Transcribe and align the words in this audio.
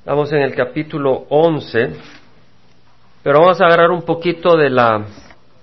Estamos 0.00 0.32
en 0.32 0.40
el 0.40 0.54
capítulo 0.54 1.26
11, 1.28 1.90
pero 3.22 3.40
vamos 3.40 3.60
a 3.60 3.66
agarrar 3.66 3.90
un 3.90 4.00
poquito 4.00 4.56
de 4.56 4.70
la, 4.70 5.04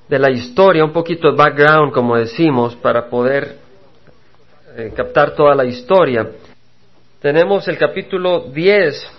de 0.08 0.20
la 0.20 0.30
historia, 0.30 0.86
un 0.86 0.94
poquito 0.94 1.32
de 1.32 1.36
background, 1.36 1.92
como 1.92 2.16
decimos, 2.16 2.76
para 2.76 3.10
poder 3.10 3.58
eh, 4.76 4.94
captar 4.96 5.34
toda 5.34 5.56
la 5.56 5.66
historia. 5.66 6.30
Tenemos 7.20 7.68
el 7.68 7.80
capítulo 7.80 8.42
10, 8.42 9.12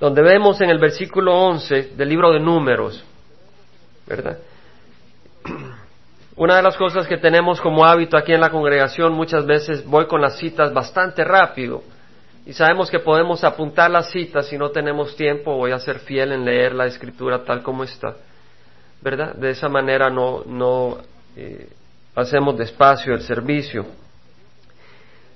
donde 0.00 0.22
vemos 0.22 0.62
en 0.62 0.70
el 0.70 0.78
versículo 0.78 1.34
11 1.38 1.90
del 1.94 2.08
libro 2.08 2.32
de 2.32 2.40
números, 2.40 3.04
¿verdad? 4.06 4.38
Una 6.36 6.56
de 6.56 6.62
las 6.62 6.78
cosas 6.78 7.06
que 7.06 7.18
tenemos 7.18 7.60
como 7.60 7.84
hábito 7.84 8.16
aquí 8.16 8.32
en 8.32 8.40
la 8.40 8.48
congregación, 8.48 9.12
muchas 9.12 9.44
veces 9.44 9.84
voy 9.84 10.06
con 10.06 10.22
las 10.22 10.38
citas 10.38 10.72
bastante 10.72 11.22
rápido 11.22 11.82
y 12.46 12.52
sabemos 12.52 12.88
que 12.90 13.00
podemos 13.00 13.42
apuntar 13.42 13.90
las 13.90 14.12
citas 14.12 14.46
si 14.46 14.56
no 14.56 14.70
tenemos 14.70 15.16
tiempo, 15.16 15.56
voy 15.56 15.72
a 15.72 15.80
ser 15.80 15.98
fiel 15.98 16.30
en 16.30 16.44
leer 16.44 16.74
la 16.74 16.86
escritura 16.86 17.44
tal 17.44 17.60
como 17.60 17.82
está, 17.82 18.14
¿verdad? 19.02 19.34
De 19.34 19.50
esa 19.50 19.68
manera 19.68 20.08
no, 20.10 20.44
no 20.46 20.98
eh, 21.36 21.68
hacemos 22.14 22.56
despacio 22.56 23.14
el 23.14 23.22
servicio. 23.22 23.84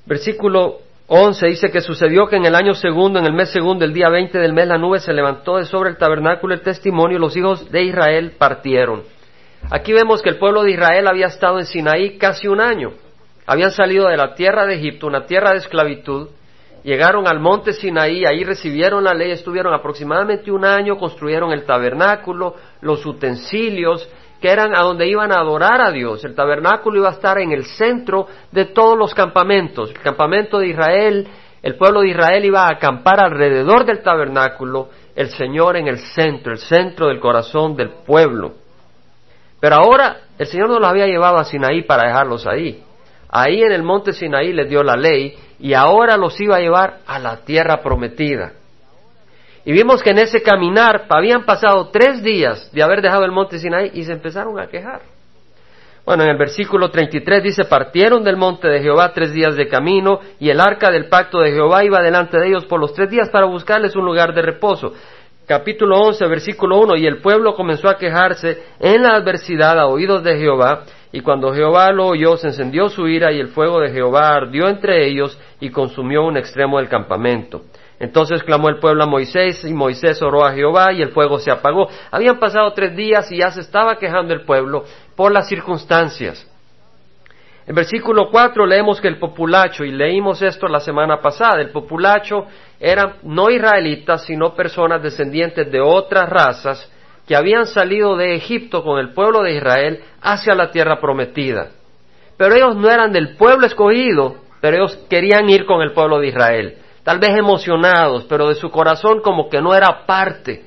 Versículo 0.06 0.78
11 1.08 1.46
dice 1.48 1.70
que 1.72 1.80
sucedió 1.80 2.28
que 2.28 2.36
en 2.36 2.46
el 2.46 2.54
año 2.54 2.74
segundo, 2.74 3.18
en 3.18 3.26
el 3.26 3.32
mes 3.32 3.50
segundo, 3.50 3.84
el 3.84 3.92
día 3.92 4.08
20 4.08 4.38
del 4.38 4.52
mes, 4.52 4.68
la 4.68 4.78
nube 4.78 5.00
se 5.00 5.12
levantó 5.12 5.56
de 5.56 5.64
sobre 5.64 5.90
el 5.90 5.96
tabernáculo 5.96 6.54
el 6.54 6.62
testimonio 6.62 7.16
y 7.18 7.20
los 7.20 7.36
hijos 7.36 7.68
de 7.72 7.82
Israel 7.82 8.36
partieron. 8.38 9.02
Aquí 9.68 9.92
vemos 9.92 10.22
que 10.22 10.28
el 10.28 10.38
pueblo 10.38 10.62
de 10.62 10.70
Israel 10.70 11.08
había 11.08 11.26
estado 11.26 11.58
en 11.58 11.66
Sinaí 11.66 12.18
casi 12.18 12.46
un 12.46 12.60
año. 12.60 12.92
Habían 13.46 13.72
salido 13.72 14.06
de 14.06 14.16
la 14.16 14.34
tierra 14.34 14.64
de 14.64 14.76
Egipto, 14.76 15.08
una 15.08 15.26
tierra 15.26 15.50
de 15.50 15.58
esclavitud, 15.58 16.28
llegaron 16.82 17.26
al 17.26 17.40
monte 17.40 17.72
Sinaí, 17.72 18.24
ahí 18.24 18.44
recibieron 18.44 19.04
la 19.04 19.14
ley, 19.14 19.30
estuvieron 19.30 19.72
aproximadamente 19.74 20.50
un 20.50 20.64
año, 20.64 20.96
construyeron 20.96 21.52
el 21.52 21.64
tabernáculo, 21.64 22.54
los 22.80 23.04
utensilios, 23.04 24.08
que 24.40 24.50
eran 24.50 24.74
a 24.74 24.80
donde 24.80 25.06
iban 25.06 25.32
a 25.32 25.40
adorar 25.40 25.80
a 25.82 25.90
Dios. 25.90 26.24
El 26.24 26.34
tabernáculo 26.34 26.98
iba 26.98 27.08
a 27.08 27.12
estar 27.12 27.38
en 27.38 27.52
el 27.52 27.64
centro 27.64 28.26
de 28.50 28.66
todos 28.66 28.96
los 28.96 29.14
campamentos. 29.14 29.90
El 29.90 30.00
campamento 30.00 30.58
de 30.58 30.68
Israel, 30.68 31.28
el 31.62 31.76
pueblo 31.76 32.00
de 32.00 32.08
Israel 32.08 32.44
iba 32.44 32.64
a 32.64 32.72
acampar 32.72 33.20
alrededor 33.20 33.84
del 33.84 34.02
tabernáculo, 34.02 34.88
el 35.14 35.28
Señor 35.30 35.76
en 35.76 35.88
el 35.88 35.98
centro, 35.98 36.52
el 36.52 36.58
centro 36.58 37.08
del 37.08 37.20
corazón 37.20 37.76
del 37.76 37.90
pueblo. 38.06 38.54
Pero 39.60 39.76
ahora 39.76 40.22
el 40.38 40.46
Señor 40.46 40.70
no 40.70 40.80
los 40.80 40.88
había 40.88 41.06
llevado 41.06 41.36
a 41.36 41.44
Sinaí 41.44 41.82
para 41.82 42.08
dejarlos 42.08 42.46
ahí. 42.46 42.82
Ahí 43.28 43.62
en 43.62 43.72
el 43.72 43.82
monte 43.82 44.14
Sinaí 44.14 44.54
les 44.54 44.70
dio 44.70 44.82
la 44.82 44.96
ley 44.96 45.36
y 45.60 45.74
ahora 45.74 46.16
los 46.16 46.40
iba 46.40 46.56
a 46.56 46.60
llevar 46.60 46.98
a 47.06 47.18
la 47.18 47.38
tierra 47.38 47.82
prometida. 47.82 48.52
Y 49.64 49.72
vimos 49.72 50.02
que 50.02 50.10
en 50.10 50.18
ese 50.18 50.42
caminar 50.42 51.04
habían 51.08 51.44
pasado 51.44 51.90
tres 51.92 52.22
días 52.22 52.70
de 52.72 52.82
haber 52.82 53.02
dejado 53.02 53.24
el 53.24 53.32
monte 53.32 53.58
Sinaí 53.58 53.90
y 53.94 54.04
se 54.04 54.12
empezaron 54.12 54.58
a 54.58 54.68
quejar. 54.68 55.02
Bueno, 56.04 56.24
en 56.24 56.30
el 56.30 56.38
versículo 56.38 56.90
33 56.90 57.42
dice, 57.42 57.64
partieron 57.66 58.24
del 58.24 58.36
monte 58.36 58.68
de 58.68 58.80
Jehová 58.80 59.12
tres 59.12 59.32
días 59.32 59.54
de 59.54 59.68
camino 59.68 60.20
y 60.38 60.48
el 60.48 60.58
arca 60.58 60.90
del 60.90 61.08
pacto 61.08 61.40
de 61.40 61.52
Jehová 61.52 61.84
iba 61.84 62.00
delante 62.00 62.38
de 62.38 62.48
ellos 62.48 62.64
por 62.64 62.80
los 62.80 62.94
tres 62.94 63.10
días 63.10 63.28
para 63.28 63.46
buscarles 63.46 63.94
un 63.94 64.06
lugar 64.06 64.34
de 64.34 64.42
reposo. 64.42 64.94
Capítulo 65.46 65.98
11, 65.98 66.26
versículo 66.26 66.78
1, 66.78 66.96
y 66.96 67.06
el 67.06 67.18
pueblo 67.20 67.54
comenzó 67.54 67.88
a 67.88 67.98
quejarse 67.98 68.62
en 68.78 69.02
la 69.02 69.16
adversidad 69.16 69.78
a 69.78 69.86
oídos 69.86 70.22
de 70.22 70.38
Jehová 70.38 70.84
y 71.12 71.20
cuando 71.20 71.52
Jehová 71.52 71.90
lo 71.90 72.06
oyó, 72.06 72.36
se 72.36 72.48
encendió 72.48 72.88
su 72.88 73.08
ira 73.08 73.32
y 73.32 73.40
el 73.40 73.48
fuego 73.48 73.80
de 73.80 73.90
Jehová 73.90 74.28
ardió 74.28 74.68
entre 74.68 75.06
ellos 75.08 75.38
y 75.58 75.70
consumió 75.70 76.22
un 76.24 76.36
extremo 76.36 76.78
del 76.78 76.88
campamento. 76.88 77.62
Entonces 77.98 78.42
clamó 78.44 78.68
el 78.68 78.78
pueblo 78.78 79.02
a 79.02 79.06
Moisés 79.06 79.64
y 79.64 79.74
Moisés 79.74 80.22
oró 80.22 80.44
a 80.44 80.52
Jehová 80.52 80.92
y 80.92 81.02
el 81.02 81.10
fuego 81.10 81.38
se 81.38 81.50
apagó. 81.50 81.88
Habían 82.10 82.38
pasado 82.38 82.72
tres 82.72 82.96
días 82.96 83.30
y 83.32 83.38
ya 83.38 83.50
se 83.50 83.60
estaba 83.60 83.96
quejando 83.96 84.32
el 84.32 84.42
pueblo 84.42 84.84
por 85.16 85.32
las 85.32 85.48
circunstancias. 85.48 86.46
En 87.66 87.74
versículo 87.74 88.30
4 88.30 88.64
leemos 88.66 89.00
que 89.00 89.08
el 89.08 89.18
populacho, 89.18 89.84
y 89.84 89.92
leímos 89.92 90.40
esto 90.42 90.66
la 90.66 90.80
semana 90.80 91.20
pasada, 91.20 91.60
el 91.60 91.70
populacho 91.70 92.46
eran 92.78 93.16
no 93.22 93.50
israelitas, 93.50 94.24
sino 94.24 94.54
personas 94.54 95.02
descendientes 95.02 95.70
de 95.70 95.80
otras 95.80 96.28
razas 96.28 96.90
que 97.30 97.36
habían 97.36 97.66
salido 97.66 98.16
de 98.16 98.34
Egipto 98.34 98.82
con 98.82 98.98
el 98.98 99.12
pueblo 99.12 99.44
de 99.44 99.54
Israel 99.54 100.00
hacia 100.20 100.52
la 100.56 100.72
tierra 100.72 100.98
prometida. 101.00 101.68
Pero 102.36 102.56
ellos 102.56 102.74
no 102.74 102.90
eran 102.90 103.12
del 103.12 103.36
pueblo 103.36 103.68
escogido, 103.68 104.38
pero 104.60 104.78
ellos 104.78 104.98
querían 105.08 105.48
ir 105.48 105.64
con 105.64 105.80
el 105.80 105.92
pueblo 105.92 106.18
de 106.18 106.26
Israel, 106.26 106.78
tal 107.04 107.20
vez 107.20 107.30
emocionados, 107.38 108.24
pero 108.28 108.48
de 108.48 108.56
su 108.56 108.68
corazón 108.70 109.20
como 109.20 109.48
que 109.48 109.62
no 109.62 109.76
era 109.76 110.06
parte 110.06 110.64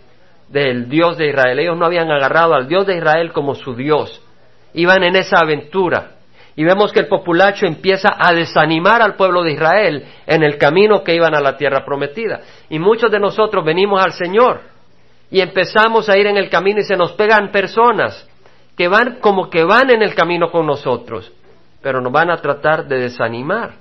del 0.47 0.87
Dios 0.87 1.17
de 1.17 1.31
Israel. 1.31 1.59
Ellos 1.59 1.77
no 1.77 1.85
habían 1.85 2.09
agarrado 2.09 2.53
al 2.53 2.69
Dios 2.69 2.87
de 2.87 2.95
Israel 2.95 3.33
como 3.33 3.55
su 3.55 3.75
Dios. 3.75 4.21
Iban 4.73 5.03
en 5.03 5.17
esa 5.17 5.39
aventura. 5.39 6.11
Y 6.55 6.63
vemos 6.63 6.93
que 6.93 7.01
el 7.01 7.07
populacho 7.07 7.65
empieza 7.65 8.07
a 8.17 8.31
desanimar 8.31 9.01
al 9.01 9.15
pueblo 9.15 9.43
de 9.43 9.51
Israel 9.51 10.05
en 10.25 10.43
el 10.43 10.57
camino 10.57 11.03
que 11.03 11.13
iban 11.13 11.35
a 11.35 11.41
la 11.41 11.57
tierra 11.57 11.83
prometida. 11.83 12.39
Y 12.69 12.79
muchos 12.79 13.11
de 13.11 13.19
nosotros 13.19 13.65
venimos 13.65 14.01
al 14.01 14.13
Señor 14.13 14.72
y 15.33 15.41
empezamos 15.41 16.09
a 16.09 16.17
ir 16.17 16.27
en 16.27 16.37
el 16.37 16.47
camino 16.47 16.79
y 16.79 16.83
se 16.83 16.95
nos 16.95 17.13
pegan 17.13 17.51
personas 17.51 18.29
que 18.77 18.87
van 18.87 19.17
como 19.19 19.49
que 19.49 19.63
van 19.63 19.89
en 19.89 20.03
el 20.03 20.13
camino 20.13 20.51
con 20.51 20.67
nosotros, 20.67 21.33
pero 21.81 22.01
nos 22.01 22.13
van 22.13 22.29
a 22.29 22.37
tratar 22.37 22.87
de 22.87 22.99
desanimar. 22.99 23.71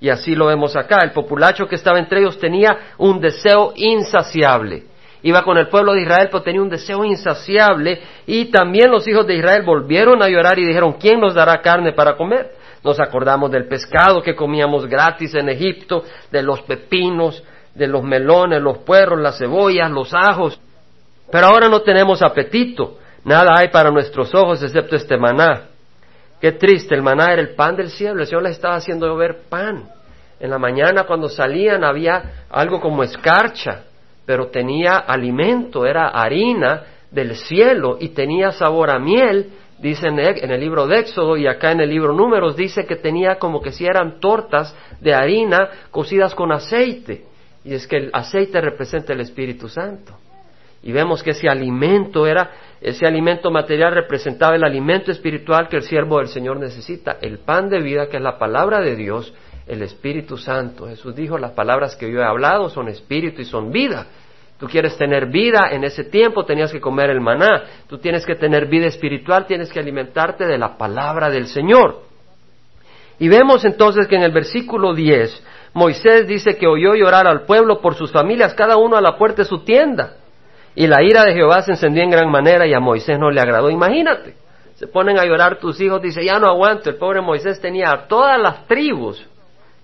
Y 0.00 0.08
así 0.08 0.34
lo 0.34 0.46
vemos 0.46 0.76
acá. 0.76 1.00
El 1.02 1.10
populacho 1.10 1.66
que 1.66 1.74
estaba 1.74 1.98
entre 1.98 2.20
ellos 2.20 2.38
tenía 2.38 2.94
un 2.96 3.20
deseo 3.20 3.74
insaciable. 3.76 4.84
Iba 5.22 5.44
con 5.44 5.58
el 5.58 5.68
pueblo 5.68 5.92
de 5.92 6.00
Israel, 6.00 6.28
pero 6.30 6.42
tenía 6.42 6.62
un 6.62 6.70
deseo 6.70 7.04
insaciable. 7.04 8.00
Y 8.26 8.46
también 8.46 8.90
los 8.90 9.06
hijos 9.06 9.26
de 9.26 9.34
Israel 9.34 9.64
volvieron 9.66 10.22
a 10.22 10.28
llorar 10.30 10.58
y 10.58 10.64
dijeron, 10.64 10.94
¿quién 10.98 11.20
nos 11.20 11.34
dará 11.34 11.60
carne 11.60 11.92
para 11.92 12.16
comer? 12.16 12.52
Nos 12.82 12.98
acordamos 12.98 13.50
del 13.50 13.68
pescado 13.68 14.22
que 14.22 14.34
comíamos 14.34 14.86
gratis 14.86 15.34
en 15.34 15.50
Egipto, 15.50 16.02
de 16.30 16.42
los 16.42 16.62
pepinos, 16.62 17.44
de 17.74 17.88
los 17.88 18.02
melones, 18.02 18.62
los 18.62 18.78
puerros, 18.78 19.20
las 19.20 19.36
cebollas, 19.36 19.90
los 19.90 20.14
ajos. 20.14 20.58
Pero 21.30 21.46
ahora 21.46 21.68
no 21.68 21.82
tenemos 21.82 22.22
apetito, 22.22 22.98
nada 23.24 23.52
hay 23.56 23.68
para 23.68 23.90
nuestros 23.90 24.34
ojos 24.34 24.62
excepto 24.62 24.96
este 24.96 25.16
maná. 25.18 25.64
Qué 26.40 26.52
triste, 26.52 26.94
el 26.94 27.02
maná 27.02 27.32
era 27.32 27.42
el 27.42 27.54
pan 27.54 27.76
del 27.76 27.90
cielo, 27.90 28.20
el 28.20 28.26
Señor 28.26 28.44
les 28.44 28.52
estaba 28.52 28.76
haciendo 28.76 29.06
llover 29.06 29.42
pan. 29.48 29.88
En 30.40 30.50
la 30.50 30.58
mañana 30.58 31.04
cuando 31.04 31.28
salían 31.28 31.84
había 31.84 32.44
algo 32.48 32.80
como 32.80 33.02
escarcha, 33.02 33.84
pero 34.24 34.48
tenía 34.48 34.96
alimento, 34.98 35.84
era 35.84 36.08
harina 36.08 36.84
del 37.10 37.34
cielo 37.34 37.96
y 38.00 38.10
tenía 38.10 38.52
sabor 38.52 38.90
a 38.90 38.98
miel, 38.98 39.50
dice 39.78 40.08
en 40.08 40.50
el 40.50 40.60
libro 40.60 40.86
de 40.86 41.00
Éxodo 41.00 41.36
y 41.36 41.46
acá 41.46 41.72
en 41.72 41.80
el 41.80 41.90
libro 41.90 42.12
Números 42.12 42.56
dice 42.56 42.86
que 42.86 42.96
tenía 42.96 43.38
como 43.38 43.60
que 43.60 43.72
si 43.72 43.84
eran 43.84 44.20
tortas 44.20 44.74
de 45.00 45.14
harina 45.14 45.68
cocidas 45.90 46.34
con 46.34 46.52
aceite. 46.52 47.24
Y 47.64 47.74
es 47.74 47.86
que 47.86 47.96
el 47.96 48.10
aceite 48.12 48.60
representa 48.60 49.12
el 49.12 49.20
Espíritu 49.20 49.68
Santo. 49.68 50.14
Y 50.82 50.92
vemos 50.92 51.22
que 51.22 51.30
ese 51.30 51.48
alimento 51.48 52.26
era, 52.26 52.50
ese 52.80 53.06
alimento 53.06 53.50
material 53.50 53.94
representaba 53.94 54.56
el 54.56 54.64
alimento 54.64 55.10
espiritual 55.10 55.68
que 55.68 55.76
el 55.76 55.82
siervo 55.82 56.18
del 56.18 56.28
Señor 56.28 56.58
necesita, 56.58 57.18
el 57.20 57.38
pan 57.38 57.68
de 57.68 57.80
vida 57.80 58.08
que 58.08 58.18
es 58.18 58.22
la 58.22 58.38
palabra 58.38 58.80
de 58.80 58.94
Dios, 58.94 59.34
el 59.66 59.82
Espíritu 59.82 60.36
Santo. 60.36 60.86
Jesús 60.86 61.14
dijo, 61.14 61.36
las 61.36 61.52
palabras 61.52 61.96
que 61.96 62.10
yo 62.10 62.20
he 62.20 62.24
hablado 62.24 62.70
son 62.70 62.88
espíritu 62.88 63.42
y 63.42 63.44
son 63.44 63.70
vida. 63.70 64.06
Tú 64.58 64.66
quieres 64.66 64.96
tener 64.96 65.26
vida, 65.26 65.70
en 65.70 65.84
ese 65.84 66.04
tiempo 66.04 66.44
tenías 66.44 66.72
que 66.72 66.80
comer 66.80 67.10
el 67.10 67.20
maná. 67.20 67.64
Tú 67.86 67.98
tienes 67.98 68.26
que 68.26 68.34
tener 68.34 68.66
vida 68.66 68.86
espiritual, 68.86 69.46
tienes 69.46 69.72
que 69.72 69.78
alimentarte 69.78 70.46
de 70.46 70.58
la 70.58 70.76
palabra 70.76 71.30
del 71.30 71.46
Señor. 71.46 72.02
Y 73.20 73.28
vemos 73.28 73.64
entonces 73.64 74.08
que 74.08 74.16
en 74.16 74.22
el 74.22 74.32
versículo 74.32 74.94
10, 74.94 75.44
Moisés 75.74 76.26
dice 76.26 76.56
que 76.56 76.66
oyó 76.66 76.94
llorar 76.94 77.26
al 77.26 77.42
pueblo 77.42 77.80
por 77.80 77.94
sus 77.94 78.10
familias, 78.10 78.54
cada 78.54 78.76
uno 78.76 78.96
a 78.96 79.00
la 79.00 79.16
puerta 79.16 79.42
de 79.42 79.48
su 79.48 79.60
tienda. 79.60 80.16
Y 80.78 80.86
la 80.86 81.02
ira 81.02 81.24
de 81.24 81.34
Jehová 81.34 81.60
se 81.62 81.72
encendió 81.72 82.04
en 82.04 82.10
gran 82.10 82.30
manera 82.30 82.64
y 82.64 82.72
a 82.72 82.78
Moisés 82.78 83.18
no 83.18 83.32
le 83.32 83.40
agradó. 83.40 83.68
Imagínate, 83.68 84.36
se 84.76 84.86
ponen 84.86 85.18
a 85.18 85.24
llorar 85.24 85.58
tus 85.58 85.80
hijos, 85.80 86.00
dice, 86.00 86.24
ya 86.24 86.38
no 86.38 86.48
aguanto. 86.48 86.88
El 86.88 86.94
pobre 86.94 87.20
Moisés 87.20 87.60
tenía 87.60 87.90
a 87.90 88.06
todas 88.06 88.40
las 88.40 88.64
tribus, 88.68 89.26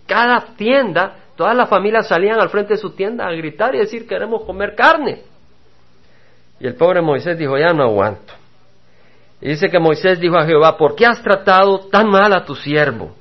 cada 0.07 0.55
tienda, 0.55 1.17
todas 1.35 1.57
las 1.57 1.69
familias 1.69 2.07
salían 2.07 2.41
al 2.41 2.49
frente 2.49 2.75
de 2.75 2.79
su 2.79 2.91
tienda 2.91 3.27
a 3.27 3.33
gritar 3.33 3.75
y 3.75 3.79
decir, 3.79 4.07
queremos 4.07 4.45
comer 4.45 4.77
carne. 4.77 5.23
Y 6.61 6.67
el 6.69 6.77
pobre 6.77 7.03
Moisés 7.03 7.37
dijo, 7.37 7.59
ya 7.59 7.73
no 7.73 7.83
aguanto. 7.83 8.33
Y 9.41 9.49
dice 9.49 9.69
que 9.71 9.81
Moisés 9.81 10.21
dijo 10.21 10.37
a 10.37 10.45
Jehová, 10.45 10.77
¿por 10.77 10.95
qué 10.95 11.07
has 11.07 11.21
tratado 11.25 11.89
tan 11.89 12.09
mal 12.09 12.33
a 12.33 12.45
tu 12.45 12.55
siervo? 12.55 13.17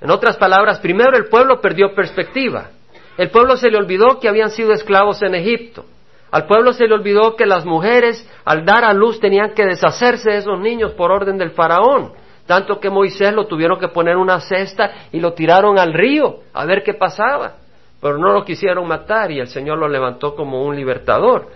En 0.00 0.10
otras 0.10 0.38
palabras, 0.38 0.80
primero 0.80 1.18
el 1.18 1.26
pueblo 1.26 1.60
perdió 1.60 1.94
perspectiva. 1.94 2.70
El 3.18 3.28
pueblo 3.28 3.58
se 3.58 3.70
le 3.70 3.76
olvidó 3.76 4.18
que 4.18 4.28
habían 4.30 4.48
sido 4.48 4.72
esclavos 4.72 5.20
en 5.20 5.34
Egipto. 5.34 5.84
Al 6.30 6.46
pueblo 6.46 6.72
se 6.72 6.86
le 6.86 6.94
olvidó 6.94 7.36
que 7.36 7.46
las 7.46 7.64
mujeres 7.64 8.28
al 8.44 8.64
dar 8.64 8.84
a 8.84 8.92
luz 8.92 9.18
tenían 9.18 9.54
que 9.54 9.64
deshacerse 9.64 10.30
de 10.30 10.38
esos 10.38 10.60
niños 10.60 10.92
por 10.92 11.10
orden 11.10 11.38
del 11.38 11.52
faraón, 11.52 12.12
tanto 12.46 12.80
que 12.80 12.90
Moisés 12.90 13.32
lo 13.32 13.46
tuvieron 13.46 13.78
que 13.78 13.88
poner 13.88 14.14
en 14.14 14.20
una 14.20 14.40
cesta 14.40 14.90
y 15.12 15.20
lo 15.20 15.32
tiraron 15.32 15.78
al 15.78 15.94
río 15.94 16.40
a 16.52 16.64
ver 16.64 16.82
qué 16.82 16.94
pasaba. 16.94 17.54
pero 18.00 18.16
no 18.16 18.32
lo 18.32 18.44
quisieron 18.44 18.86
matar 18.86 19.32
y 19.32 19.40
el 19.40 19.48
Señor 19.48 19.78
lo 19.78 19.88
levantó 19.88 20.36
como 20.36 20.62
un 20.62 20.76
libertador. 20.76 21.48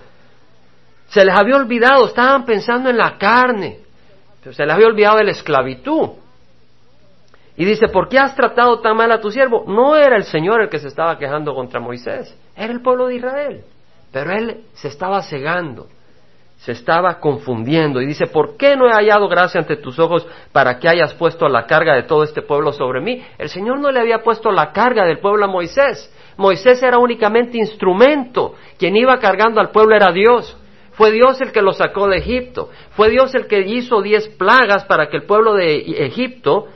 Se 1.07 1.25
les 1.25 1.39
había 1.39 1.57
olvidado, 1.57 2.07
estaban 2.07 2.45
pensando 2.45 2.91
en 2.91 2.97
la 2.97 3.17
carne, 3.17 3.79
se 4.51 4.67
les 4.67 4.75
había 4.75 4.89
olvidado 4.89 5.19
de 5.19 5.25
la 5.25 5.31
esclavitud. 5.31 6.11
Y 7.57 7.65
dice, 7.65 7.87
¿por 7.89 8.09
qué 8.09 8.19
has 8.19 8.35
tratado 8.35 8.81
tan 8.81 8.97
mal 8.97 9.13
a 9.13 9.21
tu 9.21 9.31
siervo? 9.31 9.65
No 9.69 9.95
era 9.95 10.17
el 10.17 10.25
Señor 10.25 10.63
el 10.63 10.69
que 10.69 10.81
se 10.81 10.89
estaba 10.89 11.17
quejando 11.17 11.55
contra 11.55 11.79
Moisés, 11.79 12.37
era 12.57 12.73
el 12.73 12.83
pueblo 12.83 13.07
de 13.07 13.17
Israel. 13.17 13.65
Pero 14.13 14.33
él 14.33 14.65
se 14.75 14.89
estaba 14.89 15.23
cegando, 15.23 15.87
se 16.59 16.73
estaba 16.73 17.19
confundiendo 17.19 18.01
y 18.01 18.07
dice, 18.07 18.27
¿por 18.27 18.57
qué 18.57 18.77
no 18.77 18.87
he 18.87 18.93
hallado 18.93 19.27
gracia 19.29 19.61
ante 19.61 19.77
tus 19.77 19.99
ojos 19.99 20.27
para 20.53 20.79
que 20.79 20.89
hayas 20.89 21.15
puesto 21.15 21.49
la 21.49 21.67
carga 21.67 21.95
de 21.95 22.05
todo 22.05 22.23
este 22.23 22.43
pueblo 22.43 22.73
sobre 22.73 23.01
mí? 23.01 23.25
El 23.39 23.49
Señor 23.49 23.81
no 23.81 23.91
le 23.91 24.01
había 24.01 24.23
puesto 24.23 24.51
la 24.51 24.71
carga 24.71 25.05
del 25.05 25.19
pueblo 25.19 25.45
a 25.45 25.49
Moisés. 25.49 26.13
Moisés 26.37 26.83
era 26.83 26.99
únicamente 26.99 27.59
instrumento. 27.59 28.55
Quien 28.79 28.97
iba 28.97 29.19
cargando 29.19 29.61
al 29.61 29.71
pueblo 29.71 29.97
era 29.97 30.13
Dios. 30.13 30.57
Fue 30.93 31.11
Dios 31.11 31.41
el 31.41 31.53
que 31.53 31.63
lo 31.63 31.73
sacó 31.73 32.07
de 32.07 32.19
Egipto. 32.19 32.71
Fue 32.91 33.09
Dios 33.09 33.35
el 33.35 33.47
que 33.47 33.61
hizo 33.61 34.03
diez 34.03 34.29
plagas 34.29 34.85
para 34.85 35.09
que 35.09 35.17
el 35.17 35.25
pueblo 35.25 35.55
de 35.55 35.79
Egipto 36.07 36.67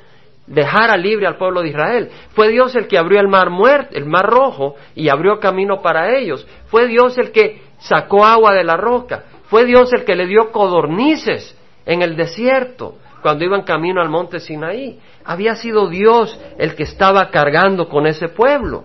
dejara 0.47 0.97
libre 0.97 1.27
al 1.27 1.37
pueblo 1.37 1.63
de 1.63 1.69
Israel. 1.69 2.11
Fue 2.35 2.49
Dios 2.49 2.75
el 2.77 2.87
que 2.87 2.99
abrió 2.99 3.21
el 3.21 3.29
mar 3.29 3.51
muerto, 3.51 3.97
el 3.97 4.07
mar 4.07 4.27
rojo 4.27 4.77
y 4.95 5.09
abrió 5.09 5.41
camino 5.41 5.83
para 5.83 6.17
ellos. 6.17 6.47
Fue 6.67 6.87
Dios 6.87 7.19
el 7.19 7.33
que 7.33 7.63
sacó 7.79 8.25
agua 8.25 8.55
de 8.55 8.65
la 8.65 8.77
roca. 8.77 9.25
Fue 9.49 9.65
Dios 9.65 9.93
el 9.93 10.05
que 10.05 10.17
le 10.17 10.27
dio 10.27 10.51
codornices 10.51 11.57
en 11.85 12.03
el 12.03 12.17
desierto 12.17 12.97
cuando 13.23 13.45
iban 13.45 13.63
camino 13.63 14.01
al 14.01 14.09
monte 14.09 14.41
Sinaí. 14.41 15.01
Había 15.25 15.57
sido 15.57 15.89
Dios 15.89 16.39
el 16.59 16.75
que 16.75 16.85
estaba 16.85 17.31
cargando 17.31 17.89
con 17.89 18.07
ese 18.07 18.29
pueblo. 18.29 18.85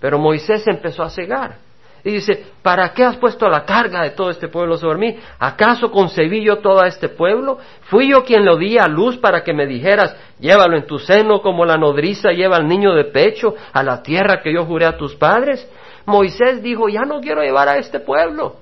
Pero 0.00 0.18
Moisés 0.18 0.66
empezó 0.66 1.02
a 1.02 1.10
cegar. 1.10 1.58
Y 2.04 2.10
dice, 2.10 2.46
¿para 2.62 2.92
qué 2.92 3.04
has 3.04 3.16
puesto 3.16 3.48
la 3.48 3.64
carga 3.64 4.02
de 4.02 4.10
todo 4.10 4.30
este 4.30 4.48
pueblo 4.48 4.76
sobre 4.76 4.98
mí? 4.98 5.16
¿Acaso 5.38 5.92
concebí 5.92 6.42
yo 6.42 6.58
todo 6.58 6.82
este 6.84 7.08
pueblo? 7.08 7.58
¿Fui 7.82 8.10
yo 8.10 8.24
quien 8.24 8.44
lo 8.44 8.56
di 8.56 8.76
a 8.76 8.88
luz 8.88 9.18
para 9.18 9.44
que 9.44 9.52
me 9.52 9.66
dijeras, 9.66 10.16
llévalo 10.40 10.76
en 10.76 10.86
tu 10.86 10.98
seno 10.98 11.40
como 11.40 11.64
la 11.64 11.76
nodriza 11.76 12.32
lleva 12.32 12.56
al 12.56 12.66
niño 12.66 12.92
de 12.94 13.04
pecho 13.04 13.54
a 13.72 13.84
la 13.84 14.02
tierra 14.02 14.42
que 14.42 14.52
yo 14.52 14.64
juré 14.64 14.86
a 14.86 14.96
tus 14.96 15.14
padres? 15.14 15.68
Moisés 16.04 16.60
dijo, 16.60 16.88
ya 16.88 17.02
no 17.02 17.20
quiero 17.20 17.42
llevar 17.42 17.68
a 17.68 17.76
este 17.76 18.00
pueblo. 18.00 18.56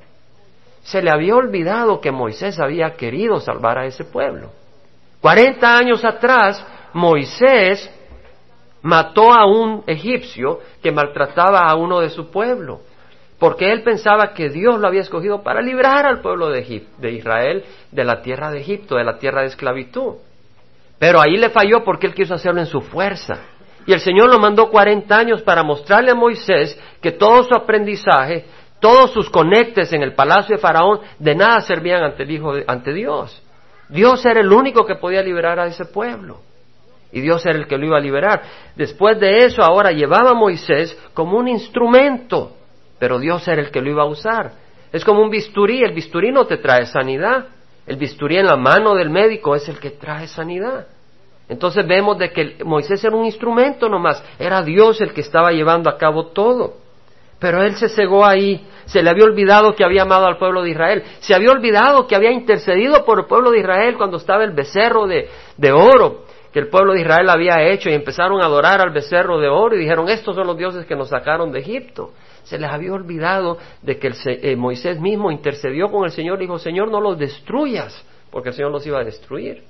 Se 0.82 1.00
le 1.00 1.10
había 1.10 1.34
olvidado 1.34 1.98
que 1.98 2.10
Moisés 2.10 2.60
había 2.60 2.90
querido 2.90 3.40
salvar 3.40 3.78
a 3.78 3.86
ese 3.86 4.04
pueblo. 4.04 4.50
Cuarenta 5.22 5.78
años 5.78 6.04
atrás, 6.04 6.62
Moisés 6.92 7.90
mató 8.82 9.32
a 9.32 9.46
un 9.46 9.82
egipcio 9.86 10.60
que 10.82 10.92
maltrataba 10.92 11.60
a 11.60 11.74
uno 11.74 12.00
de 12.00 12.10
su 12.10 12.30
pueblo 12.30 12.80
porque 13.40 13.72
él 13.72 13.82
pensaba 13.82 14.34
que 14.34 14.50
Dios 14.50 14.78
lo 14.78 14.86
había 14.86 15.00
escogido 15.00 15.42
para 15.42 15.62
librar 15.62 16.04
al 16.04 16.20
pueblo 16.20 16.50
de, 16.50 16.86
de, 16.98 17.10
Israel 17.10 17.64
de 17.90 18.04
la 18.04 18.20
tierra 18.20 18.50
de 18.50 18.60
Egipto, 18.60 18.96
de 18.96 19.04
la 19.04 19.18
tierra 19.18 19.40
de 19.40 19.46
esclavitud. 19.46 20.16
Pero 20.98 21.22
ahí 21.22 21.38
le 21.38 21.48
falló 21.48 21.82
porque 21.82 22.06
él 22.06 22.14
quiso 22.14 22.34
hacerlo 22.34 22.60
en 22.60 22.66
su 22.66 22.82
fuerza. 22.82 23.40
Y 23.86 23.94
el 23.94 24.00
Señor 24.00 24.28
lo 24.30 24.38
mandó 24.38 24.68
40 24.68 25.16
años 25.16 25.40
para 25.40 25.62
mostrarle 25.62 26.10
a 26.10 26.14
Moisés 26.14 26.78
que 27.00 27.12
todo 27.12 27.42
su 27.42 27.54
aprendizaje, 27.54 28.44
todos 28.78 29.10
sus 29.10 29.30
conectes 29.30 29.90
en 29.94 30.02
el 30.02 30.12
palacio 30.12 30.56
de 30.56 30.60
Faraón, 30.60 31.00
de 31.18 31.34
nada 31.34 31.62
servían 31.62 32.02
ante, 32.02 32.24
el 32.24 32.30
Hijo 32.32 32.52
ante 32.66 32.92
Dios. 32.92 33.42
Dios 33.88 34.24
era 34.26 34.40
el 34.40 34.52
único 34.52 34.84
que 34.84 34.96
podía 34.96 35.22
liberar 35.22 35.58
a 35.58 35.66
ese 35.66 35.86
pueblo. 35.86 36.42
Y 37.10 37.22
Dios 37.22 37.44
era 37.46 37.58
el 37.58 37.66
que 37.66 37.78
lo 37.78 37.86
iba 37.86 37.96
a 37.96 38.00
liberar. 38.00 38.42
Después 38.76 39.18
de 39.18 39.46
eso, 39.46 39.62
ahora 39.62 39.92
llevaba 39.92 40.32
a 40.32 40.34
Moisés 40.34 40.96
como 41.14 41.38
un 41.38 41.48
instrumento 41.48 42.58
pero 43.00 43.18
Dios 43.18 43.48
era 43.48 43.62
el 43.62 43.70
que 43.70 43.80
lo 43.80 43.90
iba 43.90 44.02
a 44.02 44.06
usar. 44.06 44.52
Es 44.92 45.04
como 45.04 45.22
un 45.22 45.30
bisturí, 45.30 45.82
el 45.82 45.92
bisturí 45.92 46.30
no 46.30 46.46
te 46.46 46.58
trae 46.58 46.84
sanidad, 46.84 47.46
el 47.86 47.96
bisturí 47.96 48.36
en 48.36 48.46
la 48.46 48.56
mano 48.56 48.94
del 48.94 49.08
médico 49.08 49.56
es 49.56 49.68
el 49.68 49.80
que 49.80 49.90
trae 49.90 50.28
sanidad. 50.28 50.86
Entonces 51.48 51.84
vemos 51.88 52.18
de 52.18 52.30
que 52.30 52.62
Moisés 52.62 53.02
era 53.02 53.16
un 53.16 53.24
instrumento 53.24 53.88
nomás, 53.88 54.22
era 54.38 54.62
Dios 54.62 55.00
el 55.00 55.12
que 55.14 55.22
estaba 55.22 55.50
llevando 55.50 55.88
a 55.88 55.96
cabo 55.96 56.26
todo. 56.26 56.74
Pero 57.38 57.62
él 57.62 57.74
se 57.76 57.88
cegó 57.88 58.24
ahí, 58.24 58.66
se 58.84 59.02
le 59.02 59.08
había 59.08 59.24
olvidado 59.24 59.74
que 59.74 59.82
había 59.82 60.02
amado 60.02 60.26
al 60.26 60.36
pueblo 60.36 60.62
de 60.62 60.70
Israel, 60.70 61.02
se 61.20 61.34
había 61.34 61.50
olvidado 61.50 62.06
que 62.06 62.14
había 62.14 62.30
intercedido 62.30 63.04
por 63.06 63.20
el 63.20 63.24
pueblo 63.24 63.50
de 63.50 63.60
Israel 63.60 63.96
cuando 63.96 64.18
estaba 64.18 64.44
el 64.44 64.50
becerro 64.50 65.06
de, 65.06 65.28
de 65.56 65.72
oro 65.72 66.26
que 66.52 66.58
el 66.58 66.68
pueblo 66.68 66.94
de 66.94 67.02
Israel 67.02 67.30
había 67.30 67.62
hecho 67.62 67.88
y 67.88 67.94
empezaron 67.94 68.42
a 68.42 68.46
adorar 68.46 68.80
al 68.80 68.90
becerro 68.90 69.38
de 69.38 69.48
oro 69.48 69.76
y 69.76 69.78
dijeron, 69.78 70.08
estos 70.08 70.34
son 70.34 70.48
los 70.48 70.58
dioses 70.58 70.84
que 70.84 70.96
nos 70.96 71.08
sacaron 71.08 71.52
de 71.52 71.60
Egipto 71.60 72.10
se 72.50 72.58
les 72.58 72.68
había 72.68 72.92
olvidado 72.92 73.58
de 73.80 73.96
que 73.96 74.08
el, 74.08 74.14
eh, 74.26 74.56
Moisés 74.56 75.00
mismo 75.00 75.30
intercedió 75.30 75.88
con 75.88 76.04
el 76.04 76.10
Señor 76.10 76.38
y 76.38 76.46
dijo, 76.46 76.58
Señor, 76.58 76.90
no 76.90 77.00
los 77.00 77.16
destruyas, 77.16 78.04
porque 78.28 78.48
el 78.48 78.56
Señor 78.56 78.72
los 78.72 78.84
iba 78.84 78.98
a 78.98 79.04
destruir. 79.04 79.62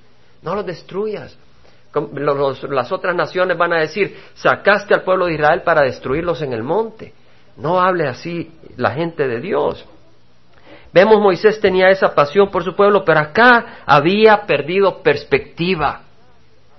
No 0.42 0.54
los 0.54 0.64
destruyas. 0.64 1.36
las 2.70 2.90
otras 2.90 3.14
naciones 3.14 3.58
van 3.58 3.74
a 3.74 3.80
decir, 3.80 4.16
sacaste 4.32 4.94
al 4.94 5.02
pueblo 5.02 5.26
de 5.26 5.34
Israel 5.34 5.60
para 5.62 5.82
destruirlos 5.82 6.40
en 6.40 6.54
el 6.54 6.62
monte. 6.62 7.12
No 7.58 7.78
hable 7.78 8.06
así 8.08 8.50
la 8.78 8.92
gente 8.92 9.28
de 9.28 9.40
Dios. 9.40 9.84
Vemos 10.90 11.20
Moisés 11.20 11.60
tenía 11.60 11.90
esa 11.90 12.14
pasión 12.14 12.50
por 12.50 12.64
su 12.64 12.74
pueblo, 12.74 13.04
pero 13.04 13.20
acá 13.20 13.82
había 13.84 14.46
perdido 14.46 15.02
perspectiva. 15.02 16.04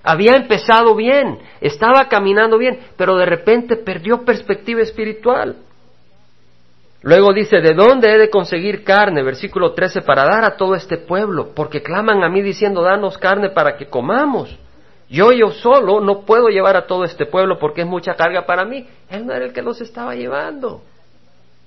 Había 0.02 0.32
empezado 0.32 0.96
bien, 0.96 1.38
estaba 1.60 2.08
caminando 2.08 2.58
bien, 2.58 2.80
pero 2.96 3.16
de 3.16 3.24
repente 3.26 3.76
perdió 3.76 4.24
perspectiva 4.24 4.80
espiritual. 4.80 5.58
Luego 7.02 7.32
dice, 7.32 7.60
¿de 7.60 7.74
dónde 7.74 8.14
he 8.14 8.18
de 8.18 8.30
conseguir 8.30 8.84
carne? 8.84 9.22
Versículo 9.22 9.72
13, 9.72 10.02
para 10.02 10.24
dar 10.24 10.44
a 10.44 10.56
todo 10.56 10.76
este 10.76 10.98
pueblo, 10.98 11.50
porque 11.54 11.82
claman 11.82 12.22
a 12.22 12.28
mí 12.28 12.42
diciendo, 12.42 12.82
danos 12.82 13.18
carne 13.18 13.50
para 13.50 13.76
que 13.76 13.86
comamos. 13.86 14.56
Yo 15.08 15.32
yo 15.32 15.50
solo 15.50 16.00
no 16.00 16.20
puedo 16.20 16.48
llevar 16.48 16.76
a 16.76 16.86
todo 16.86 17.04
este 17.04 17.26
pueblo 17.26 17.58
porque 17.58 17.82
es 17.82 17.86
mucha 17.86 18.14
carga 18.14 18.46
para 18.46 18.64
mí. 18.64 18.86
Él 19.10 19.26
no 19.26 19.34
era 19.34 19.44
el 19.44 19.52
que 19.52 19.60
los 19.60 19.80
estaba 19.80 20.14
llevando. 20.14 20.82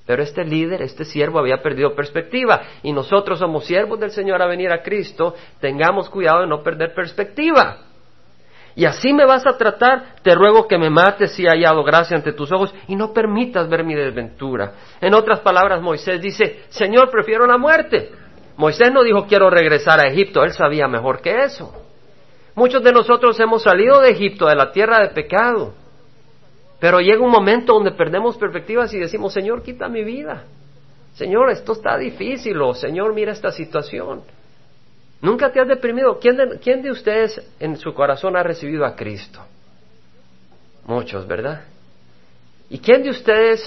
Pero 0.08 0.24
este 0.24 0.46
líder, 0.46 0.82
este 0.82 1.04
siervo 1.04 1.40
había 1.40 1.62
perdido 1.62 1.96
perspectiva 1.96 2.62
y 2.82 2.94
nosotros 2.94 3.40
somos 3.40 3.66
siervos 3.66 4.00
del 4.00 4.12
Señor 4.12 4.42
a 4.42 4.48
venir 4.48 4.72
a 4.72 4.82
Cristo, 4.82 5.36
tengamos 5.60 6.10
cuidado 6.10 6.42
de 6.42 6.48
no 6.48 6.64
perder 6.64 6.94
perspectiva 6.94 7.85
y 8.75 8.86
así 8.86 9.13
me 9.13 9.25
vas 9.25 9.48
a 9.48 9.57
tratar, 9.57 10.16
te 10.22 10.36
ruego 10.36 10.68
que 10.68 10.77
me 10.77 10.89
mates 10.89 11.31
si 11.33 11.45
he 11.45 11.50
hallado 11.50 11.83
gracia 11.83 12.18
ante 12.18 12.33
tus 12.33 12.51
ojos 12.51 12.74
y 12.88 12.95
no 12.95 13.13
permitas 13.13 13.69
ver 13.69 13.86
mi 13.86 13.95
desventura. 13.95 14.74
En 15.00 15.13
otras 15.13 15.39
palabras, 15.39 15.81
Moisés 15.81 16.22
dice, 16.22 16.63
Señor, 16.67 17.10
prefiero 17.10 17.48
la 17.48 17.58
muerte. 17.58 18.12
Moisés 18.58 18.91
no 18.91 19.03
dijo 19.03 19.27
quiero 19.27 19.50
regresar 19.50 20.01
a 20.01 20.08
Egipto, 20.08 20.44
él 20.44 20.51
sabía 20.51 20.88
mejor 20.89 21.22
que 21.22 21.44
eso. 21.44 21.74
Muchos 22.53 22.84
de 22.84 22.91
nosotros 22.91 23.39
hemos 23.39 23.63
salido 23.63 24.01
de 24.01 24.12
Egipto, 24.12 24.48
de 24.48 24.55
la 24.55 24.72
tierra 24.72 25.00
de 25.00 25.10
pecado, 25.10 25.74
pero 26.79 27.00
llega 27.00 27.24
un 27.24 27.32
momento 27.32 27.74
donde 27.74 27.91
perdemos 27.91 28.38
perspectivas 28.38 28.94
y 28.94 29.00
decimos, 29.00 29.34
Señor, 29.34 29.63
quita 29.63 29.88
mi 29.88 30.03
vida. 30.03 30.44
Señor, 31.13 31.50
esto 31.50 31.72
está 31.72 31.98
difícil, 31.98 32.62
o 32.62 32.74
Señor, 32.74 33.13
mira 33.13 33.32
esta 33.32 33.51
situación. 33.51 34.24
¿Nunca 35.22 35.51
te 35.51 35.60
has 35.60 35.67
deprimido? 35.67 36.19
¿Quién 36.19 36.81
de, 36.81 36.91
ustedes 36.91 37.41
en 37.60 37.77
su 37.77 37.93
corazón 37.93 38.36
ha 38.36 38.43
recibido 38.43 38.86
a 38.86 38.95
Cristo? 38.95 39.39
Muchos, 40.86 41.25
¿verdad? 41.27 41.63
¿Y 42.69 42.79
quién 42.79 43.03
de 43.03 43.10
ustedes, 43.10 43.63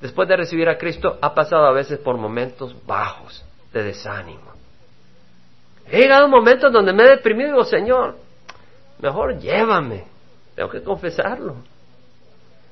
después 0.00 0.28
de 0.28 0.36
recibir 0.36 0.68
a 0.68 0.78
Cristo, 0.78 1.18
ha 1.20 1.34
pasado 1.34 1.66
a 1.66 1.72
veces 1.72 1.98
por 1.98 2.16
momentos 2.16 2.76
bajos 2.86 3.44
de 3.72 3.82
desánimo? 3.82 4.52
He 5.90 5.98
llegado 5.98 6.28
momentos 6.28 6.72
donde 6.72 6.92
me 6.92 7.04
he 7.04 7.08
deprimido 7.08 7.48
y 7.48 7.52
digo, 7.52 7.64
Señor, 7.64 8.16
mejor 9.00 9.38
llévame. 9.38 10.04
Tengo 10.54 10.70
que 10.70 10.82
confesarlo. 10.82 11.56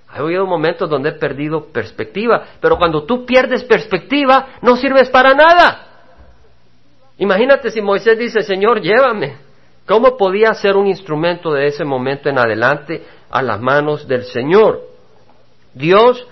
Ha 0.09 0.19
habido 0.19 0.47
momentos 0.47 0.89
donde 0.89 1.11
he 1.11 1.13
perdido 1.13 1.67
perspectiva, 1.67 2.45
pero 2.61 2.77
cuando 2.77 3.05
tú 3.05 3.25
pierdes 3.25 3.65
perspectiva, 3.65 4.59
no 4.61 4.77
sirves 4.77 5.09
para 5.09 5.35
nada. 5.35 5.92
Imagínate 7.19 7.71
si 7.71 7.81
Moisés 7.81 8.19
dice, 8.19 8.43
Señor, 8.43 8.81
llévame. 8.81 9.37
¿Cómo 9.87 10.17
podía 10.17 10.55
ser 10.55 10.77
un 10.77 10.87
instrumento 10.87 11.53
de 11.53 11.67
ese 11.67 11.85
momento 11.85 12.29
en 12.29 12.39
adelante 12.39 13.03
a 13.31 13.43
las 13.43 13.61
manos 13.61 14.07
del 14.07 14.25
Señor? 14.25 14.81
Dios 15.75 16.27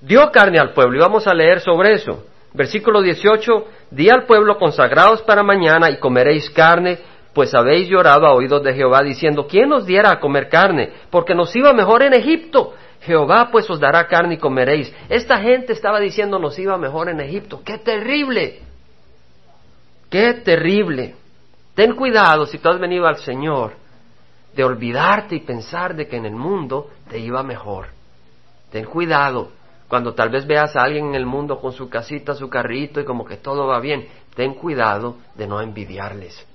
dio 0.00 0.30
carne 0.30 0.58
al 0.58 0.72
pueblo 0.72 0.96
y 0.96 1.00
vamos 1.00 1.26
a 1.26 1.34
leer 1.34 1.60
sobre 1.60 1.94
eso. 1.94 2.24
Versículo 2.54 3.00
18, 3.00 3.66
di 3.90 4.08
al 4.10 4.24
pueblo 4.24 4.58
consagrados 4.58 5.22
para 5.22 5.42
mañana 5.42 5.90
y 5.90 5.98
comeréis 5.98 6.50
carne, 6.50 6.98
pues 7.32 7.54
habéis 7.54 7.88
llorado 7.88 8.26
a 8.26 8.34
oídos 8.34 8.62
de 8.62 8.74
Jehová 8.74 9.02
diciendo, 9.02 9.46
¿quién 9.46 9.68
nos 9.68 9.86
diera 9.86 10.10
a 10.12 10.20
comer 10.20 10.48
carne? 10.48 10.92
Porque 11.10 11.34
nos 11.34 11.54
iba 11.56 11.72
mejor 11.72 12.02
en 12.02 12.12
Egipto. 12.12 12.74
Jehová 13.00 13.48
pues 13.50 13.68
os 13.70 13.80
dará 13.80 14.06
carne 14.06 14.34
y 14.34 14.38
comeréis. 14.38 14.94
Esta 15.08 15.38
gente 15.38 15.72
estaba 15.72 15.98
diciendo 15.98 16.38
nos 16.38 16.58
iba 16.58 16.76
mejor 16.78 17.08
en 17.08 17.20
Egipto. 17.20 17.62
¡Qué 17.64 17.78
terrible! 17.78 18.71
Qué 20.12 20.34
terrible. 20.44 21.14
Ten 21.74 21.96
cuidado 21.96 22.44
si 22.44 22.58
tú 22.58 22.68
has 22.68 22.78
venido 22.78 23.06
al 23.06 23.16
Señor 23.16 23.72
de 24.54 24.62
olvidarte 24.62 25.36
y 25.36 25.40
pensar 25.40 25.96
de 25.96 26.06
que 26.06 26.18
en 26.18 26.26
el 26.26 26.34
mundo 26.34 26.90
te 27.08 27.18
iba 27.18 27.42
mejor. 27.42 27.86
Ten 28.70 28.84
cuidado. 28.84 29.52
Cuando 29.88 30.12
tal 30.12 30.28
vez 30.28 30.46
veas 30.46 30.76
a 30.76 30.82
alguien 30.82 31.06
en 31.06 31.14
el 31.14 31.24
mundo 31.24 31.58
con 31.58 31.72
su 31.72 31.88
casita, 31.88 32.34
su 32.34 32.50
carrito 32.50 33.00
y 33.00 33.06
como 33.06 33.24
que 33.24 33.38
todo 33.38 33.66
va 33.66 33.80
bien, 33.80 34.06
ten 34.34 34.52
cuidado 34.52 35.16
de 35.34 35.46
no 35.46 35.62
envidiarles. 35.62 36.46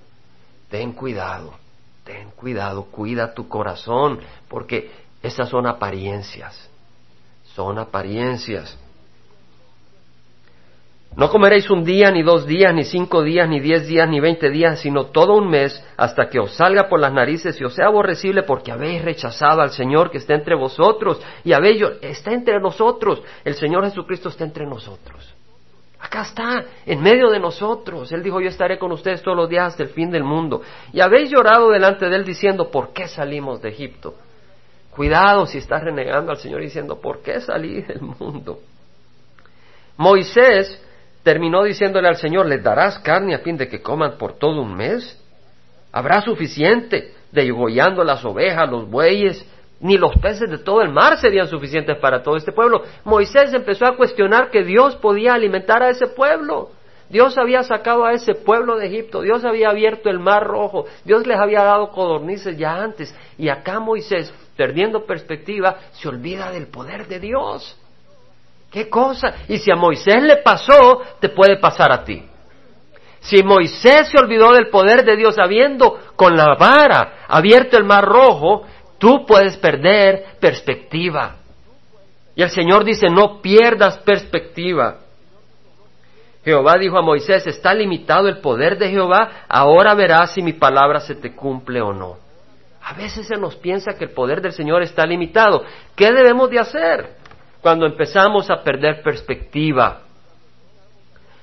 Ten 0.70 0.94
cuidado, 0.94 1.56
ten 2.04 2.30
cuidado, 2.36 2.86
cuida 2.86 3.34
tu 3.34 3.48
corazón, 3.48 4.20
porque 4.48 4.92
esas 5.24 5.50
son 5.50 5.66
apariencias. 5.66 6.70
Son 7.56 7.80
apariencias. 7.80 8.78
No 11.18 11.32
comeréis 11.32 11.68
un 11.72 11.84
día, 11.84 12.12
ni 12.12 12.22
dos 12.22 12.46
días, 12.46 12.72
ni 12.76 12.84
cinco 12.84 13.24
días, 13.24 13.50
ni 13.50 13.60
diez 13.60 13.88
días, 13.88 14.08
ni 14.08 14.20
veinte 14.20 14.52
días, 14.52 14.80
sino 14.80 15.08
todo 15.08 15.34
un 15.34 15.50
mes, 15.50 15.84
hasta 15.98 16.30
que 16.30 16.40
os 16.40 16.54
salga 16.54 16.88
por 16.88 17.00
las 17.00 17.12
narices 17.12 17.60
y 17.60 17.64
os 17.64 17.74
sea 17.74 17.88
aborrecible, 17.88 18.44
porque 18.44 18.72
habéis 18.72 19.04
rechazado 19.04 19.62
al 19.62 19.72
Señor 19.72 20.12
que 20.12 20.20
está 20.20 20.36
entre 20.36 20.54
vosotros, 20.54 21.20
y 21.44 21.54
habéis, 21.54 21.82
está 22.04 22.34
entre 22.34 22.60
nosotros, 22.60 23.24
el 23.44 23.56
Señor 23.56 23.84
Jesucristo 23.86 24.30
está 24.30 24.44
entre 24.44 24.68
nosotros. 24.68 25.34
Acá 26.00 26.22
está, 26.22 26.66
en 26.86 27.02
medio 27.02 27.32
de 27.32 27.40
nosotros. 27.40 28.12
Él 28.12 28.22
dijo, 28.22 28.40
yo 28.40 28.50
estaré 28.50 28.78
con 28.78 28.92
ustedes 28.92 29.24
todos 29.24 29.36
los 29.36 29.50
días 29.50 29.70
hasta 29.70 29.82
el 29.82 29.90
fin 29.90 30.12
del 30.12 30.24
mundo. 30.24 30.62
Y 30.94 31.02
habéis 31.02 31.32
llorado 31.32 31.72
delante 31.72 32.08
de 32.08 32.16
Él 32.16 32.26
diciendo, 32.26 32.70
¿por 32.70 32.94
qué 32.94 33.08
salimos 33.08 33.60
de 33.64 33.70
Egipto? 33.70 34.14
Cuidado 34.92 35.48
si 35.48 35.58
estás 35.58 35.84
renegando 35.84 36.32
al 36.32 36.38
Señor 36.38 36.62
diciendo, 36.62 37.02
¿por 37.02 37.24
qué 37.24 37.42
salí 37.42 37.82
del 37.82 38.02
mundo? 38.02 38.60
Moisés 39.98 40.84
terminó 41.28 41.66
diciéndole 41.66 42.08
al 42.08 42.16
Señor, 42.16 42.46
¿les 42.46 42.64
darás 42.64 43.00
carne 43.00 43.36
a 43.36 43.40
fin 43.40 43.58
de 43.58 43.68
que 43.68 43.82
coman 43.82 44.18
por 44.18 44.40
todo 44.40 44.62
un 44.62 44.74
mes? 44.74 45.22
¿Habrá 45.92 46.22
suficiente 46.22 47.12
degollando 47.34 48.02
las 48.06 48.24
ovejas, 48.24 48.70
los 48.70 48.90
bueyes? 48.90 49.46
Ni 49.82 49.98
los 49.98 50.16
peces 50.22 50.50
de 50.50 50.60
todo 50.60 50.82
el 50.82 50.90
mar 50.90 51.18
serían 51.18 51.50
suficientes 51.50 51.98
para 51.98 52.24
todo 52.24 52.38
este 52.38 52.54
pueblo. 52.54 52.82
Moisés 53.04 53.54
empezó 53.54 53.86
a 53.86 53.98
cuestionar 53.98 54.52
que 54.52 54.64
Dios 54.64 54.96
podía 54.96 55.34
alimentar 55.34 55.84
a 55.84 55.90
ese 55.90 56.08
pueblo. 56.08 56.70
Dios 57.10 57.38
había 57.38 57.62
sacado 57.64 58.06
a 58.06 58.14
ese 58.14 58.34
pueblo 58.34 58.78
de 58.78 58.88
Egipto, 58.88 59.20
Dios 59.20 59.44
había 59.44 59.68
abierto 59.68 60.10
el 60.10 60.20
mar 60.20 60.48
rojo, 60.48 60.86
Dios 61.04 61.28
les 61.28 61.38
había 61.38 61.62
dado 61.62 61.90
codornices 61.92 62.58
ya 62.58 62.82
antes. 62.82 63.14
Y 63.38 63.50
acá 63.50 63.82
Moisés, 63.82 64.34
perdiendo 64.56 65.06
perspectiva, 65.06 65.76
se 65.92 66.08
olvida 66.08 66.54
del 66.54 66.68
poder 66.68 67.06
de 67.10 67.20
Dios. 67.20 67.78
¿Qué 68.72 68.90
cosa? 68.90 69.36
Y 69.48 69.58
si 69.58 69.72
a 69.72 69.76
Moisés 69.76 70.22
le 70.22 70.38
pasó, 70.38 71.02
te 71.20 71.30
puede 71.30 71.58
pasar 71.58 71.92
a 71.92 72.04
ti. 72.04 72.24
Si 73.20 73.44
Moisés 73.44 74.10
se 74.10 74.20
olvidó 74.20 74.54
del 74.54 74.70
poder 74.70 75.04
de 75.04 75.16
Dios 75.16 75.38
habiendo 75.40 76.00
con 76.16 76.36
la 76.36 76.56
vara 76.56 77.26
abierto 77.28 77.78
el 77.78 77.84
mar 77.84 78.06
rojo, 78.06 78.66
tú 78.98 79.26
puedes 79.26 79.58
perder 79.58 80.38
perspectiva. 80.40 81.36
Y 82.36 82.44
el 82.44 82.50
Señor 82.50 82.84
dice, 82.84 83.08
no 83.10 83.42
pierdas 83.42 83.98
perspectiva. 84.00 85.00
Jehová 86.46 86.76
dijo 86.80 86.98
a 86.98 87.02
Moisés, 87.02 87.46
está 87.48 87.74
limitado 87.74 88.30
el 88.30 88.40
poder 88.40 88.78
de 88.78 88.90
Jehová, 88.90 89.44
ahora 89.50 89.94
verás 89.96 90.34
si 90.34 90.42
mi 90.42 90.54
palabra 90.54 91.02
se 91.02 91.16
te 91.16 91.36
cumple 91.36 91.82
o 91.82 91.92
no. 91.92 92.16
A 92.82 92.94
veces 92.94 93.28
se 93.28 93.36
nos 93.36 93.58
piensa 93.58 93.96
que 93.98 94.06
el 94.06 94.12
poder 94.12 94.42
del 94.42 94.54
Señor 94.54 94.82
está 94.82 95.06
limitado. 95.06 95.66
¿Qué 95.94 96.10
debemos 96.14 96.50
de 96.50 96.60
hacer? 96.60 97.17
Cuando 97.62 97.86
empezamos 97.86 98.50
a 98.50 98.64
perder 98.64 99.02
perspectiva. 99.02 100.02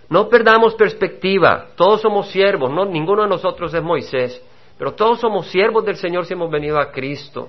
No 0.08 0.28
perdamos 0.28 0.74
perspectiva, 0.74 1.68
todos 1.76 2.02
somos 2.02 2.28
siervos, 2.28 2.70
no, 2.70 2.84
ninguno 2.84 3.22
de 3.22 3.28
nosotros 3.28 3.72
es 3.74 3.82
Moisés, 3.82 4.42
pero 4.78 4.92
todos 4.92 5.20
somos 5.20 5.46
siervos 5.48 5.84
del 5.84 5.96
Señor 5.96 6.26
si 6.26 6.34
hemos 6.34 6.50
venido 6.50 6.78
a 6.78 6.92
Cristo. 6.92 7.48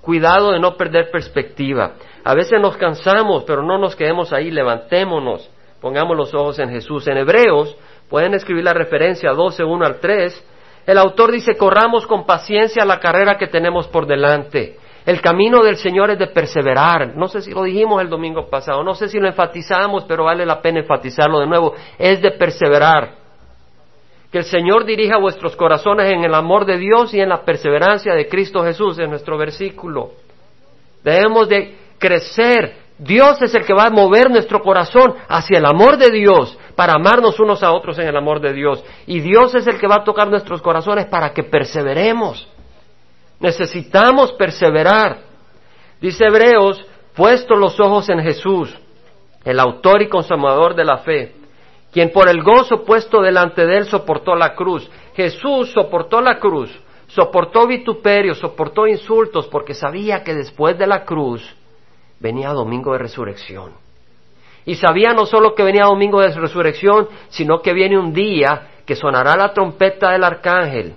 Cuidado 0.00 0.52
de 0.52 0.60
no 0.60 0.76
perder 0.76 1.10
perspectiva. 1.10 1.94
A 2.24 2.34
veces 2.34 2.60
nos 2.60 2.76
cansamos, 2.76 3.44
pero 3.44 3.62
no 3.62 3.78
nos 3.78 3.96
quedemos 3.96 4.32
ahí, 4.32 4.50
levantémonos, 4.50 5.50
pongamos 5.80 6.16
los 6.16 6.32
ojos 6.34 6.58
en 6.60 6.70
Jesús. 6.70 7.06
En 7.08 7.18
Hebreos, 7.18 7.76
pueden 8.08 8.34
escribir 8.34 8.64
la 8.64 8.74
referencia 8.74 9.32
12, 9.32 9.64
1 9.64 9.84
al 9.84 9.98
3, 10.00 10.44
el 10.86 10.96
autor 10.96 11.32
dice, 11.32 11.56
corramos 11.56 12.06
con 12.06 12.24
paciencia 12.24 12.84
la 12.86 13.00
carrera 13.00 13.36
que 13.36 13.48
tenemos 13.48 13.86
por 13.88 14.06
delante 14.06 14.78
el 15.06 15.20
camino 15.20 15.62
del 15.62 15.76
Señor 15.76 16.10
es 16.10 16.18
de 16.18 16.26
perseverar. 16.26 17.16
No 17.16 17.28
sé 17.28 17.40
si 17.40 17.50
lo 17.50 17.62
dijimos 17.62 18.02
el 18.02 18.08
domingo 18.08 18.48
pasado, 18.48 18.82
no 18.82 18.94
sé 18.94 19.08
si 19.08 19.18
lo 19.18 19.26
enfatizamos, 19.26 20.04
pero 20.04 20.24
vale 20.24 20.44
la 20.44 20.60
pena 20.60 20.80
enfatizarlo 20.80 21.40
de 21.40 21.46
nuevo. 21.46 21.74
Es 21.98 22.20
de 22.20 22.32
perseverar. 22.32 23.12
Que 24.30 24.38
el 24.38 24.44
Señor 24.44 24.84
dirija 24.84 25.16
vuestros 25.16 25.56
corazones 25.56 26.12
en 26.12 26.24
el 26.24 26.34
amor 26.34 26.66
de 26.66 26.76
Dios 26.76 27.14
y 27.14 27.20
en 27.20 27.30
la 27.30 27.42
perseverancia 27.42 28.14
de 28.14 28.28
Cristo 28.28 28.62
Jesús, 28.62 28.98
en 28.98 29.08
nuestro 29.08 29.38
versículo. 29.38 30.10
Debemos 31.02 31.48
de 31.48 31.76
crecer. 31.98 32.88
Dios 32.98 33.40
es 33.40 33.54
el 33.54 33.64
que 33.64 33.72
va 33.72 33.86
a 33.86 33.90
mover 33.90 34.28
nuestro 34.30 34.60
corazón 34.60 35.14
hacia 35.28 35.58
el 35.58 35.64
amor 35.64 35.96
de 35.96 36.10
Dios, 36.10 36.58
para 36.74 36.94
amarnos 36.94 37.40
unos 37.40 37.62
a 37.62 37.72
otros 37.72 37.98
en 37.98 38.08
el 38.08 38.16
amor 38.16 38.40
de 38.40 38.52
Dios. 38.52 38.84
Y 39.06 39.20
Dios 39.20 39.54
es 39.54 39.66
el 39.66 39.78
que 39.78 39.86
va 39.86 39.96
a 40.00 40.04
tocar 40.04 40.28
nuestros 40.28 40.60
corazones 40.60 41.06
para 41.06 41.32
que 41.32 41.44
perseveremos. 41.44 42.46
Necesitamos 43.40 44.32
perseverar. 44.32 45.20
Dice 46.00 46.24
Hebreos, 46.24 46.84
puesto 47.14 47.54
los 47.54 47.78
ojos 47.80 48.08
en 48.08 48.20
Jesús, 48.20 48.74
el 49.44 49.60
autor 49.60 50.02
y 50.02 50.08
consumador 50.08 50.74
de 50.74 50.84
la 50.84 50.98
fe, 50.98 51.34
quien 51.92 52.10
por 52.10 52.28
el 52.28 52.42
gozo 52.42 52.84
puesto 52.84 53.20
delante 53.20 53.64
de 53.66 53.78
él 53.78 53.86
soportó 53.86 54.34
la 54.34 54.54
cruz. 54.54 54.88
Jesús 55.14 55.72
soportó 55.72 56.20
la 56.20 56.38
cruz, 56.38 56.70
soportó 57.06 57.66
vituperios, 57.66 58.38
soportó 58.38 58.86
insultos, 58.86 59.46
porque 59.48 59.74
sabía 59.74 60.22
que 60.22 60.34
después 60.34 60.78
de 60.78 60.86
la 60.86 61.04
cruz 61.04 61.56
venía 62.20 62.50
domingo 62.50 62.92
de 62.92 62.98
resurrección. 62.98 63.72
Y 64.64 64.74
sabía 64.74 65.12
no 65.14 65.24
solo 65.24 65.54
que 65.54 65.62
venía 65.62 65.84
domingo 65.84 66.20
de 66.20 66.32
resurrección, 66.34 67.08
sino 67.28 67.62
que 67.62 67.72
viene 67.72 67.98
un 67.98 68.12
día 68.12 68.68
que 68.84 68.96
sonará 68.96 69.36
la 69.36 69.54
trompeta 69.54 70.10
del 70.10 70.24
arcángel 70.24 70.94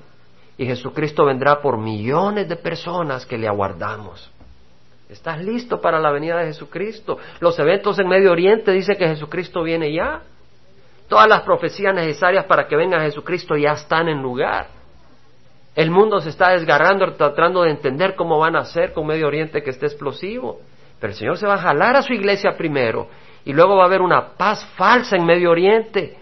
y 0.62 0.66
Jesucristo 0.68 1.26
vendrá 1.26 1.60
por 1.60 1.80
millones 1.80 2.48
de 2.48 2.56
personas 2.56 3.26
que 3.26 3.36
le 3.36 3.48
aguardamos. 3.48 4.30
¿Estás 5.10 5.44
listo 5.44 5.82
para 5.82 6.00
la 6.00 6.12
venida 6.12 6.38
de 6.38 6.46
Jesucristo? 6.46 7.18
Los 7.40 7.58
eventos 7.58 7.98
en 7.98 8.08
Medio 8.08 8.32
Oriente 8.32 8.72
dicen 8.72 8.96
que 8.96 9.08
Jesucristo 9.08 9.64
viene 9.64 9.92
ya. 9.92 10.22
Todas 11.10 11.28
las 11.28 11.42
profecías 11.42 11.96
necesarias 11.96 12.46
para 12.46 12.68
que 12.68 12.76
venga 12.76 13.02
Jesucristo 13.02 13.58
ya 13.58 13.72
están 13.72 14.08
en 14.08 14.22
lugar. 14.22 14.68
El 15.74 15.90
mundo 15.90 16.22
se 16.22 16.30
está 16.30 16.52
desgarrando 16.52 17.12
tratando 17.14 17.64
de 17.64 17.72
entender 17.72 18.14
cómo 18.16 18.38
van 18.38 18.56
a 18.56 18.60
hacer 18.60 18.94
con 18.94 19.08
Medio 19.08 19.26
Oriente 19.26 19.64
que 19.64 19.72
esté 19.72 19.88
explosivo. 19.88 20.60
Pero 21.00 21.12
el 21.12 21.18
Señor 21.18 21.38
se 21.40 21.48
va 21.48 21.56
a 21.56 21.58
jalar 21.58 21.96
a 21.96 22.04
su 22.04 22.14
iglesia 22.14 22.56
primero 22.56 23.08
y 23.46 23.52
luego 23.52 23.78
va 23.78 23.86
a 23.86 23.88
haber 23.88 24.02
una 24.02 24.38
paz 24.38 24.64
falsa 24.76 25.16
en 25.16 25.26
Medio 25.26 25.50
Oriente 25.50 26.20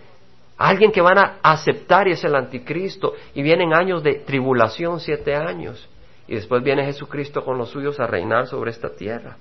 Alguien 0.60 0.92
que 0.92 1.02
van 1.02 1.18
a 1.18 1.38
aceptar 1.42 2.10
y 2.10 2.12
es 2.12 2.24
el 2.26 2.36
anticristo. 2.36 3.14
Y 3.34 3.42
vienen 3.42 3.74
años 3.74 4.04
de 4.04 4.16
tribulación, 4.16 5.00
siete 5.00 5.34
años. 5.34 5.88
Y 6.28 6.36
después 6.36 6.62
viene 6.62 6.84
Jesucristo 6.84 7.46
con 7.46 7.58
los 7.58 7.70
suyos 7.70 7.98
a 7.98 8.06
reinar 8.06 8.46
sobre 8.46 8.72
esta 8.72 8.90
tierra. 8.90 9.38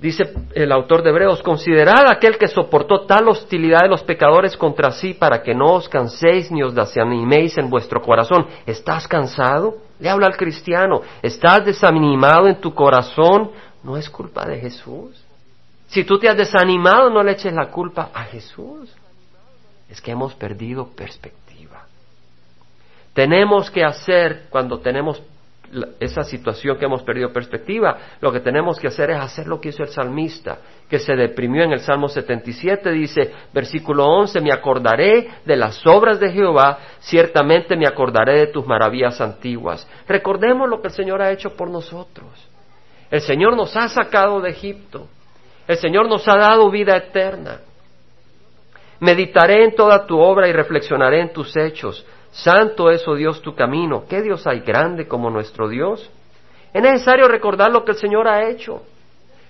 Dice 0.00 0.24
el 0.54 0.72
autor 0.72 1.04
de 1.04 1.10
Hebreos, 1.10 1.42
considerad 1.44 2.10
aquel 2.10 2.38
que 2.38 2.48
soportó 2.48 3.06
tal 3.06 3.28
hostilidad 3.28 3.82
de 3.82 3.88
los 3.88 4.02
pecadores 4.02 4.56
contra 4.56 4.90
sí 4.90 5.14
para 5.14 5.42
que 5.44 5.54
no 5.54 5.74
os 5.74 5.88
canséis 5.88 6.50
ni 6.50 6.62
os 6.62 6.74
desaniméis 6.74 7.56
en 7.56 7.70
vuestro 7.70 8.02
corazón. 8.02 8.46
¿Estás 8.66 9.06
cansado? 9.06 9.76
Le 10.00 10.10
habla 10.10 10.26
al 10.26 10.36
cristiano. 10.36 11.02
¿Estás 11.22 11.64
desanimado 11.64 12.48
en 12.48 12.60
tu 12.60 12.74
corazón? 12.74 13.52
No 13.84 13.96
es 13.96 14.10
culpa 14.10 14.44
de 14.44 14.58
Jesús. 14.58 15.24
Si 15.86 16.02
tú 16.02 16.18
te 16.18 16.28
has 16.28 16.36
desanimado, 16.36 17.10
no 17.10 17.22
le 17.22 17.32
eches 17.32 17.52
la 17.52 17.70
culpa 17.70 18.10
a 18.12 18.24
Jesús 18.24 18.92
es 19.88 20.00
que 20.00 20.10
hemos 20.10 20.34
perdido 20.34 20.88
perspectiva. 20.94 21.86
Tenemos 23.14 23.70
que 23.70 23.84
hacer, 23.84 24.46
cuando 24.50 24.80
tenemos 24.80 25.22
esa 25.98 26.22
situación 26.22 26.78
que 26.78 26.84
hemos 26.84 27.02
perdido 27.02 27.32
perspectiva, 27.32 27.98
lo 28.20 28.32
que 28.32 28.40
tenemos 28.40 28.78
que 28.78 28.88
hacer 28.88 29.10
es 29.10 29.18
hacer 29.18 29.46
lo 29.46 29.60
que 29.60 29.70
hizo 29.70 29.82
el 29.82 29.88
salmista, 29.88 30.58
que 30.88 30.98
se 30.98 31.14
deprimió 31.16 31.64
en 31.64 31.72
el 31.72 31.80
Salmo 31.80 32.08
77, 32.08 32.90
dice, 32.92 33.32
versículo 33.52 34.04
11, 34.06 34.40
me 34.40 34.52
acordaré 34.52 35.28
de 35.44 35.56
las 35.56 35.84
obras 35.86 36.20
de 36.20 36.30
Jehová, 36.30 36.78
ciertamente 37.00 37.76
me 37.76 37.86
acordaré 37.86 38.38
de 38.38 38.46
tus 38.48 38.66
maravillas 38.66 39.20
antiguas. 39.20 39.88
Recordemos 40.06 40.68
lo 40.68 40.80
que 40.80 40.88
el 40.88 40.94
Señor 40.94 41.20
ha 41.22 41.32
hecho 41.32 41.56
por 41.56 41.68
nosotros. 41.68 42.28
El 43.10 43.20
Señor 43.20 43.56
nos 43.56 43.76
ha 43.76 43.88
sacado 43.88 44.40
de 44.40 44.50
Egipto. 44.50 45.08
El 45.66 45.76
Señor 45.76 46.08
nos 46.08 46.26
ha 46.28 46.36
dado 46.36 46.70
vida 46.70 46.96
eterna. 46.96 47.60
Meditaré 49.00 49.64
en 49.64 49.74
toda 49.74 50.06
tu 50.06 50.18
obra 50.18 50.48
y 50.48 50.52
reflexionaré 50.52 51.20
en 51.20 51.32
tus 51.32 51.56
hechos. 51.56 52.06
Santo 52.30 52.90
es, 52.90 53.06
oh 53.06 53.14
Dios, 53.14 53.42
tu 53.42 53.54
camino. 53.54 54.04
¿Qué 54.08 54.22
Dios 54.22 54.46
hay 54.46 54.60
grande 54.60 55.06
como 55.06 55.30
nuestro 55.30 55.68
Dios? 55.68 56.10
Es 56.72 56.82
necesario 56.82 57.28
recordar 57.28 57.70
lo 57.70 57.84
que 57.84 57.92
el 57.92 57.98
Señor 57.98 58.28
ha 58.28 58.48
hecho. 58.48 58.82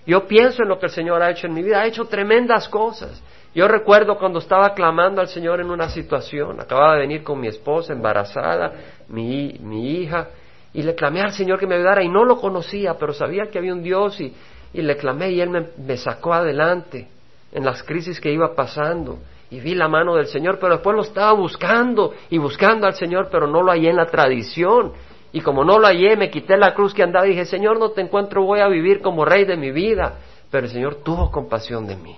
Yo 0.06 0.26
pienso 0.26 0.62
en 0.62 0.68
lo 0.68 0.78
que 0.78 0.86
el 0.86 0.92
Señor 0.92 1.22
ha 1.22 1.30
hecho 1.30 1.46
en 1.46 1.54
mi 1.54 1.62
vida. 1.62 1.80
Ha 1.80 1.86
hecho 1.86 2.04
tremendas 2.04 2.68
cosas. 2.68 3.22
Yo 3.54 3.66
recuerdo 3.66 4.18
cuando 4.18 4.38
estaba 4.38 4.74
clamando 4.74 5.20
al 5.20 5.28
Señor 5.28 5.60
en 5.60 5.70
una 5.70 5.88
situación. 5.88 6.60
Acababa 6.60 6.94
de 6.94 7.00
venir 7.00 7.22
con 7.22 7.40
mi 7.40 7.48
esposa 7.48 7.92
embarazada, 7.92 8.72
mi, 9.08 9.56
mi 9.60 9.96
hija, 9.96 10.28
y 10.74 10.82
le 10.82 10.94
clamé 10.94 11.22
al 11.22 11.32
Señor 11.32 11.58
que 11.58 11.66
me 11.66 11.76
ayudara 11.76 12.02
y 12.02 12.08
no 12.08 12.24
lo 12.24 12.36
conocía, 12.36 12.94
pero 12.98 13.12
sabía 13.12 13.46
que 13.50 13.58
había 13.58 13.72
un 13.72 13.82
Dios 13.82 14.20
y, 14.20 14.34
y 14.74 14.82
le 14.82 14.96
clamé 14.96 15.30
y 15.30 15.40
Él 15.40 15.50
me, 15.50 15.68
me 15.78 15.96
sacó 15.96 16.34
adelante 16.34 17.08
en 17.50 17.64
las 17.64 17.82
crisis 17.82 18.20
que 18.20 18.30
iba 18.30 18.54
pasando 18.54 19.18
y 19.50 19.60
vi 19.60 19.74
la 19.74 19.88
mano 19.88 20.16
del 20.16 20.26
Señor, 20.26 20.58
pero 20.58 20.74
después 20.74 20.96
lo 20.96 21.02
estaba 21.02 21.32
buscando 21.32 22.14
y 22.30 22.38
buscando 22.38 22.86
al 22.86 22.94
Señor, 22.94 23.28
pero 23.30 23.46
no 23.46 23.62
lo 23.62 23.70
hallé 23.70 23.90
en 23.90 23.96
la 23.96 24.06
tradición. 24.06 24.92
Y 25.32 25.40
como 25.40 25.64
no 25.64 25.78
lo 25.78 25.86
hallé, 25.86 26.16
me 26.16 26.30
quité 26.30 26.56
la 26.56 26.74
cruz 26.74 26.92
que 26.92 27.02
andaba 27.02 27.26
y 27.26 27.30
dije, 27.30 27.44
Señor, 27.44 27.78
no 27.78 27.90
te 27.90 28.00
encuentro, 28.00 28.42
voy 28.42 28.60
a 28.60 28.68
vivir 28.68 29.00
como 29.00 29.24
rey 29.24 29.44
de 29.44 29.56
mi 29.56 29.70
vida. 29.70 30.18
Pero 30.50 30.66
el 30.66 30.72
Señor 30.72 30.96
tuvo 30.96 31.30
compasión 31.30 31.86
de 31.86 31.96
mí. 31.96 32.16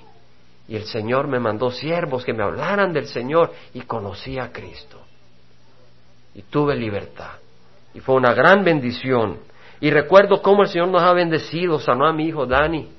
Y 0.68 0.76
el 0.76 0.84
Señor 0.84 1.28
me 1.28 1.38
mandó 1.38 1.70
siervos 1.70 2.24
que 2.24 2.32
me 2.32 2.44
hablaran 2.44 2.92
del 2.92 3.06
Señor 3.06 3.52
y 3.74 3.80
conocí 3.80 4.38
a 4.38 4.52
Cristo. 4.52 4.98
Y 6.34 6.42
tuve 6.42 6.76
libertad. 6.76 7.32
Y 7.92 8.00
fue 8.00 8.14
una 8.14 8.32
gran 8.32 8.64
bendición. 8.64 9.38
Y 9.80 9.90
recuerdo 9.90 10.40
cómo 10.40 10.62
el 10.62 10.68
Señor 10.68 10.88
nos 10.88 11.02
ha 11.02 11.12
bendecido, 11.12 11.78
sanó 11.78 12.06
a 12.06 12.12
mi 12.12 12.26
hijo 12.26 12.46
Dani 12.46 12.97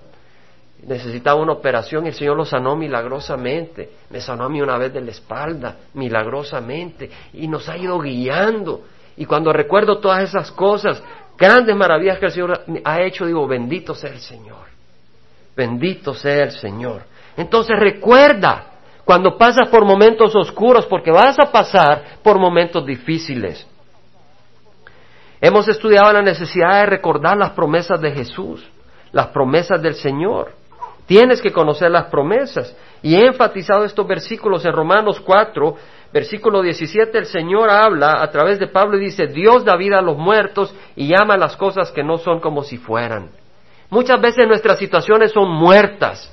necesitaba 0.85 1.41
una 1.41 1.53
operación 1.53 2.05
y 2.05 2.09
el 2.09 2.13
Señor 2.13 2.37
lo 2.37 2.45
sanó 2.45 2.75
milagrosamente. 2.75 3.89
Me 4.09 4.21
sanó 4.21 4.45
a 4.45 4.49
mí 4.49 4.61
una 4.61 4.77
vez 4.77 4.93
de 4.93 5.01
la 5.01 5.11
espalda, 5.11 5.75
milagrosamente. 5.93 7.09
Y 7.33 7.47
nos 7.47 7.67
ha 7.69 7.77
ido 7.77 7.99
guiando. 7.99 8.83
Y 9.17 9.25
cuando 9.25 9.51
recuerdo 9.51 9.99
todas 9.99 10.23
esas 10.23 10.51
cosas, 10.51 11.03
grandes 11.37 11.75
maravillas 11.75 12.19
que 12.19 12.25
el 12.25 12.31
Señor 12.31 12.61
ha 12.83 13.01
hecho, 13.01 13.25
digo, 13.25 13.47
bendito 13.47 13.93
sea 13.93 14.11
el 14.11 14.19
Señor. 14.19 14.67
Bendito 15.55 16.13
sea 16.13 16.43
el 16.43 16.51
Señor. 16.51 17.03
Entonces 17.35 17.77
recuerda 17.77 18.65
cuando 19.03 19.37
pasas 19.37 19.67
por 19.69 19.85
momentos 19.85 20.35
oscuros, 20.35 20.85
porque 20.85 21.11
vas 21.11 21.37
a 21.39 21.51
pasar 21.51 22.19
por 22.21 22.37
momentos 22.37 22.85
difíciles. 22.85 23.65
Hemos 25.41 25.67
estudiado 25.67 26.13
la 26.13 26.21
necesidad 26.21 26.81
de 26.81 26.85
recordar 26.85 27.37
las 27.37 27.51
promesas 27.51 27.99
de 28.01 28.11
Jesús, 28.11 28.63
las 29.11 29.27
promesas 29.27 29.81
del 29.81 29.95
Señor. 29.95 30.58
Tienes 31.09 31.41
que 31.41 31.51
conocer 31.51 31.89
las 31.89 32.05
promesas. 32.05 32.77
Y 33.01 33.15
he 33.15 33.25
enfatizado 33.25 33.83
estos 33.83 34.07
versículos 34.07 34.63
en 34.63 34.73
Romanos 34.73 35.19
4, 35.19 35.75
versículo 36.13 36.61
17, 36.61 37.17
el 37.17 37.25
Señor 37.25 37.71
habla 37.71 38.21
a 38.21 38.29
través 38.29 38.59
de 38.59 38.67
Pablo 38.67 38.95
y 38.95 39.05
dice, 39.05 39.25
Dios 39.25 39.65
da 39.65 39.75
vida 39.75 39.97
a 39.97 40.03
los 40.03 40.19
muertos 40.19 40.71
y 40.95 41.07
llama 41.07 41.35
las 41.35 41.57
cosas 41.57 41.89
que 41.89 42.03
no 42.03 42.19
son 42.19 42.39
como 42.39 42.61
si 42.61 42.77
fueran. 42.77 43.31
Muchas 43.89 44.21
veces 44.21 44.47
nuestras 44.47 44.77
situaciones 44.77 45.31
son 45.31 45.49
muertas. 45.49 46.31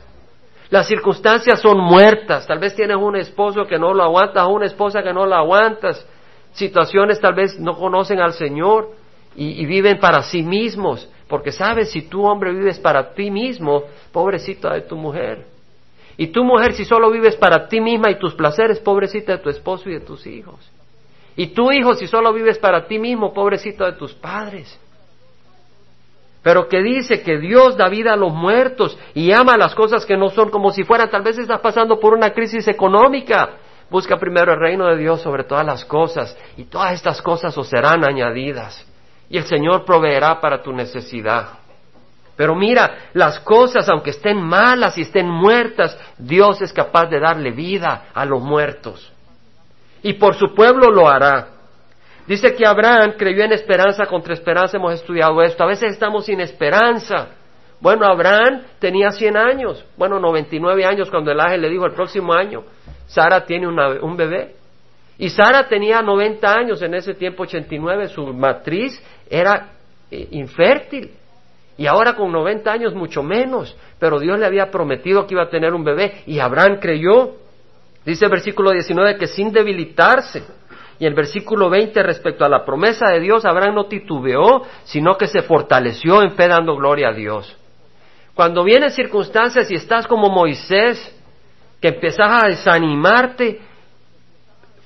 Las 0.69 0.87
circunstancias 0.87 1.59
son 1.59 1.79
muertas. 1.79 2.47
Tal 2.47 2.59
vez 2.59 2.77
tienes 2.77 2.99
un 2.99 3.17
esposo 3.17 3.65
que 3.65 3.79
no 3.79 3.95
lo 3.95 4.03
aguantas, 4.03 4.47
una 4.47 4.67
esposa 4.67 5.03
que 5.03 5.15
no 5.15 5.25
lo 5.25 5.37
aguantas. 5.37 6.07
Situaciones 6.53 7.19
tal 7.19 7.33
vez 7.33 7.59
no 7.59 7.79
conocen 7.79 8.21
al 8.21 8.35
Señor 8.35 8.91
y 9.37 9.65
viven 9.65 9.99
para 10.01 10.21
sí 10.21 10.43
mismos. 10.43 11.09
Porque 11.29 11.51
sabes, 11.51 11.91
si 11.91 12.03
tú 12.03 12.25
hombre 12.25 12.53
vives 12.53 12.79
para 12.79 13.13
ti 13.15 13.31
mismo, 13.31 13.83
pobrecita 14.13 14.75
de 14.75 14.83
tu 14.83 14.97
mujer. 14.97 15.45
Y 16.17 16.29
tu 16.29 16.45
mujer, 16.45 16.73
si 16.73 16.85
solo 16.85 17.11
vives 17.11 17.37
para 17.37 17.69
ti 17.69 17.81
misma 17.81 18.11
y 18.11 18.19
tus 18.19 18.35
placeres, 18.35 18.79
pobrecita 18.79 19.33
de 19.33 19.39
tu 19.39 19.51
esposo 19.51 19.91
y 19.91 19.95
de 19.95 20.01
tus 20.01 20.27
hijos. 20.27 20.71
Y 21.37 21.49
tu 21.49 21.71
hijo, 21.73 21.95
si 21.95 22.07
solo 22.07 22.33
vives 22.33 22.59
para 22.59 22.87
ti 22.87 22.99
mismo, 22.99 23.35
pobrecito 23.35 23.85
de 23.85 23.93
tus 23.93 24.15
padres. 24.15 24.81
Pero 26.43 26.69
que 26.69 26.81
dice 26.81 27.23
que 27.23 27.39
Dios 27.39 27.77
da 27.77 27.89
vida 27.89 28.13
a 28.13 28.17
los 28.17 28.33
muertos 28.33 28.97
y 29.13 29.33
ama 29.33 29.57
las 29.59 29.75
cosas 29.75 30.07
que 30.07 30.17
no 30.17 30.29
son 30.29 30.49
como 30.49 30.71
si 30.71 30.85
fueran. 30.85 31.11
Tal 31.11 31.23
vez 31.23 31.37
estás 31.39 31.61
pasando 31.61 31.99
por 31.99 32.15
una 32.15 32.33
crisis 32.33 32.69
económica. 32.69 33.57
Busca 33.91 34.17
primero 34.17 34.53
el 34.53 34.61
reino 34.61 34.87
de 34.87 34.97
Dios 34.97 35.21
sobre 35.21 35.43
todas 35.45 35.67
las 35.67 35.85
cosas 35.85 36.39
y 36.57 36.65
todas 36.65 36.95
estas 36.95 37.21
cosas 37.21 37.57
os 37.59 37.69
serán 37.69 38.05
añadidas 38.05 38.86
y 39.29 39.39
el 39.39 39.45
Señor 39.45 39.85
proveerá 39.85 40.41
para 40.41 40.63
tu 40.63 40.73
necesidad. 40.73 41.49
Pero 42.37 42.55
mira, 42.55 43.09
las 43.15 43.41
cosas, 43.41 43.89
aunque 43.89 44.11
estén 44.11 44.41
malas 44.41 44.99
y 44.99 45.03
estén 45.03 45.29
muertas, 45.29 45.99
Dios 46.19 46.61
es 46.61 46.73
capaz 46.73 47.07
de 47.07 47.19
darle 47.19 47.51
vida 47.51 48.09
a 48.13 48.25
los 48.27 48.43
muertos. 48.43 49.11
Y 50.03 50.15
por 50.15 50.35
su 50.35 50.55
pueblo 50.55 50.91
lo 50.91 51.09
hará. 51.09 51.49
Dice 52.27 52.55
que 52.55 52.67
Abraham 52.67 53.15
creyó 53.17 53.45
en 53.45 53.53
esperanza 53.53 54.07
contra 54.07 54.35
esperanza, 54.35 54.77
hemos 54.77 54.95
estudiado 54.95 55.41
esto. 55.43 55.65
A 55.65 55.69
veces 55.69 55.93
estamos 55.93 56.27
sin 56.27 56.41
esperanza. 56.41 57.29
Bueno, 57.81 58.05
Abraham 58.05 58.63
tenía 58.79 59.11
100 59.11 59.37
años, 59.37 59.85
bueno, 59.97 60.19
99 60.19 60.85
años 60.85 61.11
cuando 61.11 61.31
el 61.31 61.39
ángel 61.39 61.61
le 61.61 61.69
dijo 61.69 61.85
el 61.85 61.93
próximo 61.93 62.33
año, 62.33 62.65
Sara 63.07 63.45
tiene 63.45 63.69
un 63.69 64.17
bebé. 64.17 64.57
Y 65.19 65.31
Sara 65.31 65.69
tenía 65.69 66.03
90 66.03 66.55
años, 66.55 66.83
en 66.83 66.95
ese 66.95 67.15
tiempo 67.15 67.45
89, 67.45 68.09
su 68.09 68.27
matriz 68.35 69.03
era 69.29 69.73
eh, 70.11 70.29
infértil. 70.33 71.11
Y 71.79 71.87
ahora 71.87 72.15
con 72.15 72.33
90 72.33 72.71
años 72.71 72.95
mucho 72.95 73.23
menos. 73.23 73.77
Pero 73.99 74.19
Dios 74.19 74.39
le 74.39 74.47
había 74.47 74.71
prometido 74.71 75.27
que 75.27 75.35
iba 75.35 75.43
a 75.43 75.51
tener 75.51 75.75
un 75.75 75.85
bebé 75.85 76.23
y 76.27 76.39
Abraham 76.39 76.79
creyó. 76.81 77.35
Dice 78.05 78.25
el 78.25 78.31
versículo 78.31 78.71
19 78.71 79.19
que 79.19 79.27
sin 79.27 79.53
debilitarse. 79.53 80.43
Y 80.99 81.05
el 81.05 81.15
versículo 81.15 81.69
20 81.69 82.03
respecto 82.03 82.45
a 82.45 82.49
la 82.49 82.65
promesa 82.65 83.11
de 83.11 83.21
Dios, 83.21 83.45
Abraham 83.45 83.75
no 83.75 83.87
titubeó, 83.87 84.63
sino 84.85 85.19
que 85.19 85.27
se 85.27 85.43
fortaleció 85.43 86.23
en 86.23 86.33
fe 86.33 86.49
dando 86.49 86.75
gloria 86.75 87.09
a 87.09 87.13
Dios. 87.13 87.55
Cuando 88.35 88.65
vienen 88.65 88.91
circunstancias 88.91 89.71
y 89.71 89.75
estás 89.75 90.07
como 90.07 90.31
Moisés, 90.31 91.15
que 91.83 91.89
empezás 91.89 92.45
a 92.45 92.47
desanimarte, 92.47 93.61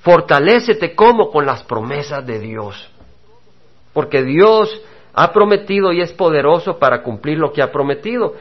fortalécete 0.01 0.93
como 0.93 1.31
con 1.31 1.45
las 1.45 1.63
promesas 1.63 2.25
de 2.25 2.39
Dios 2.39 2.91
porque 3.93 4.23
Dios 4.23 4.81
ha 5.13 5.31
prometido 5.33 5.91
y 5.91 6.01
es 6.01 6.13
poderoso 6.13 6.79
para 6.79 7.03
cumplir 7.03 7.37
lo 7.37 7.51
que 7.51 7.61
ha 7.61 7.71
prometido. 7.71 8.35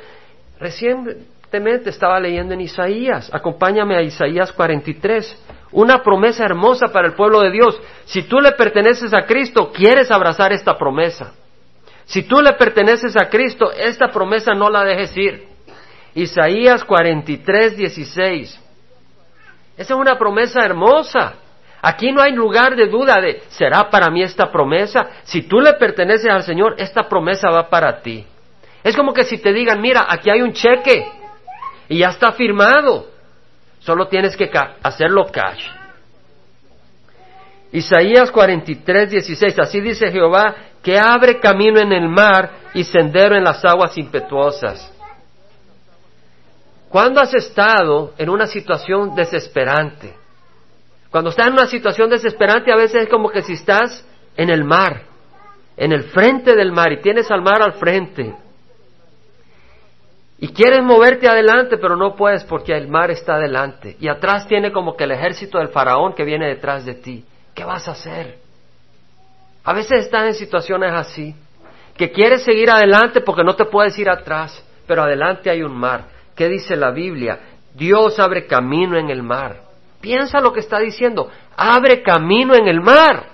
Recientemente 0.58 1.90
estaba 1.90 2.20
leyendo 2.20 2.54
en 2.54 2.60
Isaías, 2.60 3.30
acompáñame 3.32 3.96
a 3.96 4.02
Isaías 4.02 4.52
43, 4.52 5.46
una 5.72 6.02
promesa 6.02 6.44
hermosa 6.44 6.88
para 6.88 7.08
el 7.08 7.14
pueblo 7.14 7.40
de 7.40 7.50
Dios. 7.50 7.80
Si 8.04 8.22
tú 8.22 8.40
le 8.40 8.52
perteneces 8.52 9.12
a 9.14 9.26
Cristo, 9.26 9.72
quieres 9.72 10.10
abrazar 10.10 10.52
esta 10.52 10.76
promesa. 10.76 11.32
Si 12.04 12.22
tú 12.22 12.40
le 12.40 12.52
perteneces 12.54 13.16
a 13.16 13.28
Cristo, 13.28 13.70
esta 13.72 14.08
promesa 14.08 14.52
no 14.52 14.68
la 14.68 14.84
dejes 14.84 15.16
ir. 15.16 15.48
Isaías 16.14 16.84
43, 16.84 17.76
16. 17.76 18.60
Esa 19.76 19.94
es 19.94 19.98
una 19.98 20.18
promesa 20.18 20.64
hermosa. 20.64 21.34
Aquí 21.82 22.12
no 22.12 22.20
hay 22.20 22.32
lugar 22.32 22.76
de 22.76 22.88
duda 22.88 23.20
de, 23.20 23.42
¿será 23.48 23.88
para 23.88 24.10
mí 24.10 24.22
esta 24.22 24.52
promesa? 24.52 25.08
Si 25.24 25.42
tú 25.42 25.60
le 25.60 25.74
perteneces 25.74 26.30
al 26.30 26.42
Señor, 26.42 26.74
esta 26.78 27.08
promesa 27.08 27.48
va 27.50 27.70
para 27.70 28.02
ti. 28.02 28.26
Es 28.84 28.96
como 28.96 29.12
que 29.12 29.24
si 29.24 29.38
te 29.38 29.52
digan, 29.52 29.80
mira, 29.80 30.06
aquí 30.08 30.30
hay 30.30 30.42
un 30.42 30.52
cheque 30.52 31.06
y 31.88 31.98
ya 31.98 32.08
está 32.08 32.32
firmado, 32.32 33.08
solo 33.80 34.08
tienes 34.08 34.36
que 34.36 34.50
hacerlo 34.82 35.26
cash. 35.32 35.64
Isaías 37.72 38.30
43, 38.30 39.10
16, 39.10 39.58
así 39.58 39.80
dice 39.80 40.10
Jehová, 40.10 40.54
que 40.82 40.98
abre 40.98 41.38
camino 41.38 41.80
en 41.80 41.92
el 41.92 42.08
mar 42.08 42.50
y 42.74 42.84
sendero 42.84 43.36
en 43.36 43.44
las 43.44 43.64
aguas 43.64 43.96
impetuosas. 43.96 44.92
¿Cuándo 46.88 47.20
has 47.20 47.32
estado 47.34 48.12
en 48.18 48.28
una 48.28 48.46
situación 48.46 49.14
desesperante? 49.14 50.19
Cuando 51.10 51.30
estás 51.30 51.48
en 51.48 51.54
una 51.54 51.66
situación 51.66 52.08
desesperante, 52.08 52.72
a 52.72 52.76
veces 52.76 53.02
es 53.02 53.08
como 53.08 53.30
que 53.30 53.42
si 53.42 53.54
estás 53.54 54.06
en 54.36 54.48
el 54.48 54.64
mar, 54.64 55.02
en 55.76 55.92
el 55.92 56.04
frente 56.04 56.54
del 56.54 56.72
mar, 56.72 56.92
y 56.92 57.00
tienes 57.00 57.30
al 57.30 57.42
mar 57.42 57.62
al 57.62 57.72
frente. 57.74 58.34
Y 60.38 60.48
quieres 60.48 60.82
moverte 60.82 61.28
adelante, 61.28 61.76
pero 61.76 61.96
no 61.96 62.14
puedes 62.14 62.44
porque 62.44 62.72
el 62.72 62.88
mar 62.88 63.10
está 63.10 63.34
adelante. 63.34 63.96
Y 64.00 64.08
atrás 64.08 64.46
tiene 64.46 64.72
como 64.72 64.96
que 64.96 65.04
el 65.04 65.10
ejército 65.10 65.58
del 65.58 65.68
faraón 65.68 66.14
que 66.14 66.24
viene 66.24 66.46
detrás 66.46 66.86
de 66.86 66.94
ti. 66.94 67.24
¿Qué 67.54 67.64
vas 67.64 67.86
a 67.88 67.90
hacer? 67.90 68.38
A 69.64 69.74
veces 69.74 70.04
estás 70.04 70.26
en 70.26 70.34
situaciones 70.34 70.92
así, 70.92 71.34
que 71.96 72.10
quieres 72.10 72.42
seguir 72.44 72.70
adelante 72.70 73.20
porque 73.20 73.44
no 73.44 73.54
te 73.54 73.66
puedes 73.66 73.98
ir 73.98 74.08
atrás, 74.08 74.64
pero 74.86 75.02
adelante 75.02 75.50
hay 75.50 75.62
un 75.62 75.76
mar. 75.76 76.06
¿Qué 76.34 76.48
dice 76.48 76.74
la 76.76 76.90
Biblia? 76.90 77.38
Dios 77.74 78.18
abre 78.18 78.46
camino 78.46 78.96
en 78.96 79.10
el 79.10 79.22
mar. 79.22 79.69
Piensa 80.00 80.40
lo 80.40 80.52
que 80.52 80.60
está 80.60 80.78
diciendo. 80.78 81.30
Abre 81.56 82.02
camino 82.02 82.54
en 82.54 82.66
el 82.66 82.80
mar. 82.80 83.26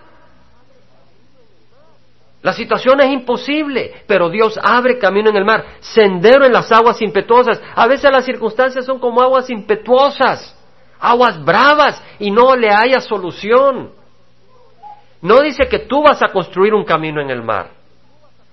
La 2.43 2.53
situación 2.53 3.01
es 3.01 3.11
imposible, 3.11 4.05
pero 4.07 4.31
Dios 4.31 4.59
abre 4.63 4.99
camino 4.99 5.31
en 5.31 5.37
el 5.37 5.45
mar, 5.45 5.65
sendero 5.81 6.45
en 6.45 6.53
las 6.53 6.71
aguas 6.71 7.03
impetuosas. 7.03 7.61
A 7.75 7.89
veces 7.89 8.11
las 8.13 8.25
circunstancias 8.25 8.85
son 8.85 9.01
como 9.01 9.21
aguas 9.21 9.51
impetuosas, 9.51 10.57
aguas 11.01 11.45
bravas, 11.45 12.01
y 12.21 12.31
no 12.31 12.55
le 12.55 12.71
haya 12.71 13.01
solución. 13.01 13.91
No 15.23 15.41
dice 15.41 15.67
que 15.69 15.81
tú 15.81 16.03
vas 16.03 16.23
a 16.23 16.29
construir 16.29 16.73
un 16.73 16.85
camino 16.85 17.21
en 17.21 17.31
el 17.31 17.43
mar. 17.43 17.71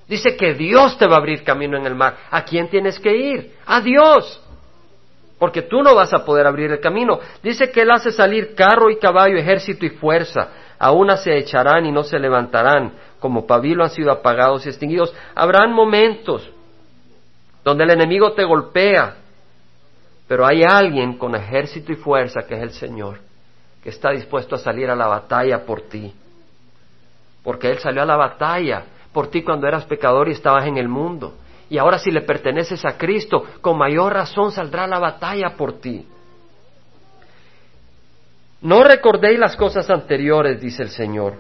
Dice 0.08 0.36
que 0.36 0.54
Dios 0.56 0.98
te 0.98 1.06
va 1.06 1.16
a 1.16 1.20
abrir 1.20 1.44
camino 1.44 1.78
en 1.78 1.86
el 1.86 1.94
mar. 1.94 2.18
¿A 2.32 2.44
quién 2.44 2.70
tienes 2.70 3.00
que 3.00 3.16
ir? 3.16 3.56
A 3.66 3.80
Dios 3.80 4.43
porque 5.44 5.64
tú 5.64 5.84
no 5.84 5.94
vas 5.94 6.14
a 6.14 6.24
poder 6.24 6.48
abrir 6.48 6.72
el 6.72 6.80
camino. 6.80 7.20
Dice 7.44 7.70
que 7.70 7.82
Él 7.82 7.92
hace 7.92 8.14
salir 8.14 8.56
carro 8.56 8.90
y 8.90 8.96
caballo, 8.96 9.36
ejército 9.36 9.86
y 9.86 9.90
fuerza. 9.90 10.48
A 10.80 10.94
una 10.94 11.18
se 11.18 11.38
echarán 11.38 11.86
y 11.86 11.92
no 11.92 12.06
se 12.06 12.18
levantarán, 12.18 12.94
como 13.20 13.46
pabilo 13.46 13.84
han 13.84 13.90
sido 13.90 14.10
apagados 14.10 14.66
y 14.66 14.70
extinguidos. 14.70 15.14
Habrán 15.36 15.74
momentos 15.74 16.50
donde 17.62 17.84
el 17.84 17.90
enemigo 17.90 18.32
te 18.32 18.46
golpea. 18.46 19.18
Pero 20.30 20.46
hay 20.46 20.64
alguien 20.64 21.18
con 21.18 21.36
ejército 21.36 21.92
y 21.92 21.96
fuerza 21.96 22.44
que 22.48 22.56
es 22.56 22.62
el 22.62 22.72
Señor, 22.72 23.20
que 23.84 23.90
está 23.90 24.12
dispuesto 24.12 24.56
a 24.56 24.60
salir 24.60 24.90
a 24.90 24.96
la 24.96 25.08
batalla 25.08 25.66
por 25.66 25.82
ti. 25.82 26.14
Porque 27.44 27.70
Él 27.70 27.80
salió 27.80 28.04
a 28.04 28.06
la 28.06 28.16
batalla 28.16 28.86
por 29.12 29.28
ti 29.28 29.44
cuando 29.44 29.68
eras 29.68 29.84
pecador 29.84 30.30
y 30.30 30.32
estabas 30.32 30.66
en 30.68 30.78
el 30.78 30.88
mundo. 30.88 31.34
Y 31.74 31.80
ahora 31.80 31.98
si 31.98 32.12
le 32.12 32.22
perteneces 32.22 32.86
a 32.86 33.00
Cristo, 33.00 33.46
con 33.60 33.80
mayor 33.80 34.14
razón 34.14 34.52
saldrá 34.52 34.86
la 34.86 35.00
batalla 35.00 35.56
por 35.58 35.82
ti. 35.82 36.06
No 38.62 38.84
recordéis 38.84 39.40
las 39.40 39.56
cosas 39.56 39.90
anteriores, 39.90 40.62
dice 40.62 40.84
el 40.84 40.90
Señor. 40.90 41.34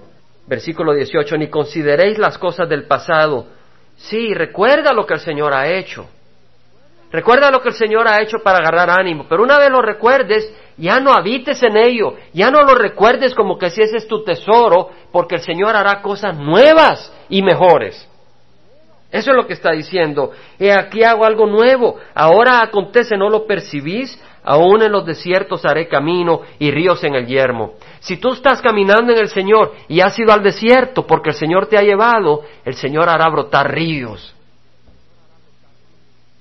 Versículo 0.47 0.95
18, 0.95 1.37
ni 1.37 1.49
consideréis 1.49 2.17
las 2.17 2.39
cosas 2.39 2.67
del 2.67 2.87
pasado. 2.87 3.45
Sí, 3.95 4.33
recuerda 4.33 4.91
lo 4.91 5.05
que 5.05 5.13
el 5.13 5.19
Señor 5.19 5.53
ha 5.53 5.67
hecho. 5.67 6.09
Recuerda 7.11 7.51
lo 7.51 7.61
que 7.61 7.69
el 7.69 7.75
Señor 7.75 8.07
ha 8.07 8.19
hecho 8.19 8.37
para 8.43 8.57
agarrar 8.57 8.89
ánimo, 8.89 9.27
pero 9.29 9.43
una 9.43 9.59
vez 9.59 9.69
lo 9.69 9.83
recuerdes, 9.83 10.51
ya 10.77 10.99
no 10.99 11.13
habites 11.13 11.61
en 11.61 11.77
ello, 11.77 12.15
ya 12.33 12.49
no 12.49 12.63
lo 12.63 12.73
recuerdes 12.73 13.35
como 13.35 13.59
que 13.59 13.69
si 13.69 13.83
ese 13.83 13.97
es 13.97 14.07
tu 14.07 14.23
tesoro, 14.23 14.89
porque 15.11 15.35
el 15.35 15.41
Señor 15.41 15.75
hará 15.75 16.01
cosas 16.01 16.35
nuevas 16.35 17.13
y 17.29 17.43
mejores. 17.43 18.09
Eso 19.13 19.29
es 19.29 19.37
lo 19.37 19.45
que 19.45 19.53
está 19.53 19.71
diciendo. 19.73 20.31
He 20.57 20.73
aquí 20.73 21.03
hago 21.03 21.23
algo 21.23 21.45
nuevo. 21.45 21.97
Ahora 22.15 22.63
acontece, 22.63 23.15
¿no 23.15 23.29
lo 23.29 23.45
percibís? 23.45 24.19
Aún 24.43 24.81
en 24.81 24.91
los 24.91 25.05
desiertos 25.05 25.63
haré 25.65 25.87
camino 25.87 26.41
y 26.57 26.71
ríos 26.71 27.03
en 27.03 27.13
el 27.13 27.27
yermo. 27.27 27.75
Si 27.99 28.17
tú 28.17 28.33
estás 28.33 28.59
caminando 28.59 29.13
en 29.13 29.19
el 29.19 29.29
Señor 29.29 29.75
y 29.87 30.01
has 30.01 30.17
ido 30.17 30.33
al 30.33 30.41
desierto 30.41 31.05
porque 31.05 31.29
el 31.29 31.35
Señor 31.35 31.67
te 31.67 31.77
ha 31.77 31.83
llevado, 31.83 32.41
el 32.65 32.73
Señor 32.73 33.07
hará 33.07 33.29
brotar 33.29 33.71
ríos. 33.71 34.33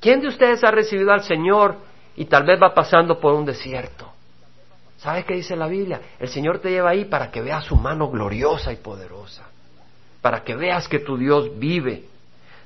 ¿Quién 0.01 0.23
de 0.23 0.29
ustedes 0.29 0.65
ha 0.65 0.71
recibido 0.71 1.13
al 1.13 1.25
Señor 1.25 1.77
y 2.17 2.25
tal 2.25 2.45
vez 2.45 2.59
va 2.61 2.73
pasando 2.73 3.21
por 3.21 3.35
un 3.35 3.45
desierto? 3.45 4.11
¿Sabes 4.97 5.27
qué 5.27 5.35
dice 5.35 5.57
la 5.57 5.67
Biblia? 5.67 6.01
El 6.19 6.29
Señor 6.29 6.61
te 6.61 6.71
lleva 6.71 6.89
ahí 6.89 7.05
para 7.05 7.31
que 7.31 7.43
veas 7.43 7.65
su 7.65 7.77
mano 7.77 8.09
gloriosa 8.09 8.73
y 8.73 8.77
poderosa, 8.77 9.47
para 10.23 10.43
que 10.43 10.57
veas 10.57 10.89
que 10.89 11.01
tu 11.01 11.19
Dios 11.19 11.51
vive 11.59 12.12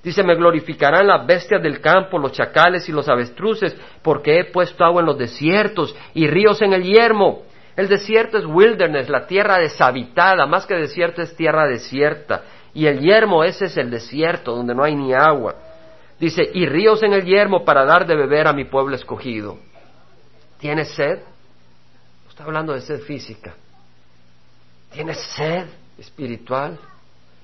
Dice, 0.03 0.23
me 0.23 0.37
glorificarán 0.37 1.07
las 1.07 1.27
bestias 1.27 1.63
del 1.63 1.81
campo, 1.81 2.19
los 2.19 2.33
chacales 2.33 2.89
y 2.89 2.93
los 2.93 3.09
avestruces, 3.09 3.77
porque 4.03 4.39
he 4.39 4.45
puesto 4.45 4.85
agua 4.85 5.01
en 5.01 5.07
los 5.07 5.19
desiertos 5.19 5.95
y 6.15 6.27
ríos 6.29 6.63
en 6.63 6.73
el 6.73 6.85
yermo. 6.85 7.43
El 7.77 7.89
desierto 7.89 8.39
es 8.39 8.47
wilderness, 8.47 9.09
la 9.09 9.27
tierra 9.27 9.59
deshabitada, 9.59 10.47
más 10.47 10.65
que 10.65 10.75
desierto 10.75 11.23
es 11.23 11.37
tierra 11.37 11.67
desierta. 11.67 12.45
Y 12.73 12.87
el 12.87 13.01
yermo, 13.01 13.43
ese 13.43 13.67
es 13.67 13.77
el 13.77 13.91
desierto, 13.91 14.55
donde 14.55 14.75
no 14.75 14.85
hay 14.85 14.95
ni 14.95 15.13
agua. 15.13 15.55
Dice, 16.19 16.43
y 16.55 16.67
ríos 16.67 17.03
en 17.03 17.13
el 17.13 17.25
yermo 17.25 17.65
para 17.65 17.85
dar 17.85 18.07
de 18.07 18.15
beber 18.15 18.47
a 18.47 18.53
mi 18.53 18.65
pueblo 18.65 18.95
escogido. 18.95 19.59
¿Tienes 20.59 20.89
sed? 20.95 21.19
Está 22.29 22.45
hablando 22.45 22.73
de 22.73 22.81
sed 22.81 23.01
física. 23.01 23.55
¿Tienes 24.93 25.19
sed 25.37 25.67
espiritual? 25.99 26.79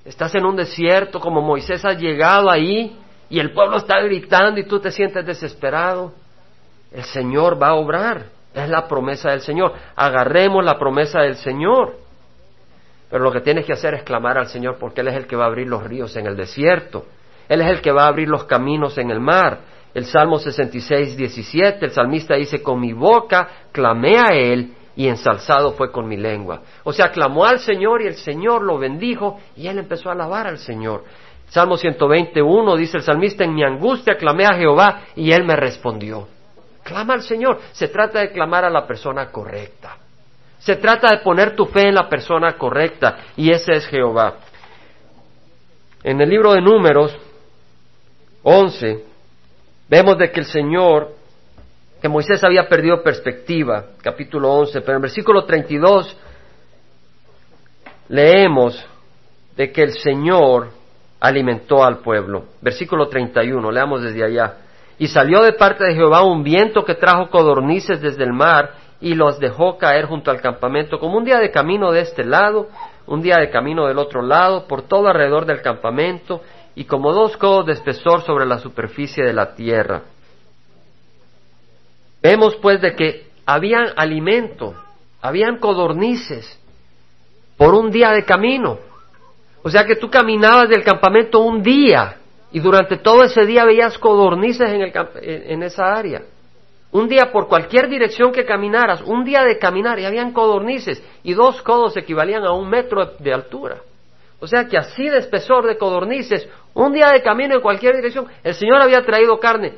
Estás 0.05 0.35
en 0.35 0.45
un 0.45 0.55
desierto 0.55 1.19
como 1.19 1.41
Moisés 1.41 1.85
ha 1.85 1.93
llegado 1.93 2.49
ahí 2.49 2.97
y 3.29 3.39
el 3.39 3.53
pueblo 3.53 3.77
está 3.77 4.01
gritando 4.01 4.59
y 4.59 4.65
tú 4.65 4.79
te 4.79 4.91
sientes 4.91 5.25
desesperado. 5.25 6.11
El 6.91 7.03
Señor 7.03 7.61
va 7.61 7.69
a 7.69 7.75
obrar. 7.75 8.25
Es 8.53 8.69
la 8.69 8.87
promesa 8.87 9.31
del 9.31 9.41
Señor. 9.41 9.73
Agarremos 9.95 10.63
la 10.63 10.77
promesa 10.77 11.21
del 11.21 11.35
Señor. 11.37 11.95
Pero 13.09 13.23
lo 13.23 13.31
que 13.31 13.41
tienes 13.41 13.65
que 13.65 13.73
hacer 13.73 13.93
es 13.93 14.03
clamar 14.03 14.37
al 14.37 14.47
Señor 14.47 14.77
porque 14.77 15.01
Él 15.01 15.07
es 15.07 15.15
el 15.15 15.25
que 15.25 15.35
va 15.35 15.45
a 15.45 15.47
abrir 15.47 15.67
los 15.67 15.83
ríos 15.83 16.15
en 16.15 16.27
el 16.27 16.35
desierto. 16.35 17.05
Él 17.47 17.61
es 17.61 17.67
el 17.67 17.81
que 17.81 17.91
va 17.91 18.03
a 18.03 18.07
abrir 18.07 18.27
los 18.27 18.43
caminos 18.45 18.97
en 18.97 19.09
el 19.09 19.19
mar. 19.19 19.59
El 19.93 20.05
Salmo 20.05 20.39
66, 20.39 21.15
17, 21.15 21.85
el 21.85 21.91
salmista 21.91 22.35
dice, 22.35 22.61
con 22.61 22.79
mi 22.79 22.93
boca 22.93 23.47
clamé 23.71 24.17
a 24.17 24.33
Él 24.33 24.73
y 24.95 25.07
ensalzado 25.07 25.73
fue 25.73 25.91
con 25.91 26.07
mi 26.07 26.17
lengua. 26.17 26.61
O 26.83 26.93
sea, 26.93 27.11
clamó 27.11 27.45
al 27.45 27.59
Señor 27.59 28.01
y 28.01 28.07
el 28.07 28.15
Señor 28.15 28.61
lo 28.61 28.77
bendijo 28.77 29.39
y 29.55 29.67
él 29.67 29.79
empezó 29.79 30.09
a 30.09 30.13
alabar 30.13 30.47
al 30.47 30.59
Señor. 30.59 31.03
Salmo 31.49 31.77
121 31.77 32.75
dice 32.75 32.97
el 32.97 33.03
salmista, 33.03 33.43
en 33.43 33.53
mi 33.53 33.63
angustia 33.63 34.17
clamé 34.17 34.45
a 34.45 34.55
Jehová 34.55 35.01
y 35.15 35.31
él 35.31 35.43
me 35.43 35.55
respondió. 35.55 36.27
Clama 36.83 37.13
al 37.13 37.21
Señor. 37.21 37.59
Se 37.71 37.87
trata 37.87 38.19
de 38.19 38.31
clamar 38.31 38.65
a 38.65 38.69
la 38.69 38.85
persona 38.85 39.31
correcta. 39.31 39.97
Se 40.59 40.75
trata 40.77 41.09
de 41.09 41.21
poner 41.23 41.55
tu 41.55 41.65
fe 41.65 41.89
en 41.89 41.95
la 41.95 42.07
persona 42.07 42.53
correcta 42.57 43.17
y 43.35 43.51
ese 43.51 43.73
es 43.73 43.85
Jehová. 43.87 44.35
En 46.03 46.19
el 46.21 46.29
libro 46.29 46.53
de 46.53 46.61
números 46.61 47.15
11 48.43 49.03
vemos 49.89 50.17
de 50.17 50.31
que 50.31 50.39
el 50.41 50.45
Señor 50.45 51.15
que 52.03 52.09
Moisés 52.09 52.43
había 52.43 52.67
perdido 52.67 53.01
perspectiva, 53.01 53.85
capítulo 54.01 54.51
11, 54.51 54.81
pero 54.81 54.97
en 54.97 55.03
versículo 55.03 55.45
32 55.45 56.17
leemos 58.09 58.85
de 59.55 59.71
que 59.71 59.83
el 59.83 59.93
Señor 59.93 60.67
alimentó 61.21 61.81
al 61.81 61.99
pueblo. 61.99 62.43
Versículo 62.59 63.07
31, 63.07 63.71
leamos 63.71 64.03
desde 64.03 64.21
allá. 64.21 64.57
Y 64.99 65.07
salió 65.07 65.43
de 65.43 65.53
parte 65.53 65.85
de 65.85 65.95
Jehová 65.95 66.23
un 66.23 66.43
viento 66.43 66.83
que 66.83 66.95
trajo 66.95 67.29
codornices 67.29 68.01
desde 68.01 68.25
el 68.25 68.33
mar 68.33 68.71
y 68.99 69.15
los 69.15 69.39
dejó 69.39 69.77
caer 69.77 70.07
junto 70.07 70.29
al 70.29 70.41
campamento, 70.41 70.99
como 70.99 71.17
un 71.17 71.23
día 71.23 71.37
de 71.37 71.51
camino 71.51 71.93
de 71.93 72.01
este 72.01 72.25
lado, 72.25 72.67
un 73.07 73.21
día 73.21 73.37
de 73.37 73.49
camino 73.49 73.87
del 73.87 73.97
otro 73.97 74.21
lado, 74.21 74.67
por 74.67 74.81
todo 74.81 75.07
alrededor 75.07 75.45
del 75.45 75.61
campamento, 75.61 76.41
y 76.75 76.83
como 76.83 77.13
dos 77.13 77.37
codos 77.37 77.65
de 77.65 77.71
espesor 77.71 78.23
sobre 78.23 78.45
la 78.45 78.59
superficie 78.59 79.23
de 79.23 79.31
la 79.31 79.55
tierra. 79.55 80.01
Vemos 82.23 82.55
pues 82.55 82.79
de 82.81 82.95
que 82.95 83.27
habían 83.45 83.89
alimento, 83.97 84.73
habían 85.21 85.59
codornices 85.59 86.57
por 87.57 87.75
un 87.75 87.91
día 87.91 88.11
de 88.11 88.23
camino. 88.23 88.79
O 89.61 89.69
sea 89.69 89.85
que 89.85 89.97
tú 89.97 90.09
caminabas 90.09 90.69
del 90.69 90.85
campamento 90.85 91.39
un 91.39 91.61
día 91.61 92.17
y 92.53 92.61
durante 92.61 92.97
todo 92.97 93.23
ese 93.23 93.45
día 93.45 93.65
veías 93.65 93.97
codornices 93.97 94.71
en, 94.71 94.81
el, 94.81 94.93
en 95.21 95.63
esa 95.63 95.93
área. 95.93 96.21
Un 96.93 97.09
día 97.09 97.29
por 97.29 97.49
cualquier 97.49 97.89
dirección 97.89 98.31
que 98.31 98.45
caminaras, 98.45 99.01
un 99.01 99.25
día 99.25 99.43
de 99.43 99.57
caminar 99.57 99.99
y 99.99 100.05
habían 100.05 100.31
codornices 100.31 101.03
y 101.23 101.33
dos 101.33 101.61
codos 101.61 101.97
equivalían 101.97 102.45
a 102.45 102.53
un 102.53 102.69
metro 102.69 103.05
de 103.19 103.33
altura. 103.33 103.81
O 104.39 104.47
sea 104.47 104.65
que 104.69 104.77
así 104.77 105.09
de 105.09 105.17
espesor 105.17 105.67
de 105.67 105.77
codornices, 105.77 106.47
un 106.73 106.93
día 106.93 107.09
de 107.09 107.21
camino 107.21 107.55
en 107.55 107.61
cualquier 107.61 107.97
dirección, 107.97 108.27
el 108.43 108.53
Señor 108.53 108.81
había 108.81 109.05
traído 109.05 109.39
carne. 109.41 109.73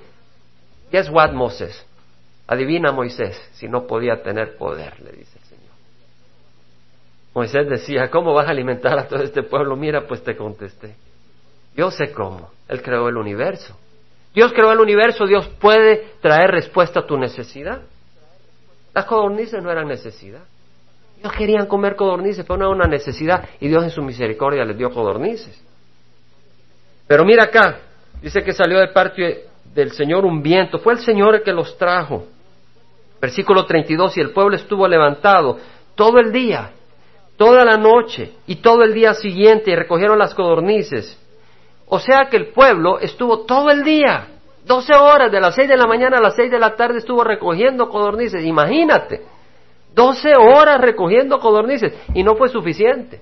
Guess 0.92 1.10
what, 1.10 1.32
Moses? 1.32 1.84
Adivina 2.48 2.92
Moisés 2.92 3.36
si 3.54 3.68
no 3.68 3.88
podía 3.88 4.22
tener 4.22 4.58
poder, 4.58 5.00
le 5.02 5.12
dice 5.12 5.40
el 5.40 5.46
Señor. 5.46 5.74
Moisés 7.34 7.68
decía, 7.68 8.10
¿cómo 8.10 8.34
vas 8.34 8.48
a 8.48 8.52
alimentar 8.52 8.98
a 9.00 9.08
todo 9.08 9.24
este 9.24 9.44
pueblo? 9.44 9.76
Mira, 9.76 10.06
pues 10.08 10.24
te 10.24 10.36
contesté. 10.36 10.96
Yo 11.76 11.92
sé 11.92 12.12
cómo. 12.12 12.50
Él 12.70 12.82
creó 12.82 13.10
el 13.10 13.18
universo. 13.18 13.78
Dios 14.34 14.52
creó 14.54 14.72
el 14.72 14.80
universo, 14.80 15.26
Dios 15.26 15.48
puede 15.60 16.14
traer 16.22 16.52
respuesta 16.52 17.02
a 17.02 17.08
tu 17.08 17.18
necesidad. 17.18 17.82
Las 18.94 19.06
codornices 19.06 19.62
no 19.64 19.72
eran 19.72 19.88
necesidad. 19.88 20.42
Ellos 21.20 21.34
querían 21.34 21.66
comer 21.68 21.96
codornices, 21.96 22.46
pero 22.46 22.58
no 22.58 22.66
era 22.66 22.76
una 22.76 22.88
necesidad. 22.88 23.48
Y 23.60 23.68
Dios 23.68 23.84
en 23.84 23.90
su 23.90 24.02
misericordia 24.02 24.64
les 24.66 24.78
dio 24.78 24.90
codornices. 24.92 25.62
Pero 27.08 27.24
mira 27.24 27.44
acá, 27.44 27.80
dice 28.22 28.44
que 28.44 28.54
salió 28.54 28.80
de 28.80 28.90
parte 28.90 29.46
del 29.74 29.92
Señor 29.92 30.26
un 30.26 30.42
viento. 30.42 30.80
Fue 30.80 30.94
el 30.94 31.00
Señor 31.00 31.36
el 31.36 31.44
que 31.44 31.54
los 31.54 31.78
trajo. 31.78 32.28
Versículo 33.26 33.66
32, 33.66 34.18
y 34.18 34.22
el 34.22 34.30
pueblo 34.30 34.56
estuvo 34.56 34.88
levantado 34.88 35.58
todo 35.96 36.20
el 36.20 36.32
día, 36.32 36.74
toda 37.38 37.66
la 37.66 37.76
noche 37.76 38.34
y 38.46 38.58
todo 38.58 38.84
el 38.84 38.94
día 38.94 39.16
siguiente 39.16 39.72
y 39.72 39.76
recogieron 39.76 40.20
las 40.20 40.36
codornices. 40.36 41.20
O 41.88 41.98
sea 41.98 42.30
que 42.30 42.38
el 42.38 42.50
pueblo 42.50 43.00
estuvo 43.00 43.40
todo 43.40 43.72
el 43.72 43.84
día, 43.84 44.28
doce 44.64 44.94
horas, 44.96 45.32
de 45.32 45.42
las 45.42 45.56
seis 45.56 45.68
de 45.68 45.76
la 45.76 45.88
mañana 45.88 46.20
a 46.20 46.22
las 46.22 46.36
seis 46.36 46.52
de 46.52 46.60
la 46.60 46.76
tarde 46.76 47.00
estuvo 47.00 47.24
recogiendo 47.24 47.90
codornices. 47.90 48.46
Imagínate, 48.46 49.24
doce 49.96 50.32
horas 50.38 50.80
recogiendo 50.80 51.40
codornices 51.40 51.94
y 52.14 52.22
no 52.22 52.36
fue 52.36 52.50
suficiente. 52.50 53.22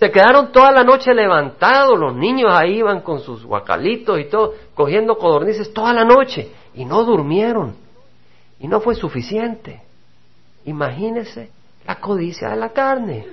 Se 0.00 0.10
quedaron 0.10 0.50
toda 0.50 0.72
la 0.72 0.82
noche 0.82 1.14
levantados, 1.14 1.96
los 1.96 2.16
niños 2.16 2.52
ahí 2.52 2.78
iban 2.78 3.02
con 3.02 3.20
sus 3.20 3.44
guacalitos 3.44 4.18
y 4.18 4.24
todo, 4.24 4.54
cogiendo 4.74 5.16
codornices 5.16 5.72
toda 5.72 5.92
la 5.92 6.04
noche 6.04 6.50
y 6.74 6.84
no 6.84 7.04
durmieron. 7.04 7.85
Y 8.58 8.68
no 8.68 8.80
fue 8.80 8.94
suficiente. 8.94 9.82
Imagínese 10.64 11.50
la 11.86 11.96
codicia 11.96 12.48
de 12.48 12.56
la 12.56 12.70
carne. 12.70 13.26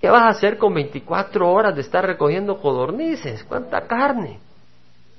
¿Qué 0.00 0.08
vas 0.10 0.22
a 0.22 0.28
hacer 0.28 0.58
con 0.58 0.74
24 0.74 1.50
horas 1.50 1.74
de 1.74 1.80
estar 1.80 2.04
recogiendo 2.06 2.60
codornices? 2.60 3.44
¿Cuánta 3.44 3.86
carne? 3.86 4.38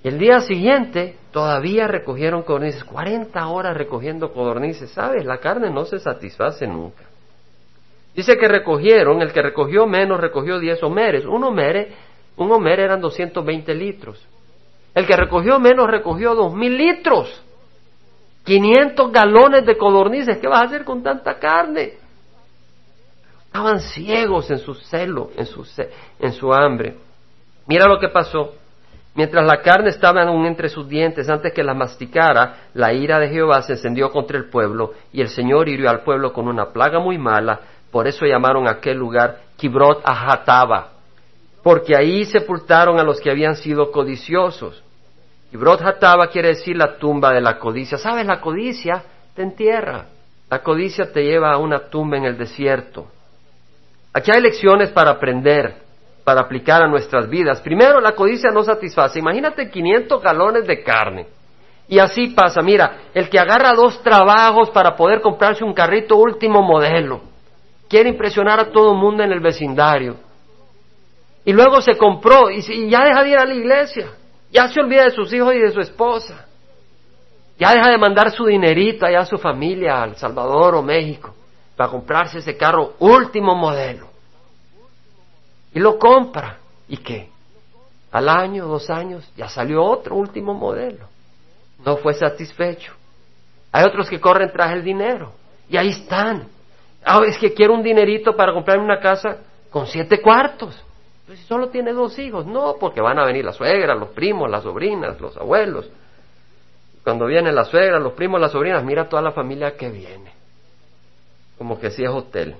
Y 0.03 0.07
el 0.07 0.17
día 0.17 0.39
siguiente 0.39 1.17
todavía 1.31 1.87
recogieron 1.87 2.43
codornices, 2.43 2.85
40 2.85 3.47
horas 3.47 3.75
recogiendo 3.75 4.31
codornices. 4.31 4.91
¿Sabes? 4.91 5.25
La 5.25 5.39
carne 5.39 5.69
no 5.69 5.85
se 5.85 5.99
satisface 5.99 6.65
nunca. 6.67 7.03
Dice 8.15 8.37
que 8.37 8.47
recogieron, 8.47 9.21
el 9.21 9.33
que 9.33 9.41
recogió 9.41 9.85
menos 9.85 10.19
recogió 10.19 10.59
10 10.59 10.81
homeres. 10.83 11.25
Un 11.25 11.43
homere, 11.43 11.93
un 12.37 12.51
homer 12.51 12.79
eran 12.79 13.01
220 13.01 13.73
litros. 13.75 14.25
El 14.95 15.05
que 15.05 15.15
recogió 15.15 15.59
menos 15.59 15.87
recogió 15.89 16.35
dos 16.35 16.53
mil 16.53 16.75
litros. 16.77 17.43
500 18.49 19.11
galones 19.11 19.63
de 19.63 19.77
codornices. 19.77 20.39
¿Qué 20.39 20.47
vas 20.47 20.61
a 20.61 20.65
hacer 20.65 20.83
con 20.83 21.03
tanta 21.03 21.37
carne? 21.37 21.93
Estaban 23.45 23.79
ciegos 23.79 24.49
en 24.49 24.57
su 24.57 24.73
celo, 24.73 25.29
en 25.37 25.45
su, 25.45 25.63
en 26.19 26.33
su 26.33 26.51
hambre. 26.51 26.95
Mira 27.67 27.85
lo 27.87 27.99
que 27.99 28.09
pasó. 28.09 28.55
Mientras 29.13 29.45
la 29.45 29.61
carne 29.61 29.89
estaba 29.89 30.23
aún 30.23 30.47
entre 30.47 30.67
sus 30.67 30.89
dientes, 30.89 31.29
antes 31.29 31.53
que 31.53 31.63
la 31.63 31.75
masticara, 31.75 32.69
la 32.73 32.91
ira 32.91 33.19
de 33.19 33.29
Jehová 33.29 33.61
se 33.61 33.73
encendió 33.73 34.09
contra 34.09 34.37
el 34.37 34.49
pueblo, 34.49 34.93
y 35.13 35.21
el 35.21 35.29
Señor 35.29 35.69
hirió 35.69 35.89
al 35.89 36.01
pueblo 36.01 36.33
con 36.33 36.47
una 36.47 36.71
plaga 36.71 36.99
muy 36.99 37.19
mala, 37.19 37.59
por 37.91 38.07
eso 38.07 38.25
llamaron 38.25 38.67
a 38.67 38.71
aquel 38.71 38.97
lugar 38.97 39.41
Kibrot 39.57 40.01
Ahataba, 40.03 40.89
porque 41.63 41.95
ahí 41.95 42.25
sepultaron 42.25 42.99
a 42.99 43.03
los 43.03 43.19
que 43.19 43.29
habían 43.29 43.55
sido 43.55 43.91
codiciosos. 43.91 44.83
Kibrot 45.51 45.81
Hataba 45.81 46.27
quiere 46.27 46.49
decir 46.49 46.77
la 46.77 46.97
tumba 46.97 47.33
de 47.33 47.41
la 47.41 47.57
codicia. 47.57 47.97
¿Sabes? 47.97 48.25
La 48.25 48.39
codicia 48.39 49.03
te 49.35 49.41
entierra. 49.41 50.05
La 50.49 50.59
codicia 50.59 51.11
te 51.11 51.23
lleva 51.23 51.51
a 51.51 51.57
una 51.57 51.89
tumba 51.89 52.17
en 52.17 52.25
el 52.25 52.37
desierto. 52.37 53.07
Aquí 54.13 54.31
hay 54.31 54.41
lecciones 54.41 54.89
para 54.89 55.11
aprender 55.11 55.89
para 56.29 56.41
aplicar 56.41 56.83
a 56.83 56.87
nuestras 56.87 57.27
vidas. 57.27 57.59
Primero, 57.59 57.99
la 57.99 58.11
codicia 58.11 58.51
no 58.51 58.61
satisface. 58.61 59.17
Imagínate 59.17 59.71
500 59.71 60.21
galones 60.21 60.67
de 60.67 60.83
carne. 60.83 61.25
Y 61.87 61.97
así 61.97 62.27
pasa. 62.27 62.61
Mira, 62.61 62.99
el 63.15 63.31
que 63.31 63.39
agarra 63.39 63.73
dos 63.73 63.99
trabajos 64.03 64.69
para 64.69 64.95
poder 64.95 65.21
comprarse 65.21 65.63
un 65.63 65.73
carrito 65.73 66.17
último 66.17 66.61
modelo. 66.61 67.21
Quiere 67.89 68.09
impresionar 68.09 68.59
a 68.59 68.71
todo 68.71 68.91
el 68.91 68.99
mundo 68.99 69.23
en 69.23 69.31
el 69.31 69.39
vecindario. 69.39 70.17
Y 71.45 71.51
luego 71.51 71.81
se 71.81 71.97
compró 71.97 72.51
y, 72.51 72.61
ya 72.91 73.05
deja 73.05 73.23
de 73.23 73.29
ir 73.29 73.37
a 73.39 73.45
la 73.45 73.55
iglesia. 73.55 74.11
Ya 74.51 74.67
se 74.67 74.79
olvida 74.79 75.05
de 75.05 75.11
sus 75.11 75.31
hijos 75.33 75.53
y 75.53 75.59
de 75.59 75.71
su 75.71 75.79
esposa. 75.79 76.45
Ya 77.57 77.73
deja 77.73 77.89
de 77.89 77.97
mandar 77.97 78.31
su 78.31 78.45
dinerito 78.45 79.05
allá 79.05 79.21
a 79.21 79.25
su 79.25 79.37
familia, 79.37 80.01
a 80.01 80.05
El 80.05 80.15
Salvador 80.15 80.75
o 80.75 80.81
México, 80.81 81.35
para 81.75 81.89
comprarse 81.89 82.39
ese 82.39 82.55
carro 82.55 82.93
último 82.99 83.55
modelo 83.55 84.09
y 85.73 85.79
lo 85.79 85.97
compra. 85.97 86.57
¿Y 86.87 86.97
qué? 86.97 87.29
Al 88.11 88.27
año, 88.27 88.67
dos 88.67 88.89
años, 88.89 89.29
ya 89.35 89.47
salió 89.47 89.83
otro 89.83 90.15
último 90.15 90.53
modelo. 90.53 91.07
No 91.85 91.97
fue 91.97 92.13
satisfecho. 92.13 92.93
Hay 93.71 93.85
otros 93.85 94.09
que 94.09 94.19
corren 94.19 94.51
tras 94.51 94.73
el 94.73 94.83
dinero 94.83 95.33
y 95.69 95.77
ahí 95.77 95.89
están. 95.89 96.47
Ah, 97.05 97.21
es 97.25 97.37
que 97.37 97.53
quiero 97.53 97.73
un 97.73 97.83
dinerito 97.83 98.35
para 98.35 98.53
comprarme 98.53 98.83
una 98.83 98.99
casa 98.99 99.37
con 99.69 99.85
siete 99.85 100.21
cuartos. 100.21 100.83
Si 101.35 101.43
solo 101.43 101.69
tiene 101.69 101.93
dos 101.93 102.17
hijos, 102.17 102.47
no, 102.47 102.77
porque 102.79 103.01
van 103.01 103.19
a 103.19 103.25
venir 103.25 103.45
la 103.45 103.53
suegra, 103.53 103.93
los 103.93 104.09
primos, 104.09 104.49
las 104.49 104.63
sobrinas, 104.63 105.19
los 105.21 105.37
abuelos. 105.37 105.89
Cuando 107.03 107.27
viene 107.27 107.51
la 107.51 107.65
suegra, 107.65 107.99
los 107.99 108.13
primos, 108.13 108.41
las 108.41 108.51
sobrinas, 108.51 108.83
mira 108.83 109.07
toda 109.07 109.21
la 109.21 109.31
familia 109.31 109.77
que 109.77 109.89
viene. 109.89 110.31
Como 111.57 111.79
que 111.79 111.91
si 111.91 112.03
es 112.03 112.09
hotel. 112.09 112.55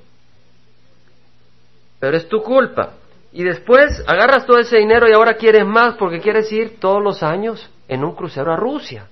Pero 1.99 2.15
es 2.15 2.29
tu 2.29 2.43
culpa. 2.43 2.91
Y 3.31 3.43
después 3.43 4.03
agarras 4.07 4.45
todo 4.45 4.59
ese 4.59 4.77
dinero 4.77 5.07
y 5.07 5.13
ahora 5.13 5.35
quieres 5.35 5.65
más 5.65 5.95
porque 5.95 6.19
quieres 6.19 6.51
ir 6.51 6.79
todos 6.79 7.01
los 7.01 7.23
años 7.23 7.69
en 7.87 8.03
un 8.03 8.15
crucero 8.15 8.53
a 8.53 8.55
Rusia. 8.55 9.07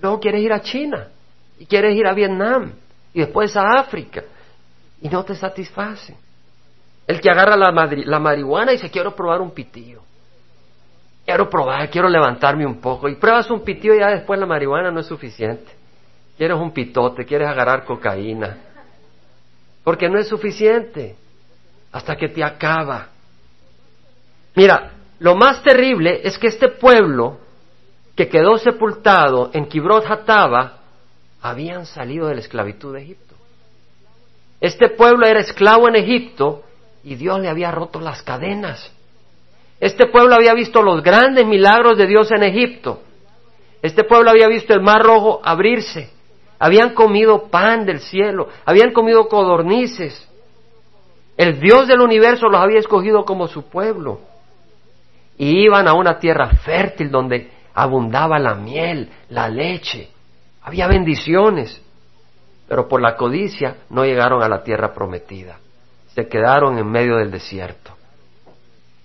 Luego 0.00 0.20
quieres 0.20 0.42
ir 0.42 0.52
a 0.52 0.60
China 0.60 1.08
y 1.58 1.66
quieres 1.66 1.96
ir 1.96 2.06
a 2.06 2.14
Vietnam 2.14 2.72
y 3.12 3.20
después 3.20 3.56
a 3.56 3.62
África 3.78 4.22
y 5.00 5.08
no 5.08 5.24
te 5.24 5.34
satisface. 5.34 6.16
El 7.06 7.20
que 7.20 7.30
agarra 7.30 7.56
la, 7.56 7.70
la 7.70 8.18
marihuana 8.18 8.72
y 8.72 8.76
dice 8.76 8.90
quiero 8.90 9.14
probar 9.14 9.40
un 9.40 9.52
pitillo. 9.52 10.02
Quiero 11.24 11.50
probar, 11.50 11.90
quiero 11.90 12.08
levantarme 12.08 12.64
un 12.66 12.80
poco. 12.80 13.08
Y 13.08 13.16
pruebas 13.16 13.50
un 13.50 13.62
pitillo 13.62 13.94
y 13.94 13.98
ya 13.98 14.08
después 14.08 14.38
la 14.38 14.46
marihuana 14.46 14.90
no 14.90 15.00
es 15.00 15.06
suficiente. 15.06 15.72
Quieres 16.36 16.56
un 16.56 16.72
pitote, 16.72 17.24
quieres 17.24 17.48
agarrar 17.48 17.84
cocaína. 17.84 18.58
Porque 19.82 20.08
no 20.08 20.18
es 20.18 20.28
suficiente 20.28 21.16
hasta 21.92 22.16
que 22.16 22.28
te 22.28 22.44
acaba. 22.44 23.08
Mira, 24.54 24.92
lo 25.18 25.34
más 25.34 25.62
terrible 25.62 26.20
es 26.24 26.38
que 26.38 26.48
este 26.48 26.68
pueblo 26.68 27.38
que 28.14 28.28
quedó 28.28 28.58
sepultado 28.58 29.50
en 29.52 29.66
Kibrot 29.66 30.04
Hataba 30.10 30.78
habían 31.40 31.86
salido 31.86 32.28
de 32.28 32.34
la 32.34 32.40
esclavitud 32.40 32.94
de 32.94 33.02
Egipto. 33.02 33.34
Este 34.60 34.90
pueblo 34.90 35.26
era 35.26 35.40
esclavo 35.40 35.88
en 35.88 35.96
Egipto 35.96 36.64
y 37.06 37.14
Dios 37.14 37.38
le 37.38 37.48
había 37.48 37.70
roto 37.70 38.00
las 38.00 38.20
cadenas. 38.24 38.92
Este 39.78 40.08
pueblo 40.08 40.34
había 40.34 40.54
visto 40.54 40.82
los 40.82 41.04
grandes 41.04 41.46
milagros 41.46 41.96
de 41.96 42.08
Dios 42.08 42.32
en 42.32 42.42
Egipto. 42.42 43.00
Este 43.80 44.02
pueblo 44.02 44.30
había 44.30 44.48
visto 44.48 44.74
el 44.74 44.80
mar 44.80 45.04
rojo 45.04 45.40
abrirse. 45.44 46.10
Habían 46.58 46.94
comido 46.94 47.44
pan 47.46 47.86
del 47.86 48.00
cielo. 48.00 48.48
Habían 48.64 48.92
comido 48.92 49.28
codornices. 49.28 50.28
El 51.36 51.60
Dios 51.60 51.86
del 51.86 52.00
universo 52.00 52.48
los 52.48 52.60
había 52.60 52.80
escogido 52.80 53.24
como 53.24 53.46
su 53.46 53.68
pueblo. 53.68 54.22
Y 55.38 55.60
iban 55.60 55.86
a 55.86 55.94
una 55.94 56.18
tierra 56.18 56.56
fértil 56.64 57.12
donde 57.12 57.52
abundaba 57.72 58.40
la 58.40 58.56
miel, 58.56 59.12
la 59.28 59.48
leche. 59.48 60.10
Había 60.60 60.88
bendiciones. 60.88 61.80
Pero 62.66 62.88
por 62.88 63.00
la 63.00 63.14
codicia 63.14 63.76
no 63.90 64.04
llegaron 64.04 64.42
a 64.42 64.48
la 64.48 64.64
tierra 64.64 64.92
prometida. 64.92 65.60
Se 66.16 66.28
quedaron 66.28 66.78
en 66.78 66.90
medio 66.90 67.16
del 67.16 67.30
desierto. 67.30 67.92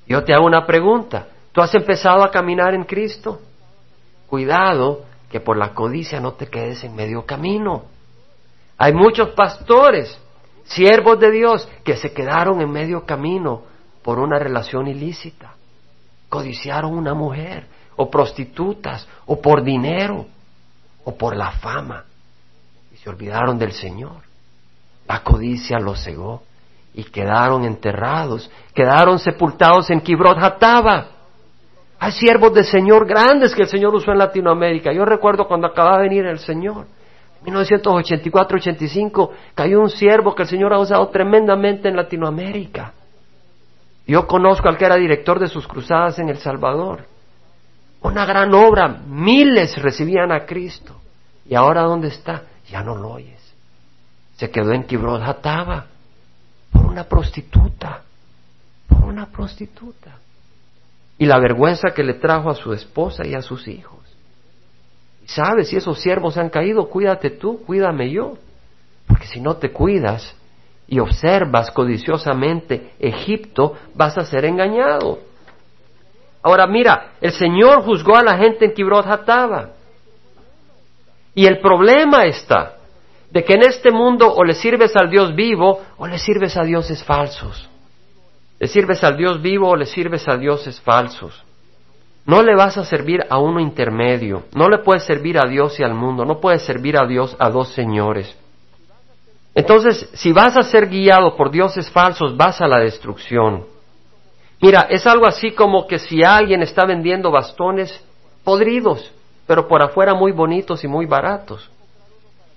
Yo 0.07 0.23
te 0.23 0.33
hago 0.33 0.45
una 0.45 0.65
pregunta. 0.65 1.27
¿Tú 1.51 1.59
has 1.59 1.75
empezado 1.75 2.23
a 2.23 2.31
caminar 2.31 2.73
en 2.73 2.85
Cristo? 2.85 3.41
Cuidado 4.27 5.03
que 5.29 5.41
por 5.41 5.57
la 5.57 5.73
codicia 5.73 6.21
no 6.21 6.31
te 6.35 6.47
quedes 6.47 6.85
en 6.85 6.95
medio 6.95 7.25
camino. 7.25 7.83
Hay 8.77 8.93
muchos 8.93 9.31
pastores 9.31 10.17
siervos 10.63 11.19
de 11.19 11.31
Dios 11.31 11.67
que 11.83 11.97
se 11.97 12.13
quedaron 12.13 12.61
en 12.61 12.71
medio 12.71 13.05
camino 13.05 13.63
por 14.03 14.17
una 14.17 14.39
relación 14.39 14.87
ilícita. 14.87 15.55
Codiciaron 16.29 16.93
una 16.93 17.13
mujer, 17.13 17.67
o 17.97 18.09
prostitutas, 18.09 19.05
o 19.25 19.41
por 19.41 19.65
dinero, 19.65 20.27
o 21.03 21.13
por 21.17 21.35
la 21.35 21.51
fama. 21.51 22.05
Y 22.93 22.95
se 22.95 23.09
olvidaron 23.09 23.59
del 23.59 23.73
Señor. 23.73 24.21
La 25.09 25.21
codicia 25.23 25.77
los 25.77 26.01
cegó 26.01 26.43
y 26.93 27.03
quedaron 27.05 27.63
enterrados, 27.63 28.49
quedaron 28.73 29.19
sepultados 29.19 29.89
en 29.89 30.01
Kibrot 30.01 30.37
Hataba. 30.37 31.07
Hay 31.99 32.11
siervos 32.11 32.53
de 32.53 32.63
Señor 32.63 33.07
grandes 33.07 33.53
que 33.53 33.61
el 33.61 33.67
Señor 33.67 33.93
usó 33.93 34.11
en 34.11 34.17
Latinoamérica. 34.17 34.91
Yo 34.91 35.05
recuerdo 35.05 35.47
cuando 35.47 35.67
acababa 35.67 35.97
de 35.97 36.09
venir 36.09 36.25
el 36.25 36.39
Señor 36.39 36.85
1984-85 37.45 39.29
cayó 39.55 39.81
un 39.81 39.89
siervo 39.89 40.35
que 40.35 40.43
el 40.43 40.49
Señor 40.49 40.73
ha 40.73 40.79
usado 40.79 41.07
tremendamente 41.09 41.89
en 41.89 41.95
Latinoamérica. 41.95 42.93
Yo 44.05 44.27
conozco 44.27 44.69
al 44.69 44.77
que 44.77 44.85
era 44.85 44.95
director 44.95 45.39
de 45.39 45.47
sus 45.47 45.67
cruzadas 45.67 46.19
en 46.19 46.29
El 46.29 46.37
Salvador. 46.37 47.05
Una 48.01 48.25
gran 48.25 48.53
obra, 48.53 48.87
miles 49.07 49.81
recibían 49.81 50.31
a 50.31 50.45
Cristo. 50.45 50.95
¿Y 51.45 51.55
ahora 51.55 51.83
dónde 51.83 52.09
está? 52.09 52.43
Ya 52.67 52.83
no 52.83 52.95
lo 52.95 53.11
oyes. 53.13 53.39
Se 54.35 54.49
quedó 54.49 54.71
en 54.71 54.83
Kibrod 54.83 55.21
Hataba 55.21 55.85
por 56.71 56.85
una 56.85 57.03
prostituta, 57.03 58.03
por 58.87 59.03
una 59.03 59.25
prostituta. 59.27 60.17
Y 61.17 61.25
la 61.25 61.39
vergüenza 61.39 61.91
que 61.93 62.03
le 62.03 62.15
trajo 62.15 62.49
a 62.49 62.55
su 62.55 62.73
esposa 62.73 63.25
y 63.27 63.35
a 63.35 63.41
sus 63.41 63.67
hijos. 63.67 63.99
¿Sabes 65.25 65.69
si 65.69 65.77
esos 65.77 65.99
siervos 65.99 66.37
han 66.37 66.49
caído? 66.49 66.89
Cuídate 66.89 67.29
tú, 67.29 67.63
cuídame 67.63 68.09
yo. 68.09 68.37
Porque 69.07 69.27
si 69.27 69.39
no 69.39 69.57
te 69.57 69.71
cuidas 69.71 70.35
y 70.87 70.99
observas 70.99 71.71
codiciosamente 71.71 72.93
Egipto, 72.99 73.77
vas 73.93 74.17
a 74.17 74.25
ser 74.25 74.45
engañado. 74.45 75.19
Ahora 76.43 76.65
mira, 76.65 77.13
el 77.21 77.31
Señor 77.31 77.83
juzgó 77.83 78.15
a 78.15 78.23
la 78.23 78.37
gente 78.37 78.65
en 78.65 78.73
Kibrot 78.73 79.05
Hataba. 79.05 79.69
Y 81.35 81.45
el 81.45 81.59
problema 81.59 82.25
está 82.25 82.77
de 83.31 83.43
que 83.43 83.53
en 83.53 83.63
este 83.63 83.91
mundo 83.91 84.31
o 84.31 84.43
le 84.43 84.53
sirves 84.53 84.95
al 84.95 85.09
Dios 85.09 85.33
vivo 85.33 85.81
o 85.97 86.05
le 86.05 86.19
sirves 86.19 86.57
a 86.57 86.63
dioses 86.63 87.03
falsos. 87.03 87.69
Le 88.59 88.67
sirves 88.67 89.03
al 89.03 89.17
Dios 89.17 89.41
vivo 89.41 89.69
o 89.69 89.75
le 89.75 89.85
sirves 89.85 90.27
a 90.27 90.37
dioses 90.37 90.79
falsos. 90.81 91.43
No 92.25 92.43
le 92.43 92.55
vas 92.55 92.77
a 92.77 92.85
servir 92.85 93.25
a 93.29 93.39
uno 93.39 93.59
intermedio, 93.59 94.43
no 94.53 94.69
le 94.69 94.79
puedes 94.79 95.03
servir 95.03 95.39
a 95.39 95.49
Dios 95.49 95.79
y 95.79 95.83
al 95.83 95.95
mundo, 95.95 96.23
no 96.25 96.39
puedes 96.39 96.61
servir 96.61 96.97
a 96.97 97.07
Dios 97.07 97.35
a 97.39 97.49
dos 97.49 97.69
señores. 97.73 98.37
Entonces, 99.55 100.09
si 100.13 100.31
vas 100.31 100.55
a 100.55 100.63
ser 100.63 100.87
guiado 100.87 101.35
por 101.35 101.51
dioses 101.51 101.89
falsos, 101.89 102.37
vas 102.37 102.61
a 102.61 102.67
la 102.67 102.79
destrucción. 102.79 103.65
Mira, 104.61 104.81
es 104.89 105.07
algo 105.07 105.25
así 105.25 105.51
como 105.51 105.87
que 105.87 105.97
si 105.97 106.23
alguien 106.23 106.61
está 106.61 106.85
vendiendo 106.85 107.31
bastones 107.31 108.03
podridos, 108.43 109.11
pero 109.47 109.67
por 109.67 109.81
afuera 109.81 110.13
muy 110.13 110.31
bonitos 110.31 110.83
y 110.83 110.87
muy 110.87 111.05
baratos. 111.05 111.69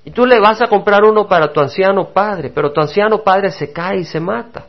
Y 0.04 0.10
tú 0.10 0.26
le 0.26 0.38
vas 0.38 0.60
a 0.60 0.66
comprar 0.66 1.02
uno 1.04 1.26
para 1.26 1.52
tu 1.52 1.60
anciano 1.60 2.08
padre, 2.12 2.50
pero 2.54 2.72
tu 2.72 2.80
anciano 2.80 3.22
padre 3.22 3.50
se 3.50 3.72
cae 3.72 4.00
y 4.00 4.04
se 4.04 4.20
mata. 4.20 4.66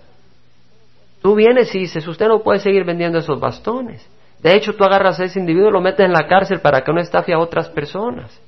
Tú 1.21 1.35
vienes 1.35 1.73
y 1.75 1.79
dices, 1.79 2.07
usted 2.07 2.27
no 2.27 2.41
puede 2.41 2.59
seguir 2.59 2.85
vendiendo 2.85 3.17
esos 3.17 3.39
bastones. 3.39 4.07
De 4.41 4.53
hecho, 4.53 4.75
tú 4.75 4.83
agarras 4.83 5.19
a 5.19 5.25
ese 5.25 5.39
individuo 5.39 5.69
y 5.69 5.73
lo 5.73 5.81
metes 5.81 6.05
en 6.05 6.13
la 6.13 6.27
cárcel 6.27 6.61
para 6.61 6.81
que 6.83 6.93
no 6.93 7.01
estafe 7.01 7.33
a 7.33 7.39
otras 7.39 7.67
personas. 7.69 8.39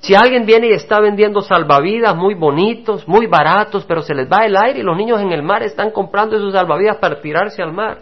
Si 0.00 0.14
alguien 0.14 0.46
viene 0.46 0.68
y 0.68 0.72
está 0.72 1.00
vendiendo 1.00 1.40
salvavidas 1.40 2.14
muy 2.14 2.34
bonitos, 2.34 3.08
muy 3.08 3.26
baratos, 3.26 3.84
pero 3.84 4.02
se 4.02 4.14
les 4.14 4.30
va 4.30 4.44
el 4.44 4.56
aire 4.56 4.80
y 4.80 4.82
los 4.82 4.96
niños 4.96 5.20
en 5.20 5.32
el 5.32 5.42
mar 5.42 5.62
están 5.62 5.90
comprando 5.90 6.36
esos 6.36 6.52
salvavidas 6.52 6.98
para 6.98 7.20
tirarse 7.20 7.62
al 7.62 7.72
mar. 7.72 7.98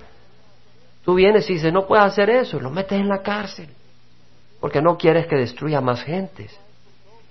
Tú 1.04 1.14
vienes 1.14 1.48
y 1.48 1.54
dices, 1.54 1.72
no 1.72 1.86
puedes 1.86 2.04
hacer 2.04 2.28
eso, 2.28 2.58
y 2.58 2.60
lo 2.60 2.70
metes 2.70 2.98
en 2.98 3.08
la 3.08 3.22
cárcel, 3.22 3.68
porque 4.60 4.82
no 4.82 4.98
quieres 4.98 5.26
que 5.26 5.36
destruya 5.36 5.80
más 5.80 6.02
gentes. 6.02 6.58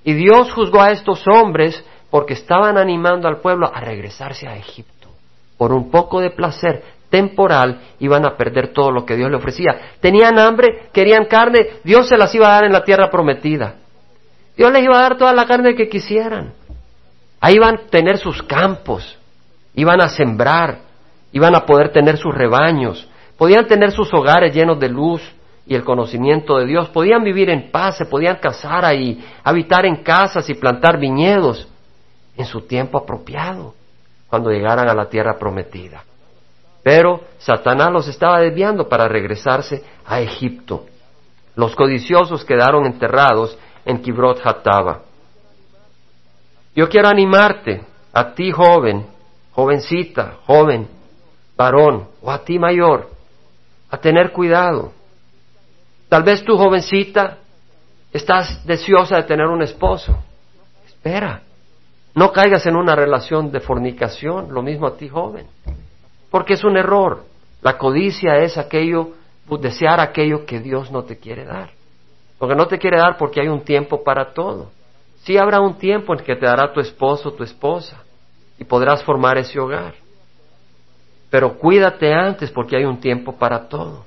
Y 0.06 0.13
Dios 0.13 0.54
juzgó 0.54 0.82
a 0.82 0.91
estos 0.91 1.26
hombres 1.28 1.84
porque 2.12 2.36
estaban 2.36 2.78
animando 2.78 3.28
al 3.28 3.41
pueblo 3.41 3.70
a 3.74 3.82
regresarse 3.82 4.48
a 4.48 4.56
Egipto. 4.56 5.10
Por 5.58 5.74
un 5.74 5.89
poco 5.89 6.22
de 6.22 6.30
placer 6.30 6.84
temporal 7.10 7.82
iban 8.00 8.24
a 8.24 8.38
perder 8.38 8.72
todo 8.72 8.91
lo 8.91 9.04
que 9.04 9.15
Dios 9.15 9.32
le 9.32 9.38
ofrecía. 9.38 9.96
Tenían 10.00 10.38
hambre, 10.38 10.89
querían 10.94 11.26
carne, 11.26 11.80
Dios 11.84 12.08
se 12.08 12.18
las 12.18 12.34
iba 12.36 12.48
a 12.48 12.52
dar 12.52 12.65
en 12.65 12.74
la 12.74 12.84
tierra 12.84 13.10
prometida. 13.10 13.76
Dios 14.56 14.72
les 14.72 14.84
iba 14.84 14.98
a 14.98 15.02
dar 15.02 15.18
toda 15.18 15.34
la 15.34 15.46
carne 15.46 15.76
que 15.76 15.89
quisieran. 15.89 16.54
Ahí 17.41 17.56
iban 17.56 17.76
a 17.76 17.89
tener 17.89 18.20
sus 18.20 18.44
campos, 18.44 19.18
iban 19.74 20.02
a 20.02 20.10
sembrar, 20.10 20.82
iban 21.32 21.56
a 21.56 21.65
poder 21.65 21.91
tener 21.91 22.18
sus 22.18 22.34
rebaños, 22.34 23.10
podían 23.38 23.65
tener 23.65 23.91
sus 23.91 24.13
hogares 24.13 24.54
llenos 24.54 24.80
de 24.80 24.89
luz 24.89 25.22
y 25.67 25.75
el 25.75 25.84
conocimiento 25.84 26.58
de 26.58 26.65
Dios, 26.65 26.89
podían 26.89 27.23
vivir 27.23 27.49
en 27.49 27.71
paz, 27.71 27.97
se 27.97 28.06
podían 28.06 28.38
casar 28.38 28.86
ahí, 28.86 29.23
habitar 29.43 29.86
en 29.86 30.04
casas 30.04 30.49
y 30.49 30.54
plantar 30.54 30.99
viñedos 30.99 31.67
en 32.38 32.45
su 32.45 32.62
tiempo 32.62 32.99
apropiado, 32.99 33.73
cuando 34.30 34.51
llegaran 34.51 34.88
a 34.88 34.93
la 34.93 35.10
tierra 35.10 35.38
prometida. 35.39 36.04
Pero 36.84 37.21
Satanás 37.39 37.91
los 37.91 38.08
estaba 38.08 38.39
desviando 38.41 38.88
para 38.88 39.08
regresarse 39.08 39.84
a 40.06 40.21
Egipto. 40.21 40.86
Los 41.56 41.75
codiciosos 41.75 42.45
quedaron 42.45 42.86
enterrados 42.86 43.58
en 43.86 44.01
Kibrot 44.01 44.45
Hataba. 44.45 45.01
Yo 46.75 46.89
quiero 46.89 47.08
animarte, 47.08 47.84
a 48.13 48.34
ti 48.34 48.51
joven, 48.51 49.08
jovencita, 49.54 50.36
joven, 50.45 50.88
varón, 51.58 52.08
o 52.21 52.30
a 52.30 52.43
ti 52.43 52.60
mayor, 52.60 53.10
a 53.89 53.97
tener 53.97 54.32
cuidado. 54.32 54.91
Tal 56.10 56.24
vez 56.24 56.44
tú, 56.44 56.58
jovencita, 56.58 57.38
estás 58.13 58.65
deseosa 58.65 59.18
de 59.18 59.24
tener 59.24 59.48
un 59.48 59.62
esposo. 59.62 60.18
Espera, 60.86 61.41
no 62.13 62.32
caigas 62.32 62.65
en 62.65 62.76
una 62.76 62.96
relación 62.96 63.52
de 63.52 63.60
fornicación, 63.60 64.54
lo 64.54 64.62
mismo 64.62 64.88
a 64.88 64.96
ti, 64.96 65.10
joven, 65.10 65.48
porque 66.32 66.54
es 66.54 66.63
un 66.63 66.78
error. 66.78 67.24
La 67.62 67.78
codicia 67.78 68.38
es 68.38 68.58
aquello, 68.58 69.10
desear 69.60 70.00
aquello 70.00 70.46
que 70.46 70.60
Dios 70.60 70.91
no 70.91 71.04
te 71.04 71.18
quiere 71.18 71.46
dar. 71.46 71.72
Porque 72.38 72.56
no 72.56 72.68
te 72.68 72.78
quiere 72.78 72.98
dar 72.98 73.18
porque 73.18 73.41
hay 73.41 73.48
un 73.48 73.62
tiempo 73.62 74.04
para 74.04 74.34
todo. 74.34 74.72
Sí 75.24 75.38
habrá 75.38 75.60
un 75.60 75.76
tiempo 75.78 76.13
en 76.13 76.24
que 76.24 76.36
te 76.36 76.46
dará 76.46 76.72
tu 76.72 76.80
esposo 76.80 77.34
tu 77.34 77.44
esposa 77.44 78.04
y 78.60 78.63
podrás 78.63 79.04
formar 79.04 79.38
ese 79.38 79.60
hogar. 79.60 79.96
Pero 81.30 81.58
cuídate 81.58 82.13
antes 82.13 82.52
porque 82.52 82.78
hay 82.78 82.86
un 82.86 83.00
tiempo 83.00 83.36
para 83.36 83.68
todo. 83.68 84.06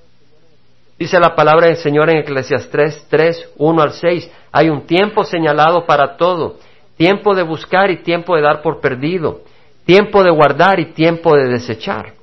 Dice 0.98 1.20
la 1.20 1.36
palabra 1.36 1.68
del 1.68 1.76
Señor 1.76 2.10
en 2.10 2.18
Eclesiastes 2.18 3.06
3, 3.08 3.50
1 3.56 3.82
al 3.82 3.92
6, 3.92 4.30
hay 4.50 4.68
un 4.68 4.84
tiempo 4.84 5.22
señalado 5.22 5.86
para 5.86 6.16
todo, 6.16 6.56
tiempo 6.96 7.36
de 7.36 7.44
buscar 7.44 7.88
y 7.92 8.02
tiempo 8.02 8.34
de 8.34 8.42
dar 8.42 8.62
por 8.62 8.80
perdido, 8.80 9.42
tiempo 9.86 10.24
de 10.24 10.30
guardar 10.30 10.80
y 10.80 10.86
tiempo 10.86 11.36
de 11.36 11.48
desechar. 11.48 12.14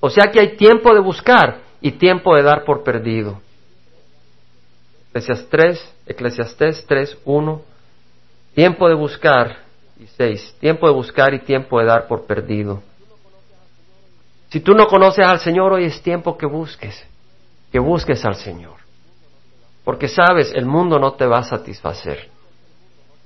O 0.00 0.10
sea 0.10 0.30
que 0.30 0.40
hay 0.40 0.56
tiempo 0.56 0.92
de 0.92 1.00
buscar 1.00 1.60
y 1.80 1.92
tiempo 1.92 2.36
de 2.36 2.42
dar 2.42 2.64
por 2.64 2.84
perdido. 2.84 3.40
Eclesiastes 5.08 5.48
3, 5.48 5.94
Eclesiastés 6.06 6.86
3, 6.86 7.18
1, 7.24 7.62
tiempo 8.54 8.88
de 8.88 8.94
buscar 8.94 9.56
y 9.98 10.06
6, 10.06 10.56
tiempo 10.60 10.86
de 10.86 10.92
buscar 10.92 11.32
y 11.32 11.38
tiempo 11.38 11.80
de 11.80 11.86
dar 11.86 12.06
por 12.06 12.26
perdido. 12.26 12.82
Si 14.50 14.60
tú 14.60 14.74
no 14.74 14.86
conoces 14.86 15.26
al 15.26 15.40
Señor, 15.40 15.72
hoy 15.72 15.84
es 15.84 16.02
tiempo 16.02 16.36
que 16.36 16.46
busques, 16.46 17.04
que 17.70 17.78
busques 17.78 18.24
al 18.24 18.36
Señor. 18.36 18.76
Porque 19.84 20.08
sabes, 20.08 20.52
el 20.54 20.66
mundo 20.66 20.98
no 20.98 21.12
te 21.12 21.26
va 21.26 21.38
a 21.38 21.44
satisfacer. 21.44 22.28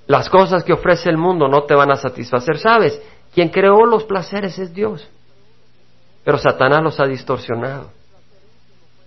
Las 0.07 0.29
cosas 0.29 0.65
que 0.65 0.73
ofrece 0.73 1.11
el 1.11 1.17
mundo 1.17 1.49
no 1.49 1.65
te 1.65 1.75
van 1.75 1.91
a 1.91 1.97
satisfacer. 1.97 2.59
Sabes, 2.59 3.01
quien 3.35 3.49
creó 3.49 3.87
los 3.87 4.05
placeres 4.05 4.59
es 4.59 4.73
Dios. 4.75 5.09
Pero 6.25 6.39
Satanás 6.39 6.83
los 6.83 7.01
ha 7.01 7.07
distorsionado. 7.07 7.91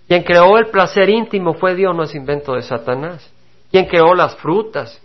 Quien 0.06 0.22
creó 0.22 0.56
el 0.58 0.66
placer 0.66 1.08
íntimo 1.08 1.54
fue 1.54 1.74
Dios, 1.74 1.94
no 1.94 2.04
es 2.04 2.14
invento 2.14 2.54
de 2.54 2.62
Satanás. 2.62 3.28
Quien 3.70 3.86
creó 3.86 4.14
las 4.14 4.36
frutas 4.36 5.00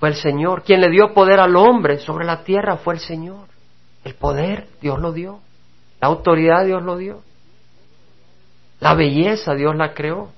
fue 0.00 0.08
el 0.08 0.16
Señor. 0.16 0.62
Quien 0.62 0.80
le 0.80 0.90
dio 0.90 1.14
poder 1.14 1.38
al 1.38 1.54
hombre 1.54 1.98
sobre 1.98 2.24
la 2.24 2.42
tierra 2.42 2.76
fue 2.76 2.94
el 2.94 3.00
Señor. 3.00 3.46
El 4.04 4.14
poder 4.14 4.66
Dios 4.80 4.98
lo 4.98 5.12
dio. 5.12 5.40
La 6.00 6.08
autoridad 6.08 6.64
Dios 6.64 6.82
lo 6.82 6.96
dio. 6.96 7.22
La 8.82 8.94
belleza 8.94 9.54
Dios 9.54 9.76
la 9.76 9.94
creó. 9.94 10.30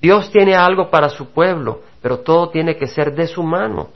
Dios 0.00 0.30
tiene 0.30 0.54
algo 0.54 0.88
para 0.88 1.08
su 1.08 1.30
pueblo, 1.30 1.80
pero 2.00 2.20
todo 2.20 2.50
tiene 2.50 2.76
que 2.76 2.86
ser 2.86 3.12
de 3.12 3.26
su 3.26 3.42
mano. 3.42 3.88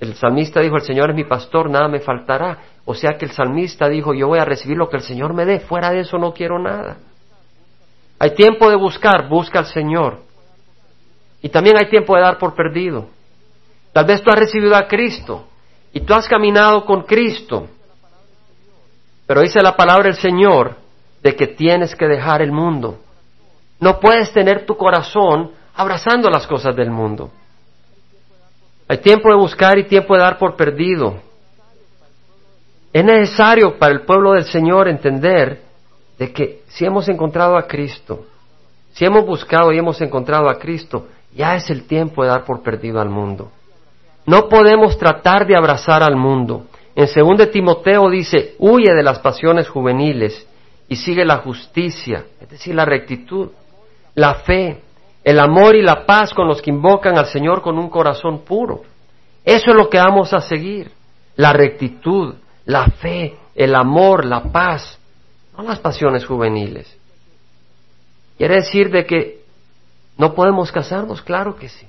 El 0.00 0.14
salmista 0.14 0.60
dijo, 0.60 0.76
el 0.76 0.82
Señor 0.82 1.10
es 1.10 1.16
mi 1.16 1.24
pastor, 1.24 1.68
nada 1.68 1.86
me 1.86 2.00
faltará. 2.00 2.58
O 2.86 2.94
sea 2.94 3.18
que 3.18 3.26
el 3.26 3.32
salmista 3.32 3.90
dijo, 3.90 4.14
yo 4.14 4.28
voy 4.28 4.38
a 4.38 4.46
recibir 4.46 4.78
lo 4.78 4.88
que 4.88 4.96
el 4.96 5.02
Señor 5.02 5.34
me 5.34 5.44
dé, 5.44 5.60
fuera 5.60 5.90
de 5.90 6.00
eso 6.00 6.16
no 6.16 6.32
quiero 6.32 6.58
nada. 6.58 6.96
Hay 8.18 8.30
tiempo 8.30 8.70
de 8.70 8.76
buscar, 8.76 9.28
busca 9.28 9.58
al 9.58 9.66
Señor. 9.66 10.20
Y 11.42 11.50
también 11.50 11.76
hay 11.76 11.90
tiempo 11.90 12.16
de 12.16 12.22
dar 12.22 12.38
por 12.38 12.54
perdido. 12.54 13.08
Tal 13.92 14.06
vez 14.06 14.22
tú 14.22 14.30
has 14.30 14.38
recibido 14.38 14.74
a 14.74 14.88
Cristo 14.88 15.46
y 15.92 16.00
tú 16.00 16.14
has 16.14 16.26
caminado 16.26 16.86
con 16.86 17.02
Cristo. 17.02 17.68
Pero 19.26 19.42
dice 19.42 19.60
la 19.60 19.76
palabra 19.76 20.04
del 20.04 20.16
Señor 20.16 20.85
de 21.22 21.34
que 21.34 21.46
tienes 21.46 21.94
que 21.94 22.06
dejar 22.06 22.42
el 22.42 22.52
mundo. 22.52 22.98
No 23.80 24.00
puedes 24.00 24.32
tener 24.32 24.64
tu 24.66 24.76
corazón 24.76 25.50
abrazando 25.74 26.30
las 26.30 26.46
cosas 26.46 26.74
del 26.74 26.90
mundo. 26.90 27.30
Hay 28.88 28.98
tiempo 28.98 29.28
de 29.28 29.36
buscar 29.36 29.78
y 29.78 29.84
tiempo 29.84 30.14
de 30.14 30.20
dar 30.20 30.38
por 30.38 30.56
perdido. 30.56 31.20
Es 32.92 33.04
necesario 33.04 33.78
para 33.78 33.92
el 33.92 34.02
pueblo 34.02 34.32
del 34.32 34.44
Señor 34.44 34.88
entender 34.88 35.60
de 36.18 36.32
que 36.32 36.62
si 36.68 36.84
hemos 36.86 37.08
encontrado 37.08 37.56
a 37.56 37.66
Cristo, 37.66 38.26
si 38.92 39.04
hemos 39.04 39.26
buscado 39.26 39.72
y 39.72 39.78
hemos 39.78 40.00
encontrado 40.00 40.48
a 40.48 40.58
Cristo, 40.58 41.08
ya 41.34 41.56
es 41.56 41.68
el 41.68 41.86
tiempo 41.86 42.22
de 42.22 42.30
dar 42.30 42.44
por 42.44 42.62
perdido 42.62 43.00
al 43.00 43.10
mundo. 43.10 43.50
No 44.24 44.48
podemos 44.48 44.96
tratar 44.96 45.46
de 45.46 45.56
abrazar 45.56 46.02
al 46.02 46.16
mundo. 46.16 46.66
En 46.94 47.06
2 47.06 47.50
Timoteo 47.50 48.08
dice, 48.08 48.54
huye 48.58 48.94
de 48.94 49.02
las 49.02 49.18
pasiones 49.18 49.68
juveniles 49.68 50.46
y 50.88 50.96
sigue 50.96 51.24
la 51.24 51.38
justicia, 51.38 52.24
es 52.40 52.48
decir, 52.48 52.74
la 52.74 52.84
rectitud, 52.84 53.50
la 54.14 54.34
fe, 54.34 54.80
el 55.24 55.40
amor 55.40 55.74
y 55.74 55.82
la 55.82 56.06
paz 56.06 56.32
con 56.32 56.46
los 56.46 56.62
que 56.62 56.70
invocan 56.70 57.18
al 57.18 57.26
Señor 57.26 57.60
con 57.60 57.78
un 57.78 57.88
corazón 57.88 58.44
puro. 58.44 58.82
Eso 59.44 59.70
es 59.70 59.76
lo 59.76 59.88
que 59.90 59.98
vamos 59.98 60.32
a 60.32 60.40
seguir, 60.40 60.90
la 61.36 61.52
rectitud, 61.52 62.34
la 62.64 62.86
fe, 62.86 63.36
el 63.54 63.74
amor, 63.74 64.24
la 64.24 64.44
paz, 64.44 64.98
no 65.56 65.64
las 65.64 65.80
pasiones 65.80 66.24
juveniles. 66.24 66.96
¿Quiere 68.38 68.56
decir 68.56 68.90
de 68.90 69.06
que 69.06 69.40
no 70.18 70.34
podemos 70.34 70.70
casarnos? 70.70 71.22
Claro 71.22 71.56
que 71.56 71.68
sí. 71.68 71.86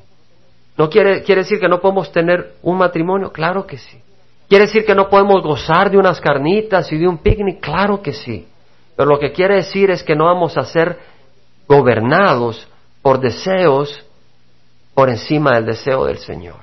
¿No 0.77 0.89
quiere, 0.89 1.23
quiere 1.23 1.41
decir 1.41 1.59
que 1.59 1.67
no 1.67 1.79
podemos 1.79 2.11
tener 2.11 2.55
un 2.61 2.77
matrimonio? 2.77 3.31
Claro 3.31 3.65
que 3.65 3.77
sí. 3.77 4.01
¿Quiere 4.47 4.65
decir 4.65 4.85
que 4.85 4.95
no 4.95 5.09
podemos 5.09 5.43
gozar 5.43 5.91
de 5.91 5.97
unas 5.97 6.21
carnitas 6.21 6.91
y 6.91 6.97
de 6.97 7.07
un 7.07 7.17
picnic? 7.17 7.59
Claro 7.59 8.01
que 8.01 8.13
sí. 8.13 8.47
Pero 8.97 9.09
lo 9.09 9.19
que 9.19 9.31
quiere 9.31 9.55
decir 9.55 9.91
es 9.91 10.03
que 10.03 10.15
no 10.15 10.25
vamos 10.25 10.57
a 10.57 10.63
ser 10.63 10.97
gobernados 11.67 12.67
por 13.01 13.19
deseos 13.19 14.03
por 14.93 15.09
encima 15.09 15.51
del 15.51 15.67
deseo 15.67 16.05
del 16.05 16.17
Señor. 16.17 16.57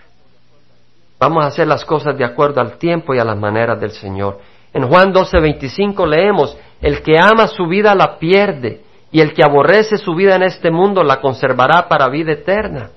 Vamos 1.21 1.45
a 1.45 1.47
hacer 1.47 1.69
las 1.69 1.85
cosas 1.85 2.19
de 2.19 2.25
acuerdo 2.25 2.61
al 2.61 2.77
tiempo 2.77 3.15
y 3.15 3.21
a 3.21 3.25
las 3.25 3.39
maneras 3.39 3.81
del 3.81 3.93
Señor. 3.93 4.41
En 4.73 4.89
Juan 4.89 5.15
12:25 5.15 6.07
leemos, 6.07 6.59
el 6.83 7.03
que 7.03 7.17
ama 7.17 7.47
su 7.47 7.67
vida 7.69 7.95
la 7.95 8.19
pierde, 8.19 8.83
y 9.13 9.21
el 9.21 9.33
que 9.33 9.45
aborrece 9.45 9.97
su 9.97 10.17
vida 10.17 10.35
en 10.35 10.43
este 10.43 10.73
mundo 10.73 11.05
la 11.05 11.21
conservará 11.21 11.87
para 11.89 12.09
vida 12.09 12.33
eterna. 12.33 12.91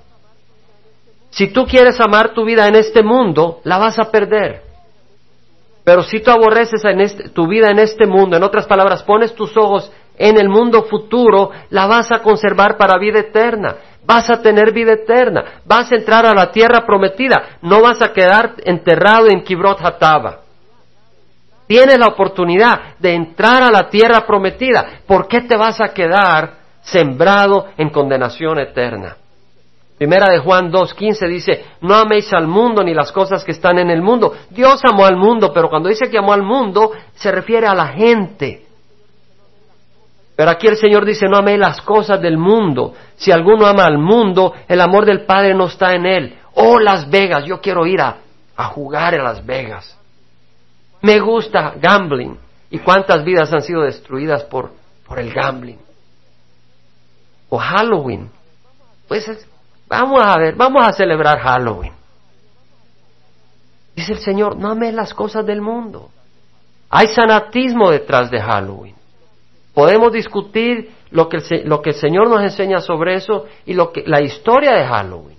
Si 1.30 1.50
tú 1.54 1.68
quieres 1.68 2.02
amar 2.02 2.34
tu 2.34 2.44
vida 2.44 2.68
en 2.68 2.76
este 2.76 3.04
mundo, 3.04 3.62
la 3.64 3.78
vas 3.78 4.00
a 4.00 4.10
perder. 4.10 4.64
Pero 5.88 6.04
si 6.04 6.20
tú 6.20 6.32
aborreces 6.32 6.84
este, 6.84 7.30
tu 7.30 7.48
vida 7.48 7.72
en 7.72 7.80
este 7.80 8.06
mundo, 8.06 8.36
en 8.36 8.44
otras 8.44 8.68
palabras, 8.68 9.04
pones 9.04 9.34
tus 9.34 9.56
ojos 9.56 9.90
en 10.18 10.38
el 10.38 10.50
mundo 10.50 10.84
futuro, 10.84 11.52
la 11.70 11.88
vas 11.88 12.12
a 12.12 12.20
conservar 12.20 12.76
para 12.76 13.00
vida 13.00 13.20
eterna. 13.20 13.78
Vas 14.06 14.30
a 14.30 14.42
tener 14.42 14.74
vida 14.74 14.92
eterna. 14.92 15.62
Vas 15.64 15.90
a 15.90 15.96
entrar 15.96 16.26
a 16.26 16.34
la 16.34 16.52
tierra 16.52 16.86
prometida. 16.86 17.60
No 17.62 17.82
vas 17.82 18.02
a 18.02 18.12
quedar 18.12 18.56
enterrado 18.66 19.28
en 19.30 19.46
Kibrot 19.46 19.80
Hataba. 19.80 20.40
Tienes 21.68 21.98
la 21.98 22.08
oportunidad 22.08 22.98
de 23.00 23.14
entrar 23.14 23.64
a 23.64 23.72
la 23.72 23.88
tierra 23.90 24.28
prometida. 24.28 25.00
¿Por 25.08 25.30
qué 25.30 25.40
te 25.40 25.56
vas 25.56 25.80
a 25.80 25.94
quedar 25.94 26.56
sembrado 26.82 27.68
en 27.78 27.92
condenación 27.92 28.60
eterna? 28.60 29.16
Primera 29.98 30.32
de 30.32 30.40
Juan 30.40 30.72
2.15 30.72 31.28
dice, 31.28 31.66
no 31.82 31.96
améis 31.96 32.32
al 32.32 32.48
mundo 32.48 32.84
ni 32.84 32.94
las 32.94 33.12
cosas 33.12 33.44
que 33.44 33.52
están 33.52 33.80
en 33.80 33.90
el 33.90 34.04
mundo. 34.04 34.32
Dios 34.52 34.80
amó 34.84 35.06
al 35.06 35.18
mundo, 35.18 35.52
pero 35.52 35.70
cuando 35.70 35.90
dice 35.90 36.10
que 36.10 36.20
amó 36.20 36.34
al 36.34 36.44
mundo, 36.44 36.92
se 37.16 37.32
refiere 37.32 37.66
a 37.66 37.74
la 37.74 37.88
gente. 37.88 38.68
Pero 40.36 40.52
aquí 40.52 40.68
el 40.68 40.78
Señor 40.78 41.04
dice, 41.04 41.26
no 41.28 41.38
améis 41.38 41.58
las 41.58 41.82
cosas 41.82 42.22
del 42.22 42.38
mundo. 42.38 42.94
Si 43.16 43.32
alguno 43.32 43.66
ama 43.66 43.86
al 43.86 43.98
mundo, 43.98 44.54
el 44.68 44.80
amor 44.82 45.04
del 45.04 45.26
Padre 45.26 45.56
no 45.56 45.66
está 45.66 45.96
en 45.96 46.06
él. 46.06 46.38
Oh, 46.54 46.80
Las 46.80 47.10
Vegas, 47.10 47.46
yo 47.46 47.60
quiero 47.60 47.88
ir 47.88 48.00
a, 48.00 48.18
a 48.56 48.66
jugar 48.66 49.16
a 49.16 49.24
Las 49.24 49.44
Vegas. 49.44 49.98
Me 51.02 51.20
gusta 51.20 51.74
gambling. 51.82 52.38
¿Y 52.70 52.78
cuántas 52.80 53.24
vidas 53.24 53.52
han 53.52 53.62
sido 53.62 53.82
destruidas 53.82 54.44
por, 54.44 54.72
por 55.08 55.18
el 55.18 55.34
gambling? 55.34 55.80
O 57.50 57.58
Halloween. 57.58 58.30
Pues 59.08 59.28
vamos 59.88 60.22
a 60.24 60.38
ver, 60.38 60.56
vamos 60.56 60.88
a 60.88 60.94
celebrar 60.94 61.40
Halloween. 61.40 61.94
Dice 63.96 64.14
el 64.14 64.20
Señor, 64.20 64.58
no 64.58 64.70
ames 64.70 64.94
las 64.94 65.14
cosas 65.14 65.46
del 65.46 65.62
mundo. 65.62 66.10
Hay 66.90 67.08
sanatismo 67.08 67.90
detrás 67.90 68.30
de 68.30 68.42
Halloween. 68.42 68.96
Podemos 69.74 70.12
discutir 70.12 70.92
lo 71.12 71.28
que, 71.30 71.38
el, 71.38 71.68
lo 71.68 71.82
que 71.82 71.92
el 71.92 71.96
Señor 71.96 72.30
nos 72.30 72.42
enseña 72.42 72.80
sobre 72.80 73.16
eso 73.16 73.46
y 73.66 73.74
lo 73.74 73.92
que, 73.92 74.04
la 74.06 74.22
historia 74.22 74.74
de 74.74 74.86
Halloween. 74.86 75.38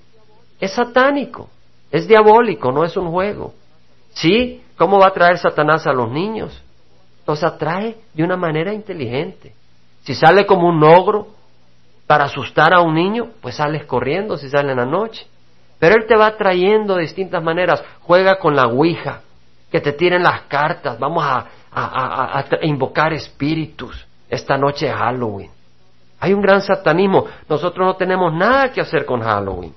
Es 0.60 0.72
satánico, 0.72 1.48
es 1.90 2.08
diabólico, 2.08 2.72
no 2.72 2.84
es 2.84 2.96
un 2.96 3.10
juego. 3.10 3.54
Sí, 4.12 4.62
¿Cómo 4.78 5.00
va 5.00 5.08
a 5.08 5.12
traer 5.12 5.38
Satanás 5.38 5.86
a 5.88 5.92
los 5.92 6.08
niños? 6.10 6.62
Los 7.26 7.42
atrae 7.42 7.96
de 8.14 8.22
una 8.22 8.36
manera 8.36 8.72
inteligente. 8.72 9.52
Si 10.04 10.14
sale 10.14 10.46
como 10.46 10.68
un 10.68 10.82
ogro 10.84 11.26
para 12.08 12.24
asustar 12.24 12.72
a 12.72 12.80
un 12.80 12.94
niño, 12.94 13.32
pues 13.42 13.56
sales 13.56 13.84
corriendo 13.84 14.38
si 14.38 14.48
sale 14.48 14.72
en 14.72 14.78
la 14.78 14.86
noche. 14.86 15.26
Pero 15.78 15.94
él 15.94 16.06
te 16.08 16.16
va 16.16 16.38
trayendo 16.38 16.96
de 16.96 17.02
distintas 17.02 17.44
maneras. 17.44 17.84
Juega 18.00 18.38
con 18.38 18.56
la 18.56 18.66
ouija, 18.66 19.20
que 19.70 19.78
te 19.80 19.92
tiren 19.92 20.22
las 20.22 20.40
cartas. 20.48 20.98
Vamos 20.98 21.22
a, 21.22 21.44
a, 21.70 22.44
invocar 22.62 23.12
espíritus 23.12 24.06
esta 24.30 24.56
noche 24.56 24.86
de 24.86 24.92
Halloween. 24.92 25.50
Hay 26.18 26.32
un 26.32 26.40
gran 26.40 26.62
satanismo. 26.62 27.26
Nosotros 27.46 27.86
no 27.86 27.94
tenemos 27.96 28.32
nada 28.32 28.72
que 28.72 28.80
hacer 28.80 29.04
con 29.04 29.20
Halloween. 29.20 29.74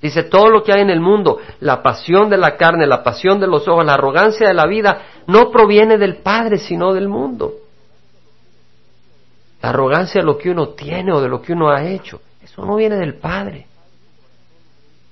Dice, 0.00 0.22
todo 0.22 0.50
lo 0.50 0.62
que 0.62 0.72
hay 0.72 0.82
en 0.82 0.90
el 0.90 1.00
mundo, 1.00 1.40
la 1.58 1.82
pasión 1.82 2.30
de 2.30 2.36
la 2.36 2.56
carne, 2.56 2.86
la 2.86 3.02
pasión 3.02 3.40
de 3.40 3.48
los 3.48 3.66
ojos, 3.66 3.84
la 3.84 3.94
arrogancia 3.94 4.46
de 4.46 4.54
la 4.54 4.66
vida, 4.66 5.02
no 5.26 5.50
proviene 5.50 5.98
del 5.98 6.18
Padre, 6.18 6.58
sino 6.58 6.94
del 6.94 7.08
mundo. 7.08 7.54
La 9.66 9.70
arrogancia 9.70 10.20
de 10.20 10.24
lo 10.24 10.38
que 10.38 10.48
uno 10.48 10.68
tiene 10.68 11.12
o 11.12 11.20
de 11.20 11.28
lo 11.28 11.42
que 11.42 11.52
uno 11.52 11.70
ha 11.70 11.82
hecho, 11.82 12.20
eso 12.40 12.64
no 12.64 12.76
viene 12.76 12.98
del 12.98 13.14
Padre. 13.14 13.66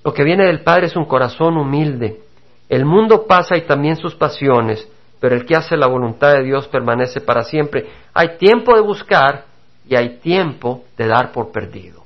Lo 0.05 0.15
que 0.15 0.23
viene 0.23 0.45
del 0.47 0.63
Padre 0.63 0.87
es 0.87 0.95
un 0.95 1.07
corazón 1.07 1.57
humilde. 1.57 2.21
El 2.69 2.85
mundo 2.85 3.27
pasa 3.27 3.57
y 3.57 3.63
también 3.63 3.97
sus 3.97 4.15
pasiones, 4.15 4.89
pero 5.19 5.35
el 5.35 5.45
que 5.45 5.57
hace 5.57 5.77
la 5.77 5.89
voluntad 5.89 6.35
de 6.35 6.45
Dios 6.45 6.69
permanece 6.69 7.21
para 7.21 7.43
siempre. 7.43 7.91
Hay 8.13 8.39
tiempo 8.39 8.77
de 8.77 8.83
buscar 8.83 9.47
y 9.89 9.97
hay 9.97 10.19
tiempo 10.19 10.85
de 10.97 11.09
dar 11.09 11.33
por 11.33 11.51
perdido. 11.51 12.05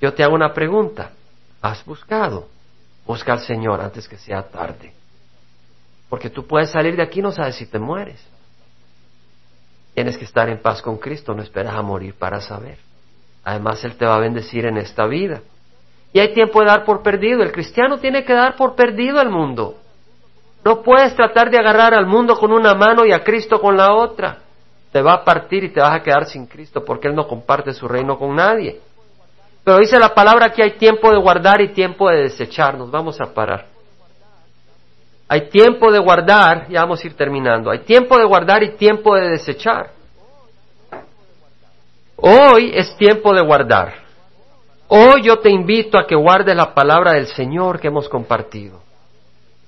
Yo 0.00 0.14
te 0.14 0.22
hago 0.22 0.36
una 0.36 0.54
pregunta 0.54 1.10
has 1.60 1.84
buscado. 1.84 2.46
Busca 3.04 3.32
al 3.32 3.40
Señor 3.40 3.80
antes 3.80 4.06
que 4.06 4.18
sea 4.18 4.44
tarde. 4.44 4.92
Porque 6.08 6.30
tú 6.30 6.46
puedes 6.46 6.70
salir 6.70 6.94
de 6.94 7.02
aquí 7.02 7.18
y 7.18 7.22
no 7.22 7.32
sabes 7.32 7.56
si 7.56 7.66
te 7.66 7.80
mueres. 7.80 8.24
Tienes 9.98 10.16
que 10.16 10.26
estar 10.26 10.48
en 10.48 10.58
paz 10.58 10.80
con 10.80 10.98
Cristo, 10.98 11.34
no 11.34 11.42
esperas 11.42 11.74
a 11.74 11.82
morir 11.82 12.14
para 12.16 12.40
saber. 12.40 12.78
Además, 13.42 13.82
Él 13.82 13.96
te 13.96 14.06
va 14.06 14.14
a 14.14 14.20
bendecir 14.20 14.64
en 14.64 14.76
esta 14.76 15.06
vida. 15.06 15.40
Y 16.12 16.20
hay 16.20 16.32
tiempo 16.32 16.60
de 16.60 16.66
dar 16.66 16.84
por 16.84 17.02
perdido. 17.02 17.42
El 17.42 17.50
cristiano 17.50 17.98
tiene 17.98 18.24
que 18.24 18.32
dar 18.32 18.54
por 18.54 18.76
perdido 18.76 19.18
al 19.18 19.28
mundo. 19.28 19.74
No 20.64 20.82
puedes 20.82 21.16
tratar 21.16 21.50
de 21.50 21.58
agarrar 21.58 21.94
al 21.94 22.06
mundo 22.06 22.36
con 22.36 22.52
una 22.52 22.76
mano 22.76 23.04
y 23.06 23.12
a 23.12 23.24
Cristo 23.24 23.60
con 23.60 23.76
la 23.76 23.92
otra. 23.92 24.38
Te 24.92 25.02
va 25.02 25.14
a 25.14 25.24
partir 25.24 25.64
y 25.64 25.70
te 25.70 25.80
vas 25.80 25.94
a 25.94 26.02
quedar 26.04 26.26
sin 26.26 26.46
Cristo 26.46 26.84
porque 26.84 27.08
Él 27.08 27.16
no 27.16 27.26
comparte 27.26 27.72
su 27.72 27.88
reino 27.88 28.16
con 28.16 28.36
nadie. 28.36 28.80
Pero 29.64 29.78
dice 29.78 29.98
la 29.98 30.14
palabra 30.14 30.52
que 30.52 30.62
hay 30.62 30.78
tiempo 30.78 31.10
de 31.10 31.18
guardar 31.18 31.60
y 31.60 31.72
tiempo 31.72 32.08
de 32.08 32.22
desechar. 32.22 32.78
Nos 32.78 32.88
vamos 32.88 33.20
a 33.20 33.34
parar. 33.34 33.66
Hay 35.28 35.50
tiempo 35.50 35.92
de 35.92 35.98
guardar, 35.98 36.68
ya 36.68 36.80
vamos 36.80 37.04
a 37.04 37.06
ir 37.06 37.14
terminando. 37.14 37.70
Hay 37.70 37.80
tiempo 37.80 38.18
de 38.18 38.24
guardar 38.24 38.62
y 38.62 38.76
tiempo 38.76 39.14
de 39.14 39.28
desechar. 39.28 39.90
Hoy 42.16 42.72
es 42.74 42.96
tiempo 42.96 43.34
de 43.34 43.42
guardar. 43.42 43.94
Hoy 44.88 45.22
yo 45.22 45.38
te 45.38 45.50
invito 45.50 45.98
a 45.98 46.06
que 46.06 46.16
guardes 46.16 46.56
la 46.56 46.72
palabra 46.72 47.12
del 47.12 47.26
Señor 47.26 47.78
que 47.78 47.88
hemos 47.88 48.08
compartido. 48.08 48.80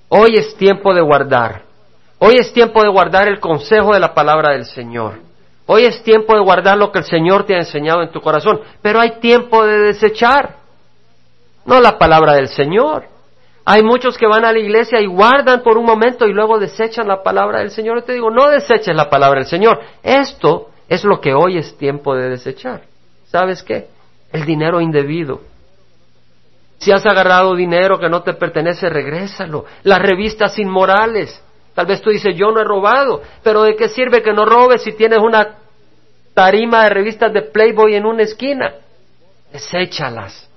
Hoy 0.09 0.37
es 0.37 0.57
tiempo 0.57 0.95
de 0.95 1.03
guardar. 1.03 1.63
Hoy 2.19 2.37
es 2.39 2.53
tiempo 2.55 2.83
de 2.83 2.89
guardar 2.89 3.29
el 3.29 3.39
consejo 3.39 3.93
de 3.93 4.01
la 4.01 4.15
palabra 4.15 4.53
del 4.53 4.65
Señor. 4.65 5.21
Hoy 5.67 5.85
es 5.85 6.03
tiempo 6.03 6.35
de 6.35 6.41
guardar 6.41 6.79
lo 6.79 6.91
que 6.91 7.01
el 7.01 7.05
Señor 7.05 7.45
te 7.45 7.55
ha 7.55 7.59
enseñado 7.59 8.03
en 8.03 8.11
tu 8.11 8.21
corazón, 8.21 8.61
pero 8.83 8.99
hay 8.99 9.21
tiempo 9.21 9.65
de 9.65 9.79
desechar, 9.79 10.57
no 11.65 11.81
la 11.81 11.97
palabra 11.97 12.33
del 12.33 12.49
Señor. 12.49 13.10
Hay 13.73 13.85
muchos 13.85 14.19
que 14.19 14.27
van 14.27 14.45
a 14.45 14.53
la 14.53 14.59
iglesia 14.59 15.01
y 15.01 15.07
guardan 15.07 15.63
por 15.63 15.79
un 15.79 15.85
momento 15.85 16.27
y 16.27 16.33
luego 16.33 16.59
desechan 16.59 17.07
la 17.07 17.23
palabra 17.23 17.61
del 17.61 17.71
Señor. 17.71 18.01
Yo 18.01 18.05
te 18.05 18.15
digo, 18.15 18.29
no 18.29 18.51
deseches 18.51 18.97
la 18.97 19.09
palabra 19.09 19.39
del 19.39 19.49
Señor. 19.49 19.79
Esto 20.03 20.71
es 20.89 21.05
lo 21.05 21.21
que 21.21 21.35
hoy 21.35 21.57
es 21.57 21.79
tiempo 21.79 22.17
de 22.17 22.31
desechar. 22.31 22.83
¿Sabes 23.27 23.63
qué? 23.63 23.87
El 24.33 24.45
dinero 24.45 24.81
indebido. 24.81 25.43
Si 26.79 26.91
has 26.91 27.07
agarrado 27.07 27.55
dinero 27.55 28.01
que 28.01 28.09
no 28.09 28.25
te 28.25 28.35
pertenece, 28.35 28.89
regrésalo. 28.89 29.67
Las 29.85 30.01
revistas 30.03 30.59
inmorales. 30.59 31.41
Tal 31.73 31.87
vez 31.87 32.03
tú 32.03 32.11
dices, 32.11 32.35
yo 32.35 32.51
no 32.51 32.61
he 32.61 32.65
robado, 32.65 33.23
pero 33.45 33.63
¿de 33.63 33.77
qué 33.77 33.89
sirve 33.89 34.21
que 34.21 34.33
no 34.33 34.47
robes 34.47 34.83
si 34.83 34.95
tienes 34.95 35.21
una 35.21 35.59
tarima 36.35 36.83
de 36.83 36.91
revistas 36.91 37.33
de 37.33 37.43
Playboy 37.43 37.95
en 37.95 38.05
una 38.05 38.25
esquina? 38.25 38.75
Deséchalas, 39.53 40.51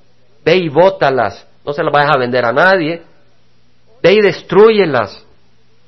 ve 0.43 0.55
y 0.55 0.70
bótalas, 0.70 1.45
no 1.66 1.74
se 1.74 1.84
las 1.84 1.91
vayas 1.93 2.16
a 2.16 2.20
vender 2.20 2.45
a 2.45 2.53
nadie, 2.53 3.01
ve 4.01 4.14
y 4.14 4.22
destruyelas. 4.22 5.26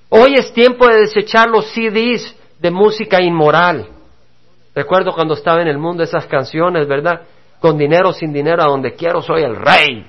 Hoy 0.10 0.36
es 0.36 0.54
tiempo 0.54 0.88
de 0.88 1.02
desechar 1.02 1.50
los 1.50 1.66
CDs 1.74 2.36
de 2.60 2.72
música 2.72 3.22
inmoral. 3.22 3.90
Recuerdo 4.74 5.14
cuando 5.14 5.34
estaba 5.34 5.62
en 5.62 5.68
el 5.68 5.78
mundo 5.78 6.04
esas 6.04 6.26
canciones, 6.26 6.88
¿verdad? 6.88 7.22
Con 7.60 7.78
dinero, 7.78 8.14
sin 8.14 8.32
dinero, 8.32 8.62
a 8.62 8.68
donde 8.68 8.94
quiero 8.94 9.22
soy 9.22 9.44
el 9.44 9.56
rey. 9.56 10.06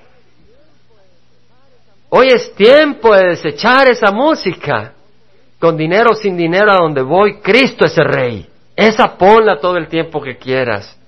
Hoy 2.08 2.28
es 2.28 2.54
tiempo 2.54 3.14
de 3.14 3.28
desechar 3.28 3.88
esa 3.88 4.12
música 4.12 4.92
con 5.58 5.76
dinero 5.76 6.14
sin 6.14 6.36
dinero 6.36 6.70
a 6.70 6.76
donde 6.76 7.02
voy, 7.02 7.40
Cristo 7.40 7.86
es 7.86 7.96
el 7.98 8.04
rey. 8.04 8.46
Esa 8.74 9.16
ponla 9.16 9.58
todo 9.58 9.76
el 9.76 9.88
tiempo 9.88 10.20
que 10.20 10.36
quieras, 10.36 10.98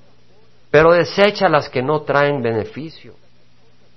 pero 0.71 0.93
desecha 0.93 1.49
las 1.49 1.69
que 1.69 1.83
no 1.83 2.01
traen 2.01 2.43
beneficio. 2.43 3.15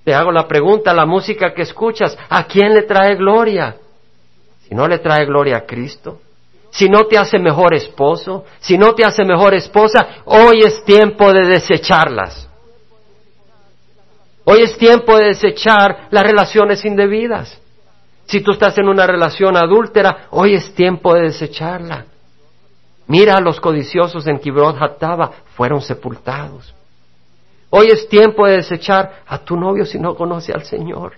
Te 0.04 0.14
hago 0.14 0.32
la 0.32 0.48
pregunta, 0.48 0.94
la 0.94 1.06
música 1.06 1.54
que 1.54 1.62
escuchas, 1.62 2.18
¿a 2.30 2.46
quién 2.46 2.74
le 2.74 2.84
trae 2.84 3.16
gloria? 3.16 3.76
Si 4.68 4.74
no 4.74 4.88
le 4.88 5.00
trae 5.00 5.26
gloria 5.26 5.58
a 5.58 5.66
Cristo, 5.66 6.22
si 6.72 6.90
no 6.90 7.06
te 7.06 7.18
hace 7.18 7.38
mejor 7.38 7.76
esposo, 7.76 8.46
si 8.60 8.78
no 8.78 8.94
te 8.94 9.06
hace 9.06 9.24
mejor 9.26 9.54
esposa, 9.54 10.08
hoy 10.26 10.62
es 10.64 10.84
tiempo 10.86 11.32
de 11.32 11.46
desecharlas. 11.46 12.48
Hoy 14.44 14.64
es 14.64 14.78
tiempo 14.78 15.18
de 15.18 15.28
desechar 15.28 16.08
las 16.10 16.24
relaciones 16.24 16.84
indebidas. 16.84 17.62
Si 18.26 18.42
tú 18.42 18.54
estás 18.54 18.78
en 18.78 18.88
una 18.88 19.06
relación 19.06 19.56
adúltera, 19.56 20.28
hoy 20.32 20.56
es 20.56 20.74
tiempo 20.74 21.14
de 21.14 21.24
desecharla. 21.24 22.06
Mira 23.08 23.36
a 23.36 23.42
los 23.42 23.60
codiciosos 23.60 24.26
en 24.28 24.40
Kibrot 24.40 24.82
Hataba, 24.82 25.32
fueron 25.56 25.82
sepultados. 25.82 26.74
Hoy 27.74 27.88
es 27.88 28.10
tiempo 28.10 28.46
de 28.46 28.58
desechar 28.58 29.24
a 29.26 29.38
tu 29.40 29.56
novio 29.56 29.86
si 29.86 29.98
no 29.98 30.14
conoce 30.14 30.52
al 30.52 30.66
Señor. 30.66 31.14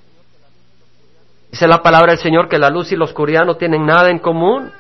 Dice 1.50 1.68
la 1.68 1.82
palabra 1.82 2.12
del 2.12 2.22
Señor 2.22 2.48
que 2.48 2.60
la 2.60 2.70
luz 2.70 2.92
y 2.92 2.96
la 2.96 3.06
oscuridad 3.06 3.44
no 3.44 3.58
tienen 3.58 3.86
nada 3.88 4.12
en 4.12 4.20
común. 4.20 4.72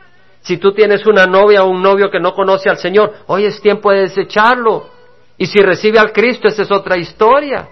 Si 0.41 0.57
tú 0.57 0.74
tienes 0.74 1.05
una 1.07 1.26
novia 1.26 1.63
o 1.63 1.69
un 1.69 1.82
novio 1.82 2.11
que 2.11 2.19
no 2.19 2.36
conoce 2.36 2.69
al 2.69 2.78
Señor, 2.78 3.13
hoy 3.26 3.45
es 3.45 3.59
tiempo 3.59 3.91
de 3.91 4.01
desecharlo. 4.01 4.88
Y 5.36 5.47
si 5.47 5.59
recibe 5.61 5.97
al 5.97 6.13
Cristo, 6.13 6.47
esa 6.47 6.61
es 6.61 6.71
otra 6.71 6.95
historia. 6.95 7.67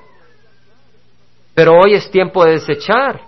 Pero 1.53 1.73
hoy 1.73 1.93
es 1.93 2.09
tiempo 2.09 2.43
de 2.43 2.53
desechar. 2.53 3.21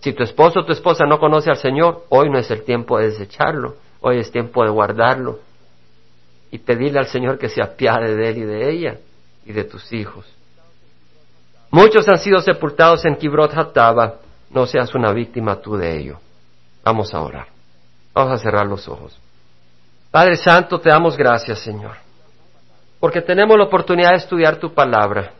Si 0.00 0.14
tu 0.14 0.22
esposo 0.22 0.60
o 0.60 0.64
tu 0.64 0.72
esposa 0.72 1.04
no 1.04 1.18
conoce 1.18 1.50
al 1.50 1.58
Señor, 1.58 2.04
hoy 2.08 2.30
no 2.30 2.38
es 2.38 2.50
el 2.50 2.62
tiempo 2.62 2.98
de 2.98 3.10
desecharlo, 3.10 3.74
hoy 4.00 4.18
es 4.18 4.30
tiempo 4.30 4.64
de 4.64 4.70
guardarlo 4.70 5.40
y 6.54 6.58
pedirle 6.58 7.00
al 7.00 7.08
Señor 7.08 7.36
que 7.36 7.48
se 7.48 7.60
apiade 7.60 8.14
de 8.14 8.28
él 8.30 8.38
y 8.38 8.44
de 8.44 8.70
ella 8.70 8.98
y 9.44 9.52
de 9.52 9.64
tus 9.64 9.92
hijos. 9.92 10.24
Muchos 11.68 12.08
han 12.08 12.18
sido 12.18 12.38
sepultados 12.38 13.04
en 13.04 13.16
Kibrot 13.16 13.52
Hataba, 13.58 14.20
no 14.50 14.64
seas 14.64 14.94
una 14.94 15.12
víctima 15.12 15.56
tú 15.56 15.76
de 15.76 15.98
ello. 15.98 16.18
Vamos 16.84 17.12
a 17.12 17.20
orar. 17.22 17.48
Vamos 18.14 18.34
a 18.34 18.38
cerrar 18.38 18.66
los 18.68 18.86
ojos. 18.86 19.18
Padre 20.12 20.36
Santo, 20.36 20.78
te 20.78 20.90
damos 20.90 21.16
gracias, 21.16 21.58
Señor, 21.58 21.96
porque 23.00 23.20
tenemos 23.20 23.58
la 23.58 23.64
oportunidad 23.64 24.10
de 24.10 24.18
estudiar 24.18 24.54
tu 24.58 24.72
palabra. 24.72 25.32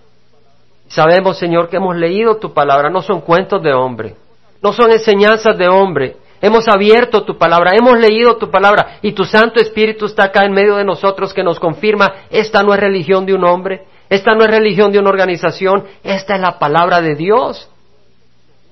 Sabemos, 0.88 1.38
Señor, 1.38 1.68
que 1.68 1.76
hemos 1.76 1.94
leído 1.94 2.38
tu 2.38 2.52
palabra, 2.52 2.90
no 2.90 3.02
son 3.02 3.20
cuentos 3.20 3.62
de 3.62 3.72
hombre, 3.72 4.16
no 4.60 4.72
son 4.72 4.90
enseñanzas 4.90 5.56
de 5.56 5.68
hombre. 5.68 6.16
Hemos 6.44 6.68
abierto 6.68 7.24
tu 7.24 7.38
palabra, 7.38 7.70
hemos 7.74 7.98
leído 7.98 8.36
tu 8.36 8.50
palabra 8.50 8.98
y 9.00 9.12
tu 9.12 9.24
Santo 9.24 9.60
Espíritu 9.60 10.04
está 10.04 10.24
acá 10.24 10.44
en 10.44 10.52
medio 10.52 10.76
de 10.76 10.84
nosotros 10.84 11.32
que 11.32 11.42
nos 11.42 11.58
confirma, 11.58 12.26
esta 12.28 12.62
no 12.62 12.74
es 12.74 12.80
religión 12.80 13.24
de 13.24 13.32
un 13.32 13.44
hombre, 13.44 13.86
esta 14.10 14.34
no 14.34 14.44
es 14.44 14.50
religión 14.50 14.92
de 14.92 14.98
una 14.98 15.08
organización, 15.08 15.86
esta 16.02 16.34
es 16.34 16.42
la 16.42 16.58
palabra 16.58 17.00
de 17.00 17.14
Dios. 17.14 17.70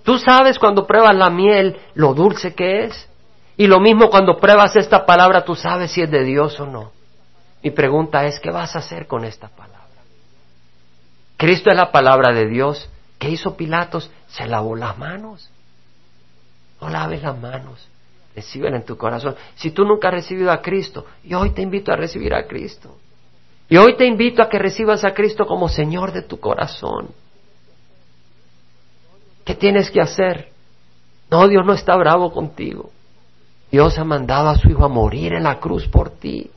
Tú 0.04 0.18
sabes 0.18 0.58
cuando 0.58 0.86
pruebas 0.86 1.16
la 1.16 1.30
miel 1.30 1.78
lo 1.94 2.12
dulce 2.12 2.54
que 2.54 2.84
es. 2.84 3.08
Y 3.56 3.66
lo 3.68 3.80
mismo 3.80 4.10
cuando 4.10 4.36
pruebas 4.36 4.76
esta 4.76 5.06
palabra, 5.06 5.42
tú 5.42 5.54
sabes 5.54 5.92
si 5.92 6.02
es 6.02 6.10
de 6.10 6.24
Dios 6.24 6.60
o 6.60 6.66
no. 6.66 6.92
Mi 7.62 7.70
pregunta 7.70 8.26
es, 8.26 8.38
¿qué 8.38 8.50
vas 8.50 8.76
a 8.76 8.80
hacer 8.80 9.06
con 9.06 9.24
esta 9.24 9.48
palabra? 9.48 9.78
Cristo 11.38 11.70
es 11.70 11.76
la 11.76 11.90
palabra 11.90 12.34
de 12.34 12.48
Dios. 12.48 12.90
¿Qué 13.18 13.30
hizo 13.30 13.56
Pilatos? 13.56 14.10
Se 14.28 14.46
lavó 14.46 14.76
las 14.76 14.98
manos. 14.98 15.48
No 16.82 16.88
laves 16.88 17.22
las 17.22 17.40
manos. 17.40 17.88
Recíbela 18.34 18.76
en 18.76 18.84
tu 18.84 18.96
corazón. 18.96 19.36
Si 19.54 19.70
tú 19.70 19.84
nunca 19.84 20.08
has 20.08 20.14
recibido 20.14 20.50
a 20.50 20.60
Cristo, 20.60 21.06
y 21.22 21.32
hoy 21.32 21.50
te 21.50 21.62
invito 21.62 21.92
a 21.92 21.96
recibir 21.96 22.34
a 22.34 22.44
Cristo. 22.48 22.96
Y 23.68 23.76
hoy 23.76 23.96
te 23.96 24.04
invito 24.04 24.42
a 24.42 24.48
que 24.48 24.58
recibas 24.58 25.04
a 25.04 25.14
Cristo 25.14 25.46
como 25.46 25.68
Señor 25.68 26.10
de 26.10 26.22
tu 26.22 26.40
corazón. 26.40 27.10
¿Qué 29.44 29.54
tienes 29.54 29.92
que 29.92 30.00
hacer? 30.00 30.48
No, 31.30 31.46
Dios 31.46 31.64
no 31.64 31.72
está 31.72 31.94
bravo 31.94 32.32
contigo. 32.32 32.90
Dios 33.70 33.96
ha 33.98 34.04
mandado 34.04 34.48
a 34.48 34.56
su 34.56 34.68
Hijo 34.68 34.84
a 34.84 34.88
morir 34.88 35.34
en 35.34 35.44
la 35.44 35.60
cruz 35.60 35.86
por 35.86 36.10
ti. 36.10 36.50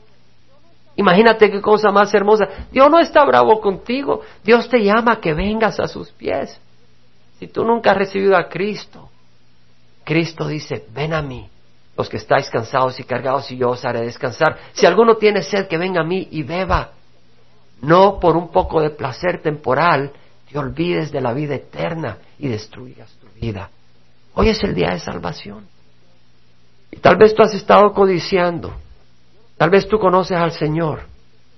Imagínate 0.96 1.52
qué 1.52 1.60
cosa 1.60 1.92
más 1.92 2.12
hermosa. 2.12 2.48
Dios 2.72 2.90
no 2.90 2.98
está 2.98 3.24
bravo 3.24 3.60
contigo. 3.60 4.22
Dios 4.42 4.68
te 4.68 4.82
llama 4.82 5.12
a 5.12 5.20
que 5.20 5.34
vengas 5.34 5.78
a 5.78 5.86
sus 5.86 6.10
pies. 6.10 6.60
Si 7.38 7.46
tú 7.46 7.64
nunca 7.64 7.92
has 7.92 7.98
recibido 7.98 8.36
a 8.36 8.48
Cristo, 8.48 9.10
Cristo 10.06 10.46
dice, 10.46 10.86
ven 10.94 11.12
a 11.12 11.20
mí, 11.20 11.50
los 11.96 12.08
que 12.08 12.18
estáis 12.18 12.48
cansados 12.48 13.00
y 13.00 13.02
cargados, 13.02 13.50
y 13.50 13.56
yo 13.56 13.70
os 13.70 13.84
haré 13.84 14.02
descansar. 14.02 14.56
Si 14.72 14.86
alguno 14.86 15.16
tiene 15.16 15.42
sed, 15.42 15.66
que 15.66 15.76
venga 15.76 16.02
a 16.02 16.04
mí 16.04 16.28
y 16.30 16.44
beba. 16.44 16.92
No 17.82 18.20
por 18.20 18.36
un 18.36 18.52
poco 18.52 18.80
de 18.80 18.90
placer 18.90 19.42
temporal, 19.42 20.12
te 20.48 20.56
olvides 20.56 21.10
de 21.10 21.20
la 21.20 21.32
vida 21.32 21.56
eterna 21.56 22.18
y 22.38 22.46
destruyas 22.46 23.10
tu 23.14 23.26
vida. 23.40 23.68
Hoy 24.34 24.50
es 24.50 24.62
el 24.62 24.76
día 24.76 24.90
de 24.90 25.00
salvación. 25.00 25.66
Y 26.92 26.98
tal 26.98 27.16
vez 27.16 27.34
tú 27.34 27.42
has 27.42 27.54
estado 27.54 27.92
codiciando. 27.92 28.74
Tal 29.56 29.70
vez 29.70 29.88
tú 29.88 29.98
conoces 29.98 30.38
al 30.38 30.52
Señor. 30.52 31.00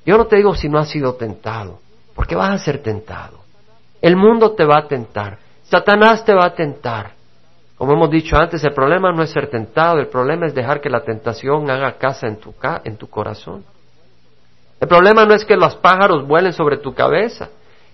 Yo 0.06 0.16
no 0.16 0.26
te 0.26 0.36
digo 0.36 0.54
si 0.54 0.70
no 0.70 0.78
has 0.78 0.88
sido 0.88 1.16
tentado, 1.16 1.80
porque 2.14 2.34
vas 2.34 2.58
a 2.58 2.64
ser 2.64 2.82
tentado. 2.82 3.40
El 4.00 4.16
mundo 4.16 4.52
te 4.52 4.64
va 4.64 4.78
a 4.78 4.88
tentar. 4.88 5.38
Satanás 5.64 6.24
te 6.24 6.32
va 6.32 6.46
a 6.46 6.54
tentar. 6.54 7.17
Como 7.78 7.92
hemos 7.92 8.10
dicho 8.10 8.36
antes, 8.36 8.62
el 8.64 8.74
problema 8.74 9.12
no 9.12 9.22
es 9.22 9.30
ser 9.30 9.48
tentado, 9.48 10.00
el 10.00 10.08
problema 10.08 10.46
es 10.46 10.54
dejar 10.54 10.80
que 10.80 10.90
la 10.90 11.04
tentación 11.04 11.70
haga 11.70 11.96
casa 11.96 12.26
en 12.26 12.36
tu, 12.36 12.52
en 12.84 12.96
tu 12.96 13.08
corazón. 13.08 13.64
El 14.80 14.88
problema 14.88 15.24
no 15.24 15.32
es 15.32 15.44
que 15.44 15.56
los 15.56 15.76
pájaros 15.76 16.26
vuelen 16.26 16.52
sobre 16.52 16.78
tu 16.78 16.92
cabeza, 16.92 17.50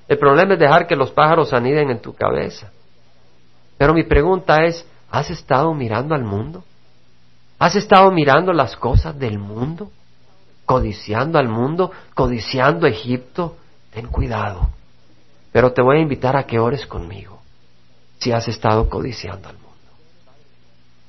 el 0.08 0.18
problema 0.18 0.54
es 0.54 0.58
dejar 0.58 0.86
que 0.86 0.96
los 0.96 1.10
pájaros 1.10 1.52
aniden 1.52 1.90
en 1.90 2.00
tu 2.00 2.14
cabeza. 2.14 2.70
Pero 3.76 3.92
mi 3.92 4.04
pregunta 4.04 4.64
es, 4.64 4.86
¿has 5.10 5.28
estado 5.30 5.74
mirando 5.74 6.14
al 6.14 6.24
mundo? 6.24 6.64
¿Has 7.58 7.76
estado 7.76 8.10
mirando 8.10 8.52
las 8.52 8.76
cosas 8.76 9.18
del 9.18 9.38
mundo? 9.38 9.90
Codiciando 10.64 11.38
al 11.38 11.48
mundo, 11.48 11.90
codiciando 12.14 12.86
a 12.86 12.90
Egipto. 12.90 13.56
Ten 13.92 14.06
cuidado. 14.08 14.68
Pero 15.52 15.72
te 15.72 15.82
voy 15.82 15.98
a 15.98 16.02
invitar 16.02 16.36
a 16.36 16.44
que 16.44 16.58
ores 16.58 16.86
conmigo 16.86 17.38
si 18.18 18.32
has 18.32 18.48
estado 18.48 18.88
codiciando 18.88 19.48
al 19.48 19.54
mundo. 19.54 19.63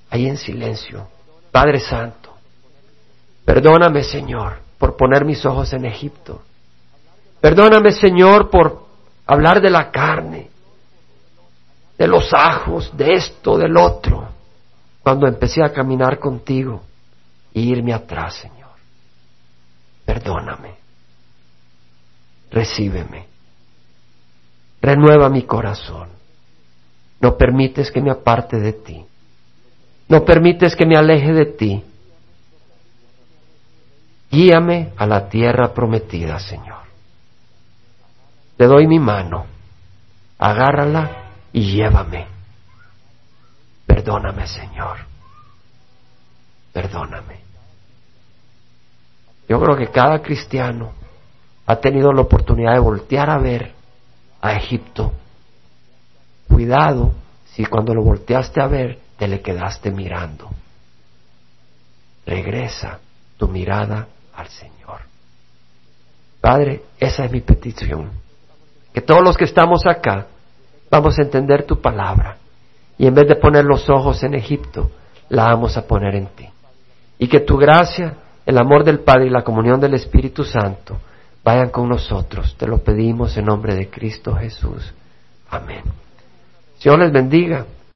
Ahí 0.09 0.27
en 0.27 0.37
silencio. 0.37 1.07
Padre 1.51 1.79
Santo, 1.79 2.33
perdóname 3.45 4.03
Señor 4.03 4.59
por 4.77 4.97
poner 4.97 5.23
mis 5.23 5.45
ojos 5.45 5.71
en 5.73 5.85
Egipto. 5.85 6.41
Perdóname 7.39 7.91
Señor 7.91 8.49
por 8.49 8.85
hablar 9.25 9.61
de 9.61 9.69
la 9.69 9.89
carne, 9.89 10.49
de 11.97 12.07
los 12.07 12.33
ajos, 12.33 12.95
de 12.97 13.13
esto, 13.13 13.57
del 13.57 13.77
otro, 13.77 14.27
cuando 15.01 15.27
empecé 15.27 15.63
a 15.63 15.71
caminar 15.71 16.19
contigo 16.19 16.83
y 17.53 17.71
irme 17.71 17.93
atrás, 17.93 18.35
Señor. 18.35 18.71
Perdóname, 20.03 20.75
recíbeme, 22.51 23.27
renueva 24.81 25.29
mi 25.29 25.43
corazón, 25.43 26.09
no 27.21 27.37
permites 27.37 27.91
que 27.91 28.01
me 28.01 28.11
aparte 28.11 28.59
de 28.59 28.73
ti, 28.73 29.05
no 30.07 30.23
permites 30.23 30.75
que 30.75 30.85
me 30.85 30.97
aleje 30.97 31.33
de 31.33 31.45
ti. 31.45 31.83
Guíame 34.31 34.91
a 34.97 35.05
la 35.05 35.29
tierra 35.29 35.73
prometida, 35.73 36.39
Señor. 36.39 36.83
Te 38.57 38.65
doy 38.65 38.87
mi 38.87 38.99
mano, 38.99 39.45
agárrala 40.37 41.31
y 41.51 41.71
llévame. 41.71 42.27
Perdóname, 43.85 44.47
Señor. 44.47 44.97
Perdóname. 46.73 47.39
Yo 49.47 49.59
creo 49.59 49.77
que 49.77 49.87
cada 49.87 50.21
cristiano 50.21 50.91
ha 51.65 51.75
tenido 51.77 52.11
la 52.11 52.21
oportunidad 52.21 52.73
de 52.73 52.79
voltear 52.79 53.29
a 53.29 53.37
ver 53.37 53.73
a 54.41 54.53
Egipto. 54.53 55.13
Cuidado 56.47 57.13
si 57.53 57.65
cuando 57.65 57.93
lo 57.93 58.03
volteaste 58.03 58.61
a 58.61 58.67
ver 58.67 59.04
te 59.17 59.27
le 59.27 59.41
quedaste 59.41 59.91
mirando. 59.91 60.49
Regresa 62.25 62.99
tu 63.37 63.47
mirada 63.47 64.07
al 64.35 64.47
Señor. 64.47 65.01
Padre, 66.41 66.83
esa 66.99 67.25
es 67.25 67.31
mi 67.31 67.41
petición 67.41 68.25
que 68.95 69.01
todos 69.01 69.21
los 69.21 69.35
que 69.35 69.43
estamos 69.43 69.85
acá 69.85 70.27
vamos 70.89 71.19
a 71.19 71.21
entender 71.21 71.63
tu 71.63 71.81
palabra 71.81 72.37
y 72.97 73.05
en 73.05 73.13
vez 73.13 73.27
de 73.27 73.35
poner 73.35 73.65
los 73.65 73.89
ojos 73.89 74.23
en 74.23 74.33
Egipto, 74.35 74.89
la 75.27 75.47
vamos 75.47 75.75
a 75.75 75.85
poner 75.85 76.15
en 76.15 76.27
ti. 76.27 76.47
Y 77.19 77.27
que 77.27 77.41
tu 77.41 77.57
gracia, 77.57 78.13
el 78.45 78.57
amor 78.57 78.85
del 78.85 79.01
Padre 79.01 79.25
y 79.25 79.31
la 79.31 79.43
comunión 79.43 79.81
del 79.81 79.95
Espíritu 79.95 80.45
Santo 80.45 80.97
vayan 81.43 81.71
con 81.71 81.89
nosotros. 81.89 82.55
Te 82.57 82.67
lo 82.67 82.77
pedimos 82.77 83.35
en 83.35 83.43
nombre 83.43 83.75
de 83.75 83.89
Cristo 83.89 84.33
Jesús. 84.33 84.93
Amén. 85.49 85.83
Señor 86.79 86.99
les 86.99 87.11
bendiga. 87.11 87.65